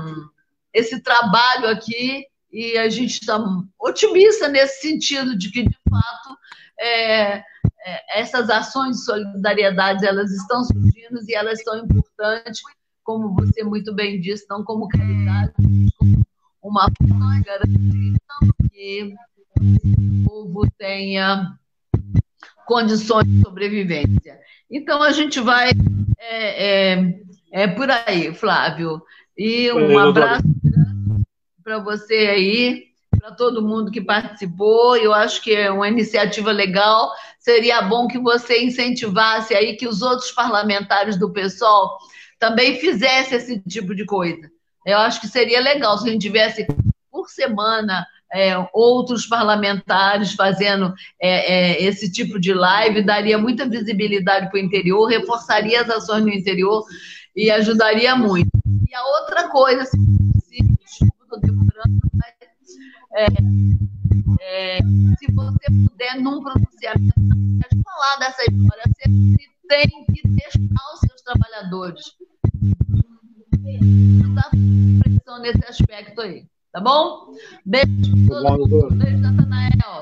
[0.73, 3.39] esse trabalho aqui e a gente está
[3.81, 6.39] otimista nesse sentido de que, de fato,
[6.81, 7.43] é,
[7.85, 12.61] é, essas ações de solidariedade elas estão surgindo e elas são importantes,
[13.03, 15.53] como você muito bem disse, não como caridade,
[15.99, 16.27] como
[16.63, 18.19] uma forma de garantir
[18.73, 19.15] que
[19.61, 21.55] o povo tenha
[22.67, 24.39] condições de sobrevivência.
[24.71, 25.71] Então, a gente vai
[26.19, 27.15] é, é,
[27.53, 29.03] é por aí, Flávio.
[29.37, 30.43] E um abraço
[31.63, 34.97] para você aí, para todo mundo que participou.
[34.97, 37.11] Eu acho que é uma iniciativa legal.
[37.39, 41.99] Seria bom que você incentivasse aí que os outros parlamentares do PSOL
[42.39, 44.51] também fizessem esse tipo de coisa.
[44.87, 46.67] Eu acho que seria legal se a gente tivesse
[47.11, 54.51] por semana é, outros parlamentares fazendo é, é, esse tipo de live, daria muita visibilidade
[54.51, 56.85] para o interior, reforçaria as ações no interior
[57.35, 58.51] e ajudaria muito.
[58.89, 59.97] E a outra coisa, se,
[60.47, 61.09] se
[63.19, 63.27] é,
[64.41, 64.79] é,
[65.19, 67.15] se você puder, num pronunciamento,
[67.83, 69.11] falar dessa história, você
[69.69, 72.05] tem que testar os seus trabalhadores.
[73.67, 74.51] Está
[75.03, 76.47] pressão nesse aspecto aí.
[76.73, 77.33] Tá bom?
[77.65, 78.89] Beijo, todo.
[78.95, 80.01] Beijo, Natanael.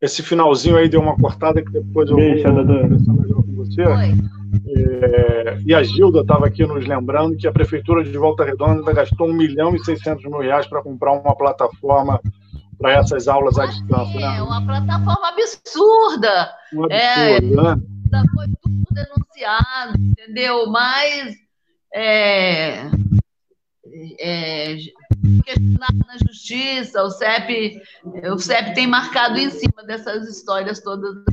[0.00, 3.82] Esse finalzinho aí deu uma cortada que depois eu Beijo, vou conversar melhor com você.
[3.82, 9.28] É, e a Gilda estava aqui nos lembrando que a Prefeitura de Volta Redonda gastou
[9.28, 12.20] 1 milhão e 600 mil reais para comprar uma plataforma
[12.78, 14.20] para essas aulas à distância.
[14.20, 14.36] Né?
[14.36, 16.50] É, uma plataforma absurda.
[16.72, 17.82] Um absurdo, é, né?
[18.34, 20.66] Foi tudo denunciado, entendeu?
[20.70, 21.34] Mas
[21.94, 22.90] é,
[24.20, 24.76] é,
[25.44, 27.80] questionado na justiça, o CEP,
[28.32, 31.24] o CEP tem marcado em cima dessas histórias todas.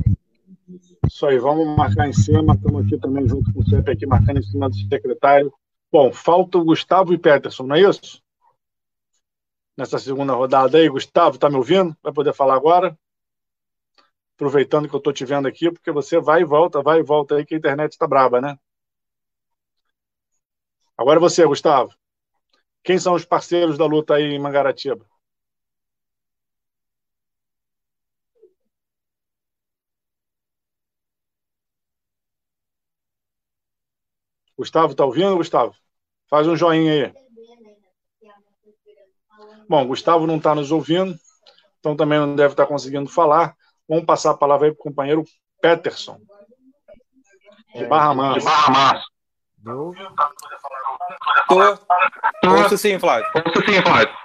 [1.06, 4.38] Isso aí, vamos marcar em cima, estamos aqui também junto com o CEP aqui, marcando
[4.38, 5.52] em cima do secretário.
[5.90, 8.22] Bom, falta o Gustavo e Peterson, não é isso?
[9.76, 11.96] Nessa segunda rodada aí, Gustavo, tá me ouvindo?
[12.02, 12.96] Vai poder falar agora?
[14.36, 17.36] Aproveitando que eu estou te vendo aqui, porque você vai e volta, vai e volta
[17.36, 18.56] aí, que a internet está braba, né?
[20.96, 21.92] Agora você, Gustavo.
[22.82, 25.06] Quem são os parceiros da luta aí em Mangaratiba?
[34.56, 35.74] Gustavo, tá ouvindo, Gustavo?
[36.28, 37.12] Faz um joinha aí.
[39.68, 41.18] Bom, Gustavo não está nos ouvindo,
[41.78, 43.56] então também não deve estar tá conseguindo falar.
[43.88, 45.24] Vamos passar a palavra aí para o companheiro
[45.60, 46.20] Peterson,
[47.74, 48.38] de Barra Mansa.
[48.40, 48.94] De Barra
[49.64, 50.02] Mansa.
[51.48, 52.50] Tô.
[52.50, 53.30] Ouço sim, Flávio.
[53.34, 54.16] Ouço sim, Flávio.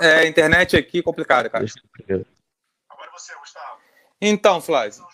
[0.00, 1.64] É, a internet aqui é complicada, cara.
[1.64, 3.78] Agora você, Gustavo.
[4.20, 5.04] Então, Flávio.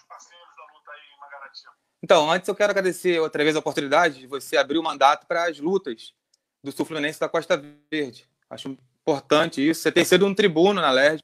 [2.03, 5.49] Então, antes eu quero agradecer outra vez a oportunidade de você abrir o mandato para
[5.49, 6.15] as lutas
[6.62, 8.28] do Sul Fluminense da Costa Verde.
[8.49, 9.82] Acho importante isso.
[9.82, 11.23] Você tem sido um tribuno na LERJ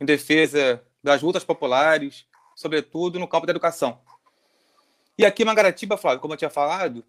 [0.00, 4.00] em defesa das lutas populares, sobretudo no campo da educação.
[5.16, 7.04] E aqui em Mangaratiba, Flávio, como eu tinha falado,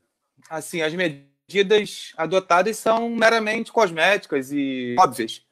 [0.50, 5.44] assim, as medidas adotadas são meramente cosméticas e óbvias.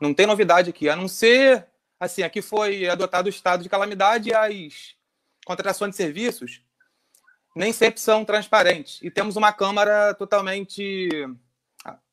[0.00, 1.66] Não tem novidade aqui, a não ser,
[1.98, 4.94] assim, aqui foi adotado o estado de calamidade e as
[5.44, 6.62] contratações de serviços
[7.54, 8.98] nem sempre são transparentes.
[9.02, 11.08] E temos uma Câmara totalmente,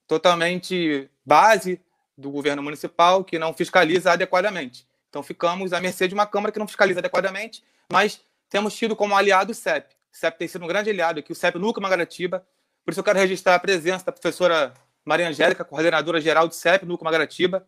[0.08, 1.82] totalmente base
[2.18, 4.88] do governo municipal que não fiscaliza adequadamente.
[5.10, 9.16] Então ficamos à mercê de uma Câmara que não fiscaliza adequadamente, mas temos tido como
[9.16, 9.96] aliado o CEP.
[10.12, 12.46] O CEP tem sido um grande aliado aqui, o CEP Núcleo Magaratiba.
[12.84, 14.74] Por isso eu quero registrar a presença da professora
[15.06, 17.66] Maria Angélica, coordenadora geral do CEP Núcleo Magaratiba,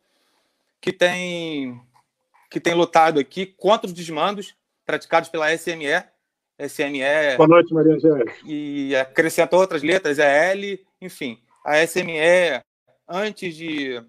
[0.82, 1.82] que tem,
[2.50, 4.56] que tem lutado aqui contra os desmandos
[4.86, 6.04] praticados pela SME.
[6.60, 7.38] SME.
[7.38, 8.36] Boa noite, Maria Angélica.
[8.46, 11.42] E acrescenta outras letras, é L, enfim.
[11.66, 12.62] A SME,
[13.08, 14.04] antes de,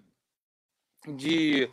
[1.07, 1.69] de,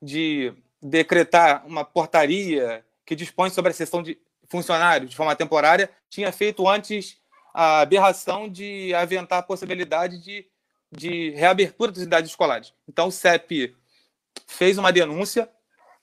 [0.00, 4.18] de decretar uma portaria que dispõe sobre a sessão de
[4.54, 7.18] funcionários de forma temporária, tinha feito antes
[7.52, 10.46] a aberração de aventar a possibilidade de,
[10.92, 12.72] de reabertura das unidades escolares.
[12.88, 13.74] Então, o CEP
[14.46, 15.50] fez uma denúncia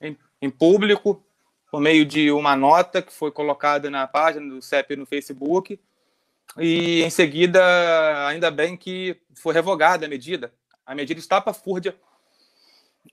[0.02, 1.23] em, em público,
[1.72, 5.80] por meio de uma nota que foi colocada na página do CEP no Facebook,
[6.57, 10.53] e em seguida, ainda bem que foi revogada a medida.
[10.86, 11.95] A medida estapafúrdia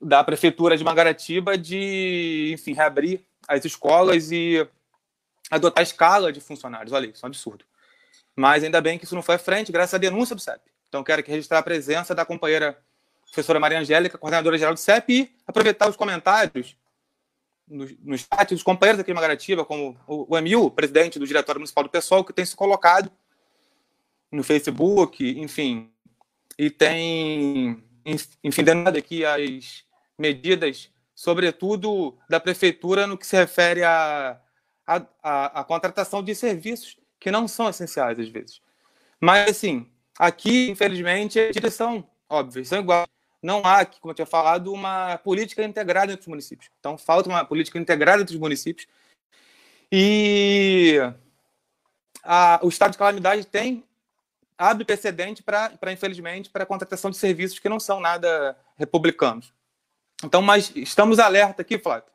[0.01, 4.67] da Prefeitura de Mangaratiba de, enfim, reabrir as escolas e
[5.49, 6.91] adotar a escala de funcionários.
[6.93, 7.65] Olha isso, é um absurdo.
[8.35, 10.61] Mas ainda bem que isso não foi à frente, graças à denúncia do CEP.
[10.87, 12.77] Então, quero aqui registrar a presença da companheira
[13.25, 16.75] professora Maria Angélica, coordenadora geral do CEP, e aproveitar os comentários
[17.67, 21.83] no, no chat dos companheiros aqui de Mangaratiba, como o, Emil, presidente do Diretório Municipal
[21.83, 23.11] do Pessoal, que tem se colocado
[24.31, 25.91] no Facebook, enfim,
[26.57, 27.83] e tem,
[28.43, 29.83] enfim, dando aqui as
[30.17, 34.39] medidas, sobretudo da prefeitura, no que se refere à
[34.89, 38.61] a, a, a, contratação de serviços que não são essenciais às vezes.
[39.19, 39.87] Mas, assim,
[40.17, 43.07] aqui, infelizmente, direção, óbvio, são iguais
[43.41, 46.69] não há, como eu tinha falado, uma política integrada entre os municípios.
[46.79, 48.85] Então, falta uma política integrada entre os municípios.
[49.89, 50.97] E
[52.21, 53.83] a, o estado de calamidade tem
[54.57, 59.53] abre precedente para, infelizmente, para a contratação de serviços que não são nada republicanos.
[60.21, 62.11] Então, mas estamos alerta aqui, Flávio,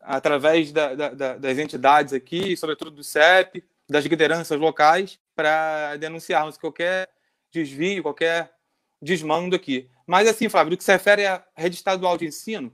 [0.00, 7.08] através da, da, das entidades aqui, sobretudo do CEP, das lideranças locais, para denunciarmos qualquer
[7.50, 8.52] desvio, qualquer
[9.00, 9.88] desmando aqui.
[10.06, 12.72] Mas, assim, Flávio, do que se refere à rede estadual de ensino,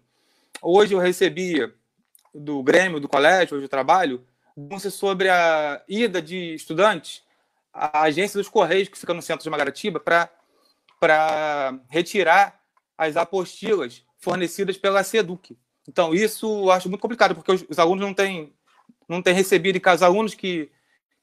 [0.63, 1.73] hoje eu recebi
[2.35, 4.25] do Grêmio, do colégio, hoje eu trabalho,
[4.57, 7.23] denúncia sobre a ida de estudantes
[7.73, 12.61] à agência dos Correios, que fica no centro de Magaratiba, para retirar
[12.97, 15.57] as apostilas fornecidas pela SEDUC.
[15.89, 18.53] Então, isso acho muito complicado, porque os, os alunos não têm,
[19.09, 20.71] não têm recebido, e os alunos que,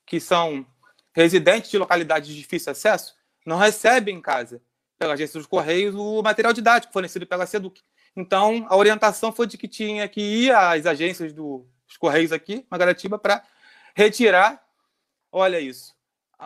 [0.06, 0.66] que são
[1.14, 3.16] residentes de localidades de difícil acesso
[3.46, 4.62] não recebem em casa
[5.00, 7.82] pela agência dos Correios o material didático fornecido pela SEDUC.
[8.16, 11.66] Então, a orientação foi de que tinha que ir às agências dos
[12.00, 13.44] Correios aqui, Magaratiba, para
[13.96, 14.64] retirar,
[15.32, 15.96] olha isso,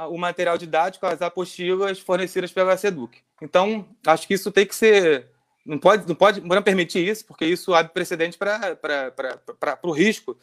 [0.10, 3.20] o material didático, as apostilas fornecidas pela SEDUC.
[3.42, 5.31] Então, acho que isso tem que ser.
[5.66, 10.38] Não pode, não pode não permitir isso, porque isso abre precedente para o risco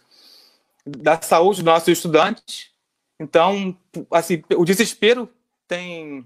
[0.86, 2.70] da saúde dos nossos estudantes.
[3.18, 3.76] Então,
[4.10, 5.28] assim, o desespero
[5.66, 6.24] tem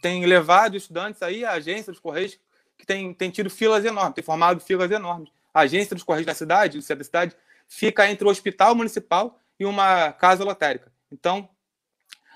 [0.00, 2.38] tem levado estudantes aí à agência dos Correios,
[2.76, 5.30] que tem, tem tido filas enormes, tem formado filas enormes.
[5.52, 9.64] A agência dos Correios da cidade, do da cidade, fica entre o hospital municipal e
[9.64, 10.92] uma casa lotérica.
[11.10, 11.48] Então,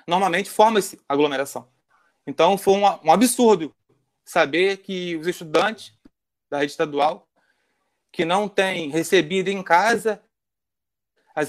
[0.06, 1.68] normalmente forma-se aglomeração.
[2.26, 3.74] Então, foi um, um absurdo
[4.24, 5.92] saber que os estudantes
[6.50, 7.28] da rede estadual
[8.10, 10.22] que não têm recebido em casa
[11.34, 11.48] as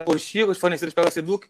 [0.00, 1.48] apostilas fornecidas pela SEDUC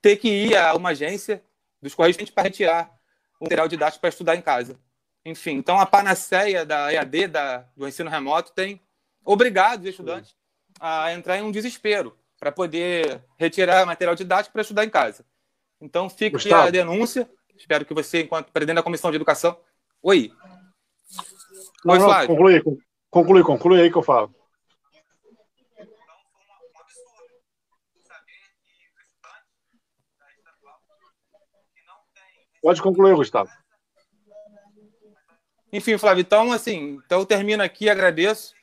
[0.00, 1.42] ter que ir a uma agência
[1.82, 2.90] dos Correios para retirar
[3.38, 4.78] o material didático para estudar em casa.
[5.24, 8.80] Enfim, então a panaceia da EAD, da, do ensino remoto, tem
[9.24, 10.34] obrigado os estudantes
[10.78, 15.24] a entrar em um desespero para poder retirar material didático para estudar em casa.
[15.78, 17.28] Então fica aqui a denúncia.
[17.54, 19.58] Espero que você, enquanto presidente da Comissão de Educação.
[20.02, 20.32] Oi.
[21.86, 22.28] Oi, Flávio.
[22.28, 22.62] Conclui,
[23.10, 24.34] conclui, conclui aí que eu falo.
[32.62, 33.50] Pode concluir, Gustavo.
[35.72, 38.54] Enfim, Flávio, então, assim, então eu termino aqui, agradeço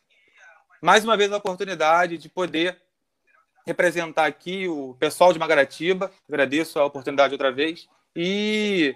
[0.82, 2.80] mais uma vez a oportunidade de poder
[3.66, 8.96] representar aqui o pessoal de Magaratiba, agradeço a oportunidade outra vez, e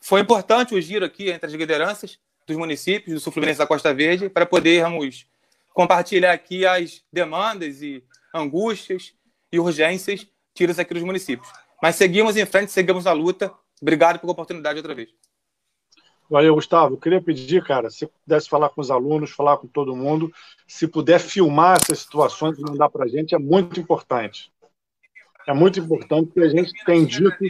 [0.00, 3.94] foi importante o giro aqui entre as lideranças dos municípios do Sul Fluminense da Costa
[3.94, 5.26] Verde para podermos
[5.72, 8.02] compartilhar aqui as demandas e
[8.34, 9.14] angústias
[9.52, 11.48] e urgências tiras aqui dos municípios.
[11.82, 15.08] Mas seguimos em frente, seguimos na luta Obrigado pela oportunidade outra vez.
[16.28, 16.96] Valeu, Gustavo.
[16.96, 20.32] Queria pedir, cara, se pudesse falar com os alunos, falar com todo mundo,
[20.68, 24.52] se puder filmar essas situações e mandar para a gente, é muito importante.
[25.46, 27.44] é muito importante que a gente tem dito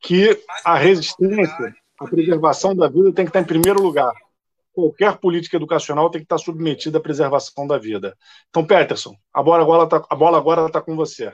[0.00, 4.12] que a resistência, a preservação da vida tem que estar em primeiro lugar.
[4.72, 8.16] Qualquer política educacional tem que estar submetida à preservação da vida.
[8.48, 11.32] Então, Peterson, a bola agora está a bola agora está com você.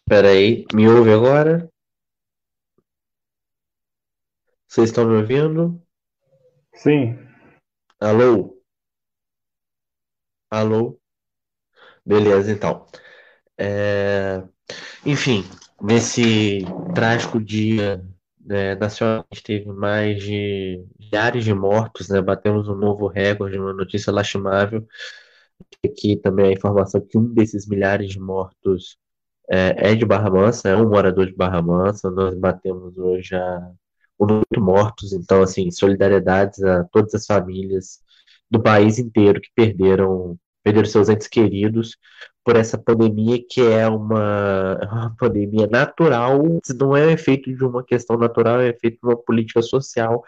[0.00, 1.70] Espera aí, me ouve agora?
[4.68, 5.82] Vocês estão me ouvindo?
[6.74, 7.16] Sim.
[7.98, 8.62] Alô?
[10.50, 11.00] Alô?
[12.04, 12.86] Beleza, então.
[13.58, 14.42] É,
[15.06, 15.44] Enfim,
[15.82, 16.60] nesse
[16.94, 18.04] trágico dia
[18.40, 22.20] né, nacional, a gente teve mais de milhares de mortos, né?
[22.22, 24.86] Batemos um novo recorde, uma notícia lastimável.
[25.84, 28.96] Aqui também a informação que um desses milhares de mortos
[29.50, 32.10] é, é de Barra Mansa, é um morador de Barra Mansa.
[32.10, 33.72] Nós batemos hoje a
[34.18, 38.00] oito mortos, então, assim, solidariedades a todas as famílias
[38.50, 41.96] do país inteiro que perderam, perderam seus entes queridos
[42.44, 46.42] por essa pandemia que é uma, uma pandemia natural,
[46.78, 50.22] não é efeito de uma questão natural, é efeito de uma política social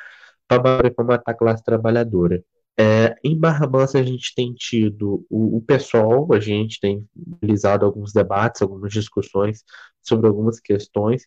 [0.49, 2.43] para matar a classe trabalhadora.
[2.79, 7.09] É, em Barra Mansa a gente tem tido o, o pessoal, a gente tem
[7.41, 9.63] realizado alguns debates, algumas discussões
[10.03, 11.25] sobre algumas questões,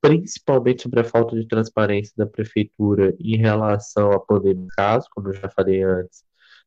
[0.00, 5.34] principalmente sobre a falta de transparência da prefeitura em relação à pandemia, caso, como eu
[5.34, 6.24] já falei antes,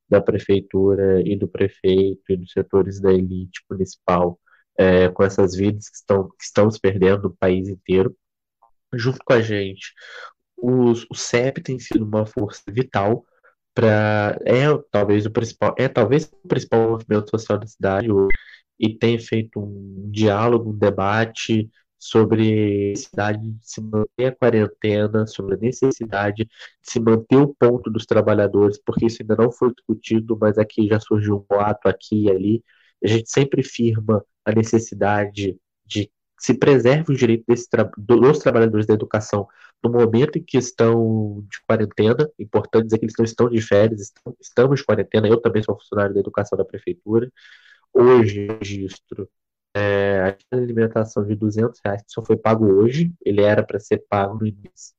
[0.10, 4.40] da prefeitura e do prefeito e dos setores da elite municipal,
[4.77, 8.15] é, com essas vidas que estão, que estão se perdendo no país inteiro.
[8.94, 9.94] Junto com a gente,
[10.57, 13.26] os, o CEP tem sido uma força vital
[13.73, 18.36] para é talvez o principal é talvez o principal movimento social da cidade hoje,
[18.80, 21.69] e tem feito um diálogo, um debate
[21.99, 26.49] sobre a necessidade de se manter a quarentena, sobre a necessidade de
[26.81, 30.99] se manter o ponto dos trabalhadores, porque isso ainda não foi discutido, mas aqui já
[30.99, 32.63] surgiu um boato aqui e ali.
[33.03, 38.93] A gente sempre firma a necessidade de se preserve o direito tra dos trabalhadores da
[38.93, 39.47] educação
[39.84, 42.30] no momento em que estão de quarentena.
[42.39, 45.27] Importante dizer que eles não estão de férias, estão, estamos de quarentena.
[45.27, 47.31] Eu também sou funcionário da educação da prefeitura.
[47.93, 49.30] Hoje, registro
[49.76, 54.04] é, a alimentação de 200 reais que só foi pago hoje, ele era para ser
[54.10, 54.94] pago no início.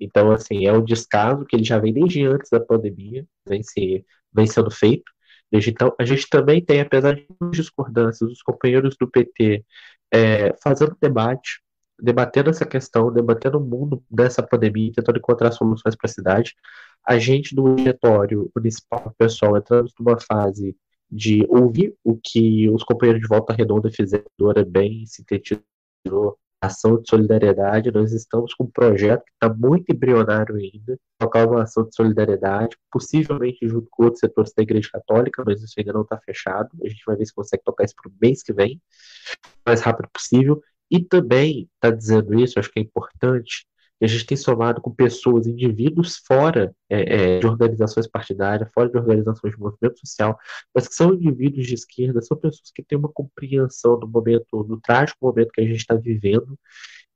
[0.00, 4.04] Então, assim, é um descaso que ele já vem desde antes da pandemia, vem, se,
[4.32, 5.10] vem sendo feito.
[5.50, 9.64] Desde então, a gente também tem, apesar de discordâncias, os companheiros do PT
[10.12, 11.60] é, fazendo debate,
[12.00, 16.54] debatendo essa questão, debatendo o mundo dessa pandemia, tentando encontrar soluções para a cidade.
[17.06, 20.76] A gente do diretório municipal, pessoal, entramos numa fase
[21.10, 24.24] de ouvir o que os companheiros de Volta Redonda fizeram,
[24.56, 27.90] é bem sintetizou ação de solidariedade.
[27.92, 32.76] Nós estamos com um projeto que está muito embrionário ainda, tocar uma ação de solidariedade,
[32.90, 36.70] possivelmente junto com outros setores da Igreja Católica, mas isso ainda não está fechado.
[36.84, 38.80] A gente vai ver se consegue tocar isso para o mês que vem,
[39.44, 40.60] o mais rápido possível.
[40.90, 43.66] E também está dizendo isso, acho que é importante,
[44.00, 48.88] e a gente tem somado com pessoas, indivíduos fora é, é, de organizações partidárias, fora
[48.88, 50.38] de organizações de movimento social,
[50.74, 54.80] mas que são indivíduos de esquerda, são pessoas que têm uma compreensão do momento, do
[54.80, 56.58] trágico momento que a gente está vivendo,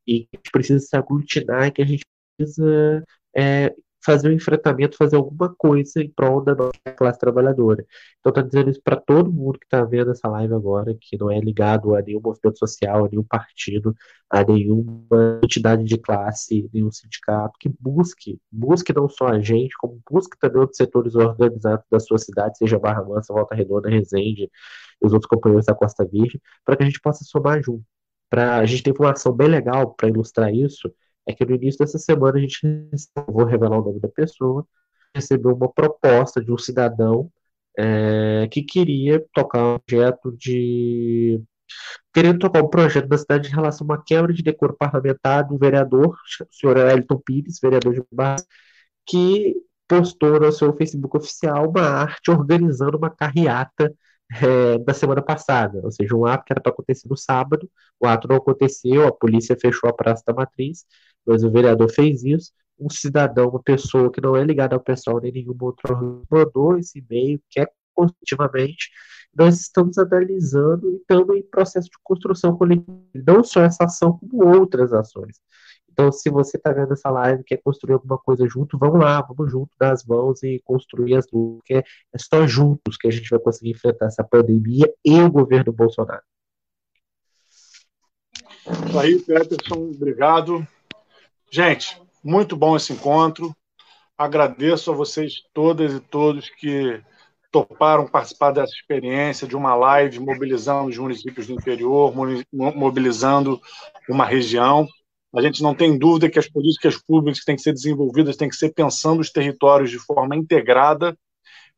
[0.07, 2.05] e que precisa se aglutinar, que a gente
[2.37, 3.05] precisa
[3.37, 3.75] é,
[4.05, 7.85] fazer um enfrentamento, fazer alguma coisa em prol da nossa classe trabalhadora.
[8.21, 11.31] Então, tá dizendo isso para todo mundo que está vendo essa live agora, que não
[11.31, 13.95] é ligado a nenhum movimento social, a nenhum partido,
[14.29, 20.01] a nenhuma entidade de classe, nenhum sindicato, que busque, busque não só a gente, como
[20.11, 24.51] busque também outros setores organizados da sua cidade, seja Barra Mansa, Volta Redonda, Resende
[25.03, 27.85] e os outros companheiros da Costa Virgem, para que a gente possa somar junto.
[28.31, 30.91] Pra, a gente tem uma ação bem legal para ilustrar isso,
[31.27, 32.61] é que no início dessa semana a gente
[33.29, 34.67] vou revelar o nome da pessoa,
[35.15, 37.31] recebeu uma proposta de um cidadão
[37.79, 41.43] é, que queria tocar um projeto de
[42.13, 45.59] querendo tocar um projeto da cidade em relação a uma quebra de decoro parlamentar do
[45.59, 48.37] vereador, o senhor Elton Pires, vereador de Barra,
[49.07, 49.55] que
[49.89, 53.93] postou no seu Facebook oficial uma arte organizando uma carreata
[54.41, 57.71] é, da semana passada, ou seja, um ato que era para acontecer no sábado,
[58.01, 60.87] o ato não aconteceu, a polícia fechou a Praça da Matriz,
[61.27, 65.21] mas o vereador fez isso, um cidadão, uma pessoa que não é ligada ao pessoal
[65.21, 68.91] nem nenhum outro mandou esse e-mail, quer continuamente,
[69.35, 74.47] nós estamos analisando e estamos em processo de construção coletiva, não só essa ação, como
[74.59, 75.41] outras ações.
[75.91, 79.53] Então, se você está vendo essa live quer construir alguma coisa junto, vamos lá, vamos
[79.53, 83.11] junto dar as mãos e construir as lutas, que é, é só juntos que a
[83.11, 86.23] gente vai conseguir enfrentar essa pandemia e o governo Bolsonaro.
[88.99, 90.67] Aí, Peterson, obrigado.
[91.55, 93.55] Gente, muito bom esse encontro.
[94.17, 96.99] agradeço a vocês todas e todos que
[97.51, 102.11] toparam participar dessa experiência de uma live mobilizando os municípios do interior,
[102.51, 103.61] mobilizando
[104.09, 104.89] uma região.
[105.35, 108.57] A gente não tem dúvida que as políticas públicas têm que ser desenvolvidas têm que
[108.57, 111.15] ser pensando os territórios de forma integrada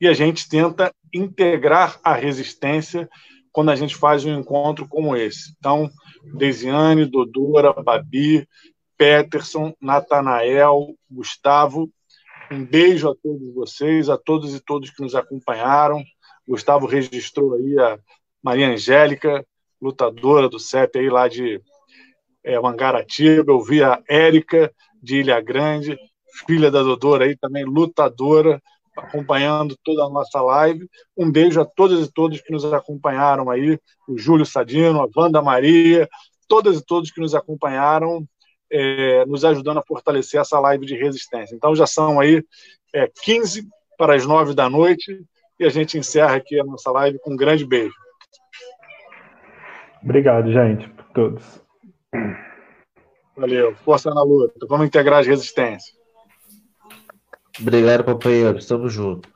[0.01, 3.09] e a gente tenta integrar a resistência
[3.51, 5.53] quando a gente faz um encontro como esse.
[5.59, 5.91] Então,
[6.37, 8.47] Desiane, Dodora, Babi,
[9.05, 11.91] Peterson, Natanael, Gustavo,
[12.51, 16.03] um beijo a todos vocês, a todos e todos que nos acompanharam.
[16.49, 17.99] Gustavo registrou aí a
[18.43, 19.47] Maria Angélica,
[19.79, 21.61] lutadora do CEP aí lá de
[22.43, 23.53] é, Mangaratiba.
[23.53, 24.73] Eu vi a Érica
[25.03, 25.99] de Ilha Grande,
[26.47, 28.59] filha da Dodora aí também, lutadora
[28.97, 30.89] acompanhando toda a nossa live.
[31.15, 33.79] Um beijo a todas e todos que nos acompanharam aí,
[34.09, 36.09] o Júlio Sadino, a Wanda Maria,
[36.49, 38.27] todas e todos que nos acompanharam,
[38.75, 41.55] é, nos ajudando a fortalecer essa live de resistência.
[41.55, 42.45] Então já são aí
[42.93, 45.25] é, 15 para as 9 da noite
[45.61, 47.95] e a gente encerra aqui a nossa live com um grande beijo.
[50.03, 51.63] Obrigado, gente, por todos.
[53.37, 54.67] Valeu, força na luta.
[54.69, 55.97] Vamos integrar as resistências.
[57.61, 58.59] Obrigado, companheiro.
[58.59, 59.34] Estamos juntos.